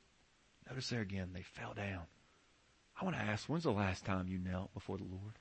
Notice 0.68 0.88
there 0.88 1.00
again, 1.00 1.30
they 1.34 1.42
fell 1.42 1.74
down. 1.74 2.02
I 3.00 3.04
want 3.04 3.16
to 3.16 3.22
ask, 3.22 3.48
when's 3.48 3.64
the 3.64 3.72
last 3.72 4.04
time 4.04 4.28
you 4.28 4.38
knelt 4.38 4.72
before 4.72 4.96
the 4.96 5.04
Lord? 5.04 5.34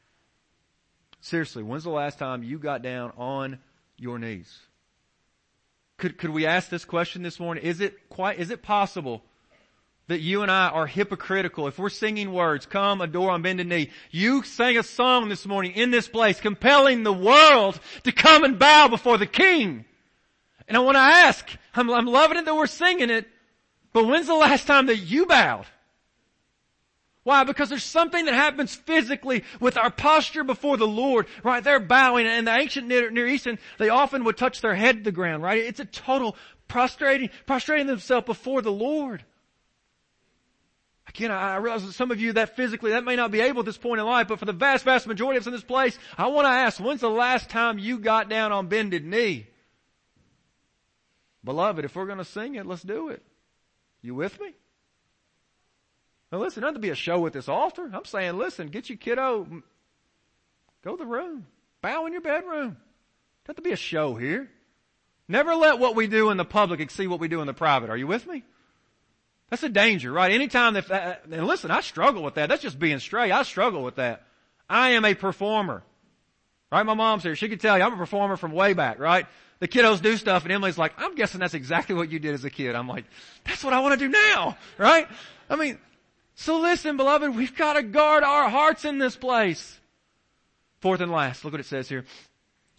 Seriously, 1.21 1.61
when's 1.61 1.83
the 1.83 1.91
last 1.91 2.17
time 2.17 2.41
you 2.41 2.57
got 2.57 2.81
down 2.81 3.13
on 3.15 3.59
your 3.97 4.17
knees? 4.17 4.59
Could, 5.97 6.17
could 6.17 6.31
we 6.31 6.47
ask 6.47 6.69
this 6.69 6.83
question 6.83 7.21
this 7.21 7.39
morning? 7.39 7.63
Is 7.63 7.79
it 7.79 8.09
quite, 8.09 8.39
is 8.39 8.49
it 8.49 8.63
possible 8.63 9.23
that 10.07 10.19
you 10.19 10.41
and 10.41 10.51
I 10.51 10.67
are 10.69 10.87
hypocritical. 10.87 11.67
If 11.67 11.79
we're 11.79 11.89
singing 11.89 12.33
words, 12.33 12.65
come 12.65 13.01
adore 13.01 13.31
on 13.31 13.41
bended 13.41 13.67
knee. 13.67 13.89
You 14.09 14.43
sang 14.43 14.77
a 14.77 14.83
song 14.83 15.29
this 15.29 15.45
morning 15.45 15.71
in 15.73 15.91
this 15.91 16.07
place 16.07 16.39
compelling 16.39 17.03
the 17.03 17.13
world 17.13 17.79
to 18.03 18.11
come 18.11 18.43
and 18.43 18.59
bow 18.59 18.87
before 18.87 19.17
the 19.17 19.25
King. 19.25 19.85
And 20.67 20.75
I 20.77 20.81
want 20.81 20.95
to 20.95 21.01
ask, 21.01 21.49
I'm, 21.73 21.89
I'm 21.89 22.05
loving 22.05 22.37
it 22.37 22.45
that 22.45 22.55
we're 22.55 22.67
singing 22.67 23.09
it, 23.09 23.27
but 23.93 24.05
when's 24.05 24.27
the 24.27 24.33
last 24.33 24.67
time 24.67 24.87
that 24.87 24.97
you 24.97 25.25
bowed? 25.25 25.65
Why? 27.23 27.43
Because 27.43 27.69
there's 27.69 27.83
something 27.83 28.25
that 28.25 28.33
happens 28.33 28.73
physically 28.73 29.43
with 29.59 29.77
our 29.77 29.91
posture 29.91 30.43
before 30.43 30.77
the 30.77 30.87
Lord, 30.87 31.27
right? 31.43 31.63
They're 31.63 31.79
bowing, 31.79 32.25
and 32.25 32.47
the 32.47 32.55
ancient 32.55 32.87
Near, 32.87 33.11
Near 33.11 33.27
Eastern, 33.27 33.59
they 33.77 33.89
often 33.89 34.23
would 34.23 34.37
touch 34.37 34.61
their 34.61 34.73
head 34.73 34.97
to 34.97 35.03
the 35.03 35.11
ground, 35.11 35.43
right? 35.43 35.59
It's 35.59 35.79
a 35.79 35.85
total 35.85 36.35
prostrating, 36.67 37.29
prostrating 37.45 37.85
themselves 37.85 38.25
before 38.25 38.63
the 38.63 38.71
Lord. 38.71 39.23
Again, 41.13 41.29
I 41.29 41.57
realize 41.57 41.85
that 41.85 41.91
some 41.91 42.09
of 42.11 42.21
you 42.21 42.33
that 42.33 42.55
physically, 42.55 42.91
that 42.91 43.03
may 43.03 43.17
not 43.17 43.31
be 43.31 43.41
able 43.41 43.59
at 43.59 43.65
this 43.65 43.77
point 43.77 43.99
in 43.99 44.05
life, 44.05 44.29
but 44.29 44.39
for 44.39 44.45
the 44.45 44.53
vast, 44.53 44.85
vast 44.85 45.07
majority 45.07 45.37
of 45.37 45.43
us 45.43 45.47
in 45.47 45.53
this 45.53 45.63
place, 45.63 45.99
I 46.17 46.27
want 46.27 46.45
to 46.45 46.49
ask, 46.49 46.79
when's 46.79 47.01
the 47.01 47.09
last 47.09 47.49
time 47.49 47.77
you 47.77 47.99
got 47.99 48.29
down 48.29 48.53
on 48.53 48.67
bended 48.67 49.05
knee? 49.05 49.47
Beloved, 51.43 51.83
if 51.83 51.95
we're 51.95 52.05
going 52.05 52.19
to 52.19 52.25
sing 52.25 52.55
it, 52.55 52.65
let's 52.65 52.81
do 52.81 53.09
it. 53.09 53.21
You 54.01 54.15
with 54.15 54.39
me? 54.39 54.53
Now 56.31 56.37
listen, 56.37 56.61
not 56.61 56.75
to 56.75 56.79
be 56.79 56.91
a 56.91 56.95
show 56.95 57.19
with 57.19 57.33
this 57.33 57.49
altar. 57.49 57.91
I'm 57.93 58.05
saying, 58.05 58.37
listen, 58.37 58.69
get 58.69 58.87
your 58.87 58.97
kiddo, 58.97 59.63
go 60.81 60.91
to 60.95 60.97
the 60.97 61.05
room. 61.05 61.45
Bow 61.81 62.05
in 62.05 62.13
your 62.13 62.21
bedroom. 62.21 62.77
Not 63.47 63.57
to 63.57 63.61
be 63.61 63.73
a 63.73 63.77
show 63.77 64.15
here. 64.15 64.49
Never 65.27 65.55
let 65.55 65.79
what 65.79 65.95
we 65.95 66.07
do 66.07 66.29
in 66.29 66.37
the 66.37 66.45
public 66.45 66.79
exceed 66.79 67.07
what 67.07 67.19
we 67.19 67.27
do 67.27 67.41
in 67.41 67.47
the 67.47 67.53
private. 67.53 67.89
Are 67.89 67.97
you 67.97 68.07
with 68.07 68.27
me? 68.27 68.43
That's 69.51 69.63
a 69.63 69.69
danger, 69.69 70.13
right? 70.13 70.31
Anytime 70.31 70.75
that, 70.75 71.23
and 71.29 71.45
listen, 71.45 71.71
I 71.71 71.81
struggle 71.81 72.23
with 72.23 72.35
that. 72.35 72.47
That's 72.47 72.61
just 72.61 72.79
being 72.79 72.99
straight. 72.99 73.33
I 73.33 73.43
struggle 73.43 73.83
with 73.83 73.97
that. 73.97 74.23
I 74.69 74.91
am 74.91 75.03
a 75.03 75.13
performer. 75.13 75.83
Right? 76.71 76.85
My 76.85 76.93
mom's 76.93 77.23
here. 77.23 77.35
She 77.35 77.49
can 77.49 77.59
tell 77.59 77.77
you 77.77 77.83
I'm 77.83 77.93
a 77.93 77.97
performer 77.97 78.37
from 78.37 78.53
way 78.53 78.71
back, 78.71 78.97
right? 78.97 79.25
The 79.59 79.67
kiddos 79.67 80.01
do 80.01 80.15
stuff 80.15 80.43
and 80.43 80.53
Emily's 80.53 80.77
like, 80.77 80.93
I'm 80.97 81.15
guessing 81.15 81.41
that's 81.41 81.53
exactly 81.53 81.93
what 81.95 82.09
you 82.09 82.17
did 82.17 82.33
as 82.33 82.45
a 82.45 82.49
kid. 82.49 82.75
I'm 82.75 82.87
like, 82.87 83.03
that's 83.43 83.61
what 83.61 83.73
I 83.73 83.81
want 83.81 83.99
to 83.99 84.07
do 84.07 84.09
now, 84.09 84.57
right? 84.77 85.05
I 85.49 85.57
mean, 85.57 85.77
so 86.35 86.61
listen, 86.61 86.95
beloved, 86.95 87.35
we've 87.35 87.55
got 87.55 87.73
to 87.73 87.83
guard 87.83 88.23
our 88.23 88.49
hearts 88.49 88.85
in 88.85 88.99
this 88.99 89.17
place. 89.17 89.77
Fourth 90.79 91.01
and 91.01 91.11
last, 91.11 91.43
look 91.43 91.51
what 91.51 91.59
it 91.59 91.65
says 91.65 91.89
here. 91.89 92.05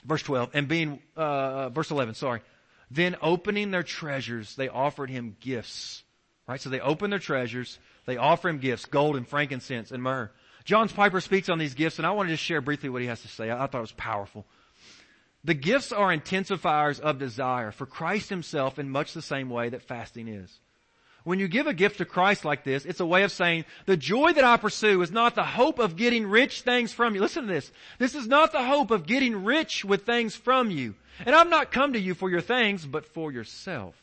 Verse 0.06 0.22
12, 0.22 0.50
and 0.54 0.66
being, 0.66 1.00
uh, 1.16 1.68
verse 1.68 1.90
11, 1.90 2.14
sorry. 2.14 2.40
Then 2.90 3.14
opening 3.20 3.70
their 3.70 3.84
treasures, 3.84 4.56
they 4.56 4.68
offered 4.68 5.10
him 5.10 5.36
gifts 5.38 6.01
Right? 6.48 6.60
So 6.60 6.70
they 6.70 6.80
open 6.80 7.10
their 7.10 7.18
treasures. 7.18 7.78
They 8.06 8.16
offer 8.16 8.48
him 8.48 8.58
gifts, 8.58 8.84
gold 8.84 9.16
and 9.16 9.26
frankincense 9.26 9.90
and 9.90 10.02
myrrh. 10.02 10.30
John's 10.64 10.92
Piper 10.92 11.20
speaks 11.20 11.48
on 11.48 11.58
these 11.58 11.74
gifts 11.74 11.98
and 11.98 12.06
I 12.06 12.12
want 12.12 12.28
to 12.28 12.34
just 12.34 12.44
share 12.44 12.60
briefly 12.60 12.88
what 12.88 13.02
he 13.02 13.08
has 13.08 13.22
to 13.22 13.28
say. 13.28 13.50
I, 13.50 13.64
I 13.64 13.66
thought 13.66 13.78
it 13.78 13.80
was 13.82 13.92
powerful. 13.92 14.44
The 15.44 15.54
gifts 15.54 15.92
are 15.92 16.16
intensifiers 16.16 17.00
of 17.00 17.18
desire 17.18 17.72
for 17.72 17.86
Christ 17.86 18.28
himself 18.28 18.78
in 18.78 18.90
much 18.90 19.12
the 19.12 19.22
same 19.22 19.50
way 19.50 19.68
that 19.70 19.82
fasting 19.82 20.28
is. 20.28 20.60
When 21.24 21.38
you 21.38 21.46
give 21.46 21.68
a 21.68 21.74
gift 21.74 21.98
to 21.98 22.04
Christ 22.04 22.44
like 22.44 22.64
this, 22.64 22.84
it's 22.84 23.00
a 23.00 23.06
way 23.06 23.22
of 23.22 23.30
saying, 23.30 23.64
the 23.86 23.96
joy 23.96 24.32
that 24.32 24.44
I 24.44 24.56
pursue 24.56 25.02
is 25.02 25.12
not 25.12 25.36
the 25.36 25.44
hope 25.44 25.78
of 25.78 25.96
getting 25.96 26.26
rich 26.26 26.62
things 26.62 26.92
from 26.92 27.14
you. 27.14 27.20
Listen 27.20 27.46
to 27.46 27.52
this. 27.52 27.70
This 27.98 28.16
is 28.16 28.26
not 28.26 28.50
the 28.50 28.64
hope 28.64 28.90
of 28.90 29.06
getting 29.06 29.44
rich 29.44 29.84
with 29.84 30.04
things 30.04 30.34
from 30.34 30.70
you. 30.70 30.96
And 31.24 31.34
I've 31.34 31.48
not 31.48 31.70
come 31.70 31.92
to 31.92 32.00
you 32.00 32.14
for 32.14 32.28
your 32.28 32.40
things, 32.40 32.84
but 32.84 33.06
for 33.06 33.30
yourself. 33.30 34.01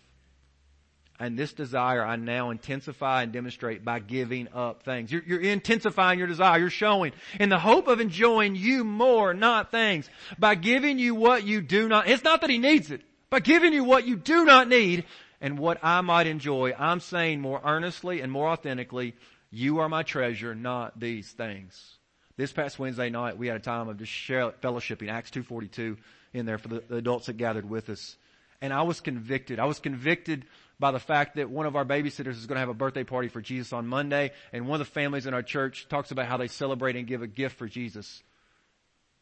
And 1.22 1.38
this 1.38 1.52
desire 1.52 2.04
I 2.04 2.16
now 2.16 2.50
intensify 2.50 3.24
and 3.24 3.34
demonstrate 3.34 3.84
by 3.84 4.00
giving 4.00 4.48
up 4.54 4.84
things. 4.84 5.12
You're, 5.12 5.24
you're, 5.24 5.42
intensifying 5.42 6.18
your 6.18 6.30
desire. 6.30 6.60
You're 6.60 6.70
showing 6.70 7.12
in 7.40 7.50
the 7.50 7.60
hope 7.60 7.90
of 7.90 8.00
enjoying 8.00 8.56
you 8.56 8.86
more, 8.86 9.34
not 9.34 9.70
things. 9.70 10.10
By 10.38 10.56
giving 10.56 10.98
you 10.98 11.16
what 11.16 11.44
you 11.44 11.62
do 11.62 11.90
not, 11.90 12.08
it's 12.08 12.24
not 12.24 12.40
that 12.42 12.50
he 12.50 12.58
needs 12.58 12.90
it. 12.90 13.02
By 13.30 13.42
giving 13.42 13.74
you 13.74 13.84
what 13.84 14.08
you 14.08 14.16
do 14.16 14.46
not 14.46 14.70
need 14.70 15.04
and 15.42 15.60
what 15.60 15.80
I 15.84 16.00
might 16.00 16.26
enjoy, 16.26 16.74
I'm 16.78 17.02
saying 17.02 17.42
more 17.42 17.62
earnestly 17.66 18.22
and 18.22 18.32
more 18.32 18.48
authentically, 18.48 19.14
you 19.52 19.80
are 19.80 19.90
my 19.90 20.04
treasure, 20.04 20.56
not 20.56 21.00
these 21.00 21.30
things. 21.30 21.98
This 22.38 22.54
past 22.54 22.80
Wednesday 22.80 23.10
night, 23.10 23.38
we 23.38 23.48
had 23.48 23.58
a 23.58 23.60
time 23.60 23.90
of 23.90 23.98
just 23.98 24.12
fellowshipping, 24.12 25.12
Acts 25.12 25.32
2.42 25.32 25.98
in 26.34 26.46
there 26.46 26.58
for 26.58 26.70
the, 26.70 26.84
the 26.88 26.96
adults 26.96 27.26
that 27.26 27.36
gathered 27.36 27.70
with 27.70 27.90
us. 27.90 28.16
And 28.62 28.72
I 28.72 28.84
was 28.84 29.02
convicted. 29.02 29.60
I 29.60 29.66
was 29.66 29.80
convicted 29.80 30.46
by 30.80 30.92
the 30.92 31.00
fact 31.00 31.36
that 31.36 31.50
one 31.50 31.66
of 31.66 31.76
our 31.76 31.86
babysitters 31.86 32.38
is 32.38 32.46
going 32.46 32.56
to 32.56 32.62
have 32.62 32.70
a 32.70 32.74
birthday 32.74 33.04
party 33.04 33.28
for 33.28 33.42
Jesus 33.42 33.74
on 33.74 33.86
Monday, 33.86 34.32
and 34.54 34.68
one 34.68 34.80
of 34.80 34.88
the 34.88 34.92
families 34.92 35.26
in 35.26 35.34
our 35.34 35.44
church 35.44 35.88
talks 35.90 36.12
about 36.12 36.28
how 36.28 36.38
they 36.38 36.48
celebrate 36.48 36.96
and 36.96 37.06
give 37.06 37.22
a 37.22 37.28
gift 37.28 37.58
for 37.58 37.68
Jesus. 37.68 38.24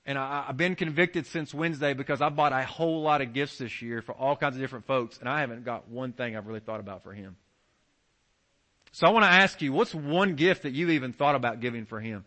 And 0.05 0.17
I, 0.17 0.43
have 0.43 0.57
been 0.57 0.75
convicted 0.75 1.25
since 1.25 1.53
Wednesday 1.53 1.93
because 1.93 2.21
I 2.21 2.29
bought 2.29 2.53
a 2.53 2.63
whole 2.63 3.01
lot 3.01 3.21
of 3.21 3.33
gifts 3.33 3.57
this 3.57 3.81
year 3.81 4.01
for 4.01 4.13
all 4.13 4.35
kinds 4.35 4.55
of 4.55 4.61
different 4.61 4.85
folks, 4.85 5.17
and 5.17 5.27
I 5.27 5.41
haven't 5.41 5.65
got 5.65 5.89
one 5.89 6.13
thing 6.13 6.37
I've 6.37 6.47
really 6.47 6.59
thought 6.59 6.79
about 6.79 7.03
for 7.03 7.11
him. 7.11 7.35
So 8.91 9.07
I 9.07 9.09
want 9.09 9.25
to 9.25 9.29
ask 9.29 9.61
you, 9.61 9.73
what's 9.73 9.93
one 9.93 10.35
gift 10.35 10.63
that 10.63 10.73
you've 10.73 10.91
even 10.91 11.11
thought 11.11 11.35
about 11.35 11.59
giving 11.59 11.85
for 11.85 11.99
him? 11.99 12.23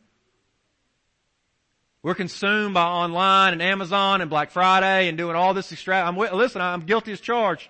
We're 2.03 2.15
consumed 2.15 2.75
by 2.75 2.85
online 2.85 3.53
and 3.53 3.63
Amazon 3.63 4.21
and 4.21 4.31
Black 4.31 4.51
Friday 4.51 5.09
and 5.09 5.19
doing 5.19 5.37
all 5.37 5.55
this 5.55 5.71
extra. 5.71 6.01
I'm, 6.01 6.17
listen, 6.17 6.61
I'm 6.61 6.81
guilty 6.81 7.13
as 7.13 7.21
charged. 7.21 7.69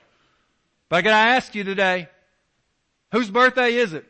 But 0.91 0.97
I 0.97 1.03
gotta 1.03 1.37
ask 1.37 1.55
you 1.55 1.65
today, 1.65 2.09
whose 3.13 3.31
birthday 3.31 3.75
is 3.77 3.95
it? 3.95 4.05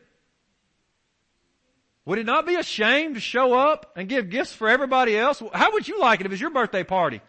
Would 2.05 2.17
it 2.17 2.25
not 2.25 2.47
be 2.47 2.55
a 2.55 2.63
shame 2.63 3.13
to 3.13 3.19
show 3.19 3.53
up 3.53 3.93
and 3.95 4.09
give 4.09 4.31
gifts 4.31 4.51
for 4.51 4.67
everybody 4.67 5.17
else? 5.17 5.41
How 5.53 5.71
would 5.73 5.87
you 5.87 6.01
like 6.01 6.19
it 6.19 6.25
if 6.25 6.31
it's 6.31 6.41
your 6.41 6.49
birthday 6.49 6.83
party? 6.83 7.21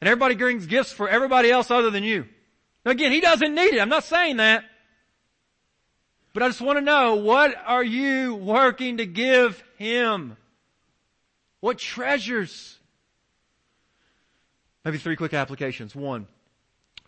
And 0.00 0.08
everybody 0.08 0.34
brings 0.34 0.66
gifts 0.66 0.90
for 0.90 1.08
everybody 1.08 1.50
else 1.50 1.70
other 1.70 1.90
than 1.90 2.02
you. 2.02 2.26
Now 2.84 2.92
again, 2.92 3.12
he 3.12 3.20
doesn't 3.20 3.54
need 3.54 3.74
it. 3.74 3.80
I'm 3.80 3.90
not 3.90 4.04
saying 4.04 4.38
that. 4.38 4.64
But 6.32 6.42
I 6.42 6.48
just 6.48 6.62
want 6.62 6.78
to 6.78 6.84
know, 6.84 7.16
what 7.16 7.54
are 7.66 7.84
you 7.84 8.34
working 8.34 8.96
to 8.96 9.06
give 9.06 9.62
Him? 9.76 10.38
What 11.60 11.76
treasures? 11.76 12.78
Maybe 14.82 14.96
three 14.96 15.14
quick 15.14 15.34
applications. 15.34 15.94
One, 15.94 16.26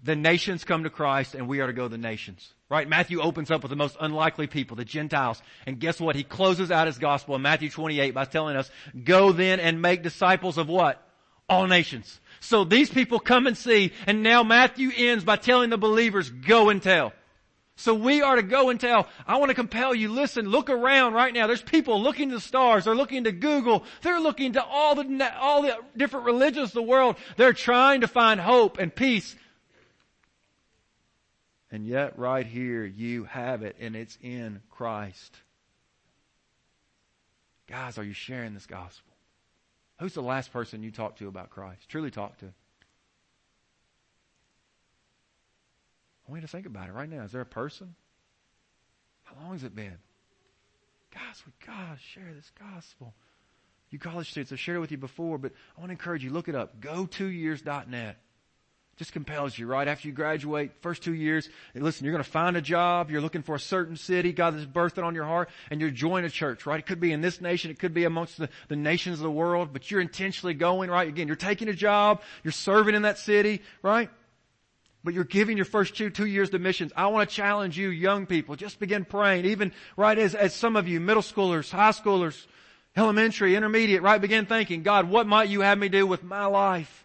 the 0.05 0.15
nations 0.15 0.65
come 0.65 0.85
to 0.85 0.91
Christ 0.91 1.35
and 1.35 1.49
we 1.49 1.61
are 1.61 1.67
to 1.67 1.73
go 1.73 1.85
to 1.85 1.89
the 1.89 1.99
nations. 1.99 2.53
Right? 2.69 2.89
Matthew 2.89 3.21
opens 3.21 3.51
up 3.51 3.63
with 3.63 3.71
the 3.71 3.77
most 3.77 3.97
unlikely 4.01 4.47
people, 4.47 4.77
the 4.77 4.85
Gentiles. 4.85 5.43
And 5.67 5.81
guess 5.81 5.99
what? 5.99 6.15
He 6.15 6.25
closes 6.25 6.71
out 6.71 6.87
his 6.87 6.99
gospel 6.99 7.35
in 7.37 7.43
Matthew 7.43 7.71
28 7.71 8.13
by 8.13 8.25
telling 8.25 8.57
us, 8.57 8.71
go 9.05 9.33
then 9.33 9.61
and 9.61 9.81
make 9.81 10.03
disciples 10.03 10.59
of 10.59 10.69
what? 10.69 11.01
All 11.49 11.67
nations. 11.67 12.21
So 12.41 12.65
these 12.65 12.91
people 12.91 13.19
come 13.19 13.47
and 13.47 13.57
see, 13.57 13.93
and 14.07 14.23
now 14.23 14.43
Matthew 14.43 14.91
ends 14.95 15.25
by 15.25 15.37
telling 15.37 15.71
the 15.71 15.79
believers, 15.79 16.29
go 16.29 16.69
and 16.69 16.83
tell. 16.83 17.13
So 17.77 17.95
we 17.95 18.23
are 18.23 18.37
to 18.37 18.43
go 18.43 18.71
and 18.71 18.79
tell, 18.79 19.09
I 19.27 19.39
want 19.39 19.51
to 19.51 19.55
compel 19.55 19.95
you, 19.95 20.13
listen, 20.13 20.47
look 20.49 20.71
around 20.71 21.15
right 21.15 21.33
now. 21.33 21.47
There's 21.47 21.63
people 21.63 22.01
looking 22.01 22.29
to 22.29 22.37
the 22.37 22.41
stars. 22.41 22.85
They're 22.85 22.95
looking 22.95 23.25
to 23.25 23.33
Google. 23.33 23.85
They're 24.03 24.21
looking 24.21 24.53
to 24.53 24.65
all 24.65 24.95
the, 24.95 25.35
all 25.39 25.63
the 25.63 25.77
different 25.97 26.27
religions 26.27 26.69
of 26.69 26.75
the 26.75 26.83
world. 26.83 27.17
They're 27.37 27.53
trying 27.53 28.03
to 28.03 28.09
find 28.09 28.41
hope 28.41 28.79
and 28.79 28.95
peace. 28.95 29.35
And 31.75 31.87
yet 31.89 32.17
right 32.17 32.47
here 32.47 32.85
you 32.85 33.25
have 33.25 33.65
it 33.65 33.75
and 33.81 33.97
it's 33.97 34.17
in 34.23 34.63
Christ. 34.71 35.37
Guys, 37.67 37.99
are 37.99 38.05
you 38.05 38.13
sharing 38.13 38.55
this 38.55 38.67
gospel? 38.67 39.13
Who's 39.99 40.15
the 40.15 40.23
last 40.23 40.53
person 40.53 40.85
you 40.85 40.93
talked 40.93 41.19
to 41.19 41.27
about 41.27 41.51
Christ? 41.51 41.89
Truly 41.89 42.13
talk 42.13 42.39
to. 42.39 42.47
I 42.47 42.51
want 46.29 46.43
you 46.43 46.47
to 46.47 46.53
think 46.53 46.67
about 46.67 46.89
it 46.89 46.93
right 46.93 47.11
now. 47.11 47.25
Is 47.25 47.33
there 47.33 47.41
a 47.41 47.45
person? 47.45 47.97
How 49.25 49.35
long 49.43 49.55
has 49.55 49.65
it 49.65 49.75
been? 49.75 49.99
Guys, 51.13 51.43
we 51.45 51.53
gotta 51.67 51.99
share 51.99 52.33
this 52.37 52.53
gospel. 52.57 53.15
You 53.91 53.99
college 53.99 54.31
students, 54.31 54.53
I've 54.53 54.61
shared 54.61 54.77
it 54.77 54.81
with 54.81 54.93
you 54.93 54.99
before, 54.99 55.39
but 55.39 55.51
I 55.77 55.81
want 55.81 55.89
to 55.89 55.95
encourage 55.95 56.23
you, 56.23 56.31
look 56.31 56.49
it 56.49 56.55
up. 56.55 56.81
Go2years.net. 56.81 58.17
Just 58.97 59.13
compels 59.13 59.59
you, 59.59 59.67
right? 59.67 59.89
After 59.89 60.07
you 60.07 60.15
graduate, 60.15 60.71
first 60.81 61.03
two 61.03 61.15
years, 61.15 61.49
listen, 61.75 62.05
you're 62.05 62.13
going 62.13 62.23
to 62.23 62.31
find 62.31 62.57
a 62.57 62.61
job, 62.61 63.11
you're 63.11 63.21
looking 63.21 63.43
for 63.43 63.57
a 63.57 63.61
certain 63.61 63.97
city, 63.97 64.33
God 64.33 64.55
has 64.55 64.67
birthed 64.67 64.99
it 64.99 65.05
on 65.05 65.17
your 65.17 65.25
heart, 65.25 65.51
and 65.71 65.81
you're 65.81 65.91
joining 65.91 66.27
a 66.27 66.31
church, 66.31 66.65
right? 66.65 66.79
It 66.79 66.87
could 66.87 67.01
be 67.01 67.11
in 67.11 67.21
this 67.21 67.41
nation, 67.41 67.73
it 67.73 67.81
could 67.81 67.93
be 67.93 68.05
amongst 68.05 68.39
the, 68.39 68.49
the 68.69 68.77
nations 68.77 69.19
of 69.19 69.25
the 69.25 69.31
world, 69.33 69.71
but 69.73 69.91
you're 69.91 70.01
intentionally 70.01 70.55
going, 70.55 70.91
right? 70.91 71.09
Again, 71.09 71.27
you're 71.27 71.37
taking 71.37 71.69
a 71.69 71.75
job, 71.75 72.23
you're 72.45 72.53
serving 72.53 72.95
in 72.95 73.03
that 73.03 73.19
city, 73.19 73.63
right? 73.83 74.11
but 75.05 75.13
you're 75.13 75.25
giving 75.25 75.59
your 75.59 75.67
first 75.67 75.95
two, 75.95 76.09
two 76.09 76.25
years 76.25 76.49
to 76.51 76.59
missions. 76.59 76.91
I 76.97 77.09
want 77.09 77.29
to 77.29 77.37
challenge 77.37 77.77
you, 77.77 77.91
young 77.91 78.25
people, 78.25 78.57
just 78.57 78.81
begin 78.81 79.05
praying, 79.05 79.45
even 79.45 79.73
right 79.99 80.19
as, 80.19 80.35
as 80.35 80.55
some 80.55 80.77
of 80.77 80.89
you, 80.89 80.99
middle 80.99 81.23
schoolers, 81.23 81.71
high 81.71 81.91
schoolers, 81.91 82.47
elementary, 82.97 83.55
intermediate, 83.55 84.01
right, 84.03 84.21
begin 84.21 84.47
thinking, 84.47 84.83
God, 84.83 85.11
what 85.11 85.27
might 85.27 85.51
you 85.51 85.61
have 85.61 85.77
me 85.77 85.91
do 85.91 86.07
with 86.07 86.25
my 86.25 86.47
life? 86.47 87.04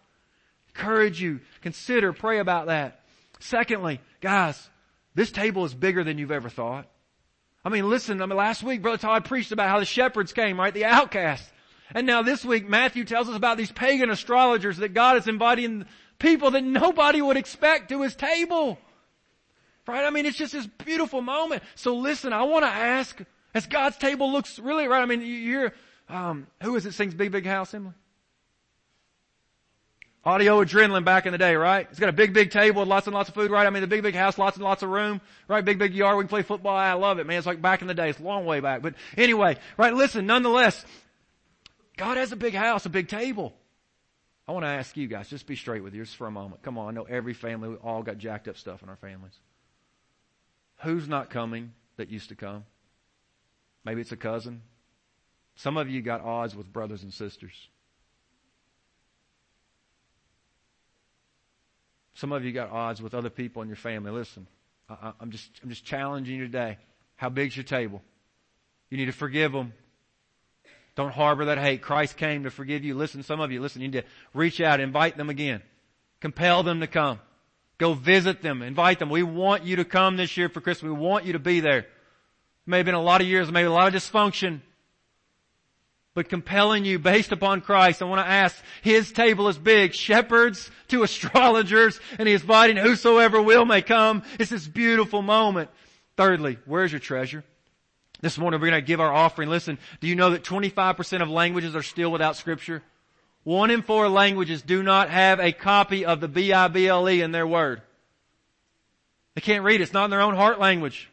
Encourage 0.74 1.20
you, 1.20 1.40
consider, 1.62 2.12
pray 2.12 2.38
about 2.38 2.66
that. 2.66 3.00
Secondly, 3.40 4.00
guys, 4.20 4.68
this 5.14 5.30
table 5.30 5.64
is 5.64 5.74
bigger 5.74 6.04
than 6.04 6.18
you've 6.18 6.30
ever 6.30 6.48
thought. 6.48 6.86
I 7.64 7.68
mean, 7.68 7.88
listen, 7.88 8.22
I 8.22 8.26
mean, 8.26 8.36
last 8.36 8.62
week 8.62 8.82
Brother 8.82 8.98
Todd 8.98 9.24
preached 9.24 9.52
about 9.52 9.68
how 9.68 9.78
the 9.80 9.84
shepherds 9.84 10.32
came, 10.32 10.58
right? 10.58 10.72
The 10.72 10.84
outcasts. 10.86 11.50
And 11.94 12.06
now 12.06 12.22
this 12.22 12.44
week 12.44 12.68
Matthew 12.68 13.04
tells 13.04 13.28
us 13.28 13.36
about 13.36 13.56
these 13.56 13.72
pagan 13.72 14.10
astrologers 14.10 14.78
that 14.78 14.94
God 14.94 15.16
is 15.16 15.26
inviting 15.26 15.86
people 16.18 16.52
that 16.52 16.64
nobody 16.64 17.20
would 17.20 17.36
expect 17.36 17.88
to 17.90 18.02
his 18.02 18.14
table. 18.14 18.78
Right? 19.86 20.04
I 20.04 20.10
mean, 20.10 20.24
it's 20.24 20.38
just 20.38 20.52
this 20.52 20.66
beautiful 20.84 21.20
moment. 21.20 21.62
So 21.74 21.96
listen, 21.96 22.32
I 22.32 22.44
want 22.44 22.64
to 22.64 22.70
ask, 22.70 23.20
as 23.54 23.66
God's 23.66 23.96
table 23.96 24.30
looks 24.30 24.58
really, 24.58 24.86
right? 24.86 25.02
I 25.02 25.06
mean, 25.06 25.20
you 25.20 25.50
hear, 25.50 25.74
um, 26.08 26.46
who 26.62 26.76
is 26.76 26.86
it 26.86 26.92
sings 26.92 27.14
Big 27.14 27.32
Big 27.32 27.44
House, 27.44 27.74
Emily? 27.74 27.94
Audio 30.22 30.62
adrenaline 30.62 31.04
back 31.04 31.24
in 31.24 31.32
the 31.32 31.38
day, 31.38 31.56
right? 31.56 31.86
It's 31.90 31.98
got 31.98 32.10
a 32.10 32.12
big, 32.12 32.34
big 32.34 32.50
table 32.50 32.80
with 32.80 32.88
lots 32.88 33.06
and 33.06 33.14
lots 33.14 33.30
of 33.30 33.34
food, 33.34 33.50
right? 33.50 33.66
I 33.66 33.70
mean, 33.70 33.80
the 33.80 33.86
big, 33.86 34.02
big 34.02 34.14
house, 34.14 34.36
lots 34.36 34.56
and 34.56 34.64
lots 34.64 34.82
of 34.82 34.90
room, 34.90 35.22
right? 35.48 35.64
Big, 35.64 35.78
big 35.78 35.94
yard. 35.94 36.18
We 36.18 36.24
can 36.24 36.28
play 36.28 36.42
football. 36.42 36.76
I 36.76 36.92
love 36.92 37.18
it, 37.18 37.26
man. 37.26 37.38
It's 37.38 37.46
like 37.46 37.62
back 37.62 37.80
in 37.80 37.88
the 37.88 37.94
day. 37.94 38.10
It's 38.10 38.20
a 38.20 38.22
long 38.22 38.44
way 38.44 38.60
back. 38.60 38.82
But 38.82 38.94
anyway, 39.16 39.56
right? 39.78 39.94
Listen, 39.94 40.26
nonetheless, 40.26 40.84
God 41.96 42.18
has 42.18 42.32
a 42.32 42.36
big 42.36 42.52
house, 42.52 42.84
a 42.84 42.90
big 42.90 43.08
table. 43.08 43.54
I 44.46 44.52
want 44.52 44.64
to 44.64 44.68
ask 44.68 44.94
you 44.96 45.06
guys, 45.06 45.30
just 45.30 45.46
be 45.46 45.56
straight 45.56 45.82
with 45.82 45.94
you 45.94 46.02
just 46.04 46.16
for 46.16 46.26
a 46.26 46.30
moment. 46.30 46.62
Come 46.62 46.76
on, 46.76 46.88
I 46.88 46.90
know 46.90 47.04
every 47.04 47.34
family, 47.34 47.70
we 47.70 47.76
all 47.76 48.02
got 48.02 48.18
jacked 48.18 48.46
up 48.46 48.58
stuff 48.58 48.82
in 48.82 48.90
our 48.90 48.96
families. 48.96 49.38
Who's 50.82 51.08
not 51.08 51.30
coming 51.30 51.72
that 51.96 52.10
used 52.10 52.28
to 52.28 52.34
come? 52.34 52.64
Maybe 53.84 54.02
it's 54.02 54.12
a 54.12 54.16
cousin. 54.16 54.62
Some 55.54 55.78
of 55.78 55.88
you 55.88 56.02
got 56.02 56.20
odds 56.20 56.54
with 56.54 56.70
brothers 56.70 57.02
and 57.02 57.12
sisters. 57.12 57.54
Some 62.20 62.32
of 62.32 62.44
you 62.44 62.52
got 62.52 62.70
odds 62.70 63.00
with 63.00 63.14
other 63.14 63.30
people 63.30 63.62
in 63.62 63.68
your 63.68 63.78
family. 63.78 64.10
Listen, 64.10 64.46
I, 64.90 65.14
am 65.22 65.30
just, 65.30 65.48
I'm 65.62 65.70
just 65.70 65.86
challenging 65.86 66.36
you 66.36 66.44
today. 66.44 66.76
How 67.16 67.30
big's 67.30 67.56
your 67.56 67.64
table? 67.64 68.02
You 68.90 68.98
need 68.98 69.06
to 69.06 69.12
forgive 69.12 69.52
them. 69.52 69.72
Don't 70.96 71.14
harbor 71.14 71.46
that 71.46 71.56
hate. 71.56 71.80
Christ 71.80 72.18
came 72.18 72.44
to 72.44 72.50
forgive 72.50 72.84
you. 72.84 72.94
Listen, 72.94 73.22
some 73.22 73.40
of 73.40 73.50
you, 73.50 73.62
listen, 73.62 73.80
you 73.80 73.88
need 73.88 74.02
to 74.02 74.04
reach 74.34 74.60
out, 74.60 74.80
invite 74.80 75.16
them 75.16 75.30
again. 75.30 75.62
Compel 76.20 76.62
them 76.62 76.80
to 76.80 76.86
come. 76.86 77.20
Go 77.78 77.94
visit 77.94 78.42
them, 78.42 78.60
invite 78.60 78.98
them. 78.98 79.08
We 79.08 79.22
want 79.22 79.64
you 79.64 79.76
to 79.76 79.86
come 79.86 80.18
this 80.18 80.36
year 80.36 80.50
for 80.50 80.60
Christmas. 80.60 80.90
We 80.92 80.98
want 80.98 81.24
you 81.24 81.32
to 81.32 81.38
be 81.38 81.60
there. 81.60 81.78
It 81.78 81.86
may 82.66 82.76
have 82.76 82.86
been 82.86 82.94
a 82.94 83.00
lot 83.00 83.22
of 83.22 83.28
years, 83.28 83.50
maybe 83.50 83.64
a 83.64 83.72
lot 83.72 83.94
of 83.94 83.94
dysfunction, 83.94 84.60
but 86.20 86.28
compelling 86.28 86.84
you 86.84 86.98
based 86.98 87.32
upon 87.32 87.62
Christ. 87.62 88.02
I 88.02 88.04
want 88.04 88.20
to 88.20 88.30
ask, 88.30 88.54
His 88.82 89.10
table 89.10 89.48
is 89.48 89.56
big, 89.56 89.94
shepherds 89.94 90.70
to 90.88 91.02
astrologers, 91.02 91.98
and 92.18 92.28
He 92.28 92.34
is 92.34 92.42
inviting 92.42 92.76
whosoever 92.76 93.40
will 93.40 93.64
may 93.64 93.80
come. 93.80 94.22
It's 94.38 94.50
this 94.50 94.68
beautiful 94.68 95.22
moment. 95.22 95.70
Thirdly, 96.18 96.58
where's 96.66 96.92
your 96.92 96.98
treasure? 96.98 97.42
This 98.20 98.36
morning 98.36 98.60
we're 98.60 98.68
going 98.68 98.82
to 98.82 98.86
give 98.86 99.00
our 99.00 99.10
offering. 99.10 99.48
Listen, 99.48 99.78
do 100.02 100.08
you 100.08 100.14
know 100.14 100.28
that 100.28 100.44
25% 100.44 101.22
of 101.22 101.30
languages 101.30 101.74
are 101.74 101.82
still 101.82 102.12
without 102.12 102.36
scripture? 102.36 102.82
One 103.42 103.70
in 103.70 103.80
four 103.80 104.10
languages 104.10 104.60
do 104.60 104.82
not 104.82 105.08
have 105.08 105.40
a 105.40 105.52
copy 105.52 106.04
of 106.04 106.20
the 106.20 106.28
B-I-B-L-E 106.28 107.22
in 107.22 107.32
their 107.32 107.46
word. 107.46 107.80
They 109.36 109.40
can't 109.40 109.64
read 109.64 109.80
it. 109.80 109.84
It's 109.84 109.94
not 109.94 110.04
in 110.04 110.10
their 110.10 110.20
own 110.20 110.36
heart 110.36 110.60
language. 110.60 111.09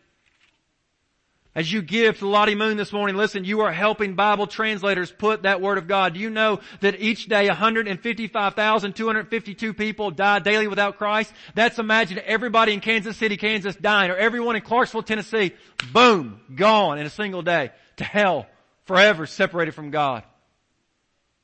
As 1.58 1.74
you 1.74 1.82
give 1.82 2.20
to 2.20 2.28
Lottie 2.28 2.54
Moon 2.54 2.78
this 2.78 2.94
morning, 2.94 3.16
listen, 3.16 3.44
you 3.44 3.62
are 3.62 3.72
helping 3.72 4.14
Bible 4.14 4.46
translators 4.46 5.12
put 5.12 5.42
that 5.42 5.60
Word 5.60 5.80
of 5.80 5.88
God. 5.88 6.14
Do 6.14 6.20
you 6.20 6.30
know 6.30 6.60
that 6.82 7.02
each 7.02 7.26
day 7.26 7.48
155,252 7.48 9.74
people 9.74 10.12
die 10.12 10.38
daily 10.38 10.68
without 10.68 11.00
Christ? 11.00 11.34
That's 11.56 11.80
imagine 11.80 12.22
everybody 12.24 12.74
in 12.74 12.80
Kansas 12.80 13.18
City, 13.18 13.38
Kansas 13.38 13.76
dying, 13.76 14.12
or 14.12 14.16
everyone 14.16 14.56
in 14.56 14.62
Clarksville, 14.62 15.02
Tennessee, 15.02 15.56
boom, 15.92 16.42
gone 16.54 17.00
in 17.00 17.08
a 17.08 17.10
single 17.10 17.42
day 17.42 17.72
to 17.96 18.04
hell, 18.04 18.46
forever 18.86 19.26
separated 19.26 19.74
from 19.74 19.90
God. 19.90 20.22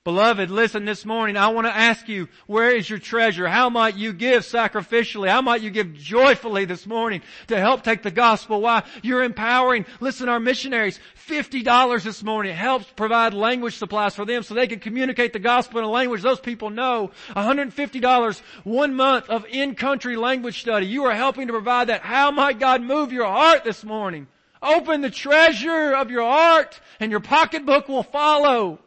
Beloved, 0.06 0.52
listen 0.52 0.84
this 0.84 1.06
morning. 1.06 1.38
I 1.38 1.48
want 1.48 1.66
to 1.66 1.74
ask 1.74 2.10
you, 2.10 2.28
where 2.46 2.76
is 2.76 2.90
your 2.90 3.00
treasure? 3.00 3.48
How 3.48 3.70
might 3.70 3.96
you 3.96 4.12
give 4.12 4.44
sacrificially? 4.44 5.30
How 5.30 5.42
might 5.42 5.62
you 5.62 5.70
give 5.70 5.94
joyfully 5.94 6.66
this 6.66 6.86
morning 6.86 7.22
to 7.48 7.58
help 7.58 7.84
take 7.84 8.04
the 8.04 8.12
gospel? 8.12 8.60
Why? 8.60 8.84
You're 9.02 9.24
empowering, 9.24 9.86
listen, 10.02 10.28
our 10.28 10.42
missionaries, 10.42 11.00
$50 11.26 12.04
this 12.04 12.22
morning 12.22 12.54
helps 12.54 12.86
provide 12.98 13.34
language 13.34 13.78
supplies 13.78 14.14
for 14.14 14.26
them 14.26 14.44
so 14.44 14.54
they 14.54 14.68
can 14.68 14.82
communicate 14.82 15.32
the 15.32 15.40
gospel 15.40 15.80
in 15.80 15.86
a 15.86 15.90
language 15.90 16.22
those 16.22 16.42
people 16.42 16.70
know. 16.70 17.12
$150 17.30 18.42
one 18.66 18.96
month 18.96 19.30
of 19.30 19.46
in-country 19.46 20.18
language 20.18 20.60
study. 20.60 20.86
You 20.86 21.06
are 21.06 21.16
helping 21.16 21.48
to 21.48 21.54
provide 21.54 21.88
that. 21.88 22.02
How 22.02 22.30
might 22.30 22.60
God 22.60 22.82
move 22.82 23.14
your 23.14 23.28
heart 23.28 23.64
this 23.64 23.86
morning? 23.86 24.28
Open 24.62 25.00
the 25.00 25.10
treasure 25.10 25.94
of 25.94 26.12
your 26.12 26.30
heart 26.30 26.82
and 27.00 27.10
your 27.10 27.22
pocketbook 27.22 27.88
will 27.88 28.04
follow. 28.04 28.80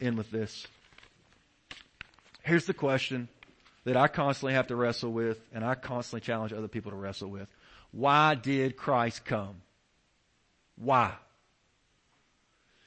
End 0.00 0.16
with 0.16 0.30
this. 0.30 0.66
Here's 2.42 2.66
the 2.66 2.74
question 2.74 3.28
that 3.84 3.96
I 3.96 4.08
constantly 4.08 4.54
have 4.54 4.68
to 4.68 4.76
wrestle 4.76 5.12
with 5.12 5.40
and 5.52 5.64
I 5.64 5.74
constantly 5.74 6.24
challenge 6.24 6.52
other 6.52 6.68
people 6.68 6.90
to 6.92 6.96
wrestle 6.96 7.30
with. 7.30 7.48
Why 7.90 8.34
did 8.34 8.76
Christ 8.76 9.24
come? 9.24 9.56
Why? 10.76 11.14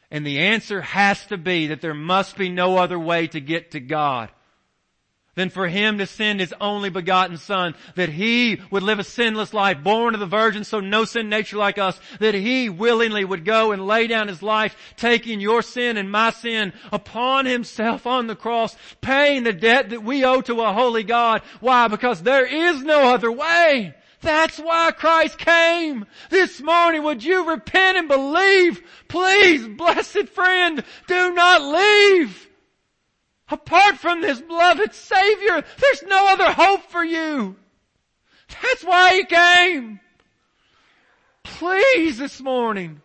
And 0.09 0.25
the 0.25 0.39
answer 0.39 0.81
has 0.81 1.25
to 1.27 1.37
be 1.37 1.67
that 1.67 1.81
there 1.81 1.93
must 1.93 2.37
be 2.37 2.49
no 2.49 2.77
other 2.77 2.99
way 2.99 3.27
to 3.27 3.39
get 3.39 3.71
to 3.71 3.79
God. 3.79 4.29
Than 5.35 5.49
for 5.49 5.67
him 5.67 5.97
to 5.97 6.05
send 6.05 6.39
his 6.39 6.53
only 6.59 6.89
begotten 6.89 7.37
son, 7.37 7.73
that 7.95 8.09
he 8.09 8.59
would 8.69 8.83
live 8.83 8.99
a 8.99 9.03
sinless 9.03 9.53
life, 9.53 9.81
born 9.83 10.13
of 10.13 10.19
the 10.19 10.25
virgin, 10.25 10.63
so 10.63 10.79
no 10.79 11.05
sin 11.05 11.29
nature 11.29 11.57
like 11.57 11.77
us, 11.77 11.99
that 12.19 12.33
he 12.33 12.69
willingly 12.69 13.23
would 13.23 13.45
go 13.45 13.71
and 13.71 13.87
lay 13.87 14.07
down 14.07 14.27
his 14.27 14.43
life, 14.43 14.75
taking 14.97 15.39
your 15.39 15.61
sin 15.61 15.95
and 15.97 16.11
my 16.11 16.31
sin 16.31 16.73
upon 16.91 17.45
himself 17.45 18.05
on 18.05 18.27
the 18.27 18.35
cross, 18.35 18.75
paying 18.99 19.43
the 19.43 19.53
debt 19.53 19.89
that 19.89 20.03
we 20.03 20.25
owe 20.25 20.41
to 20.41 20.61
a 20.61 20.73
holy 20.73 21.03
God. 21.03 21.41
Why? 21.61 21.87
Because 21.87 22.21
there 22.21 22.45
is 22.45 22.83
no 22.83 23.13
other 23.13 23.31
way. 23.31 23.95
That's 24.21 24.59
why 24.59 24.91
Christ 24.91 25.37
came. 25.39 26.05
This 26.29 26.61
morning, 26.61 27.03
would 27.03 27.23
you 27.23 27.49
repent 27.49 27.97
and 27.97 28.07
believe? 28.07 28.81
Please, 29.07 29.67
blessed 29.67 30.29
friend, 30.29 30.83
do 31.07 31.33
not 31.33 31.61
leave. 31.61 32.47
Apart 33.51 33.97
from 33.97 34.21
this 34.21 34.41
beloved 34.41 34.93
Savior, 34.93 35.63
there's 35.77 36.03
no 36.03 36.27
other 36.29 36.51
hope 36.51 36.89
for 36.89 37.03
you. 37.03 37.57
That's 38.61 38.83
why 38.83 39.15
He 39.15 39.25
came. 39.25 39.99
Please 41.43 42.17
this 42.17 42.39
morning, 42.39 43.01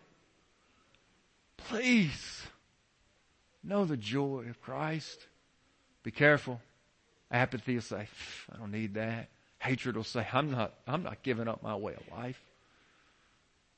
please 1.57 2.43
know 3.63 3.85
the 3.85 3.97
joy 3.97 4.45
of 4.49 4.61
Christ. 4.61 5.27
Be 6.03 6.11
careful. 6.11 6.61
Apathy 7.29 7.75
will 7.75 7.81
say, 7.81 8.07
I 8.51 8.57
don't 8.57 8.71
need 8.71 8.93
that. 8.93 9.27
Hatred 9.59 9.97
will 9.97 10.03
say, 10.03 10.25
I'm 10.31 10.51
not, 10.51 10.73
I'm 10.87 11.03
not 11.03 11.23
giving 11.23 11.47
up 11.47 11.61
my 11.61 11.75
way 11.75 11.93
of 11.93 12.17
life. 12.17 12.41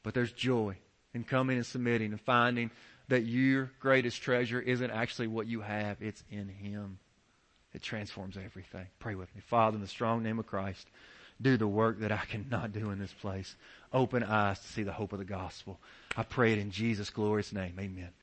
But 0.03 0.13
there's 0.13 0.31
joy 0.31 0.77
in 1.13 1.23
coming 1.23 1.57
and 1.57 1.65
submitting 1.65 2.11
and 2.11 2.21
finding 2.21 2.69
that 3.09 3.25
your 3.25 3.71
greatest 3.79 4.21
treasure 4.21 4.61
isn't 4.61 4.91
actually 4.91 5.27
what 5.27 5.47
you 5.47 5.61
have, 5.61 5.97
it's 6.01 6.23
in 6.31 6.47
Him. 6.47 6.99
It 7.73 7.83
transforms 7.83 8.37
everything. 8.37 8.87
Pray 8.99 9.15
with 9.15 9.33
me. 9.35 9.41
Father, 9.47 9.75
in 9.75 9.81
the 9.81 9.87
strong 9.87 10.23
name 10.23 10.39
of 10.39 10.47
Christ, 10.47 10.87
do 11.41 11.57
the 11.57 11.67
work 11.67 11.99
that 11.99 12.11
I 12.11 12.25
cannot 12.29 12.73
do 12.73 12.89
in 12.91 12.99
this 12.99 13.13
place. 13.13 13.55
Open 13.93 14.23
eyes 14.23 14.59
to 14.59 14.67
see 14.67 14.83
the 14.83 14.91
hope 14.91 15.13
of 15.13 15.19
the 15.19 15.25
gospel. 15.25 15.79
I 16.15 16.23
pray 16.23 16.53
it 16.53 16.59
in 16.59 16.71
Jesus' 16.71 17.09
glorious 17.09 17.53
name. 17.53 17.75
Amen. 17.79 18.09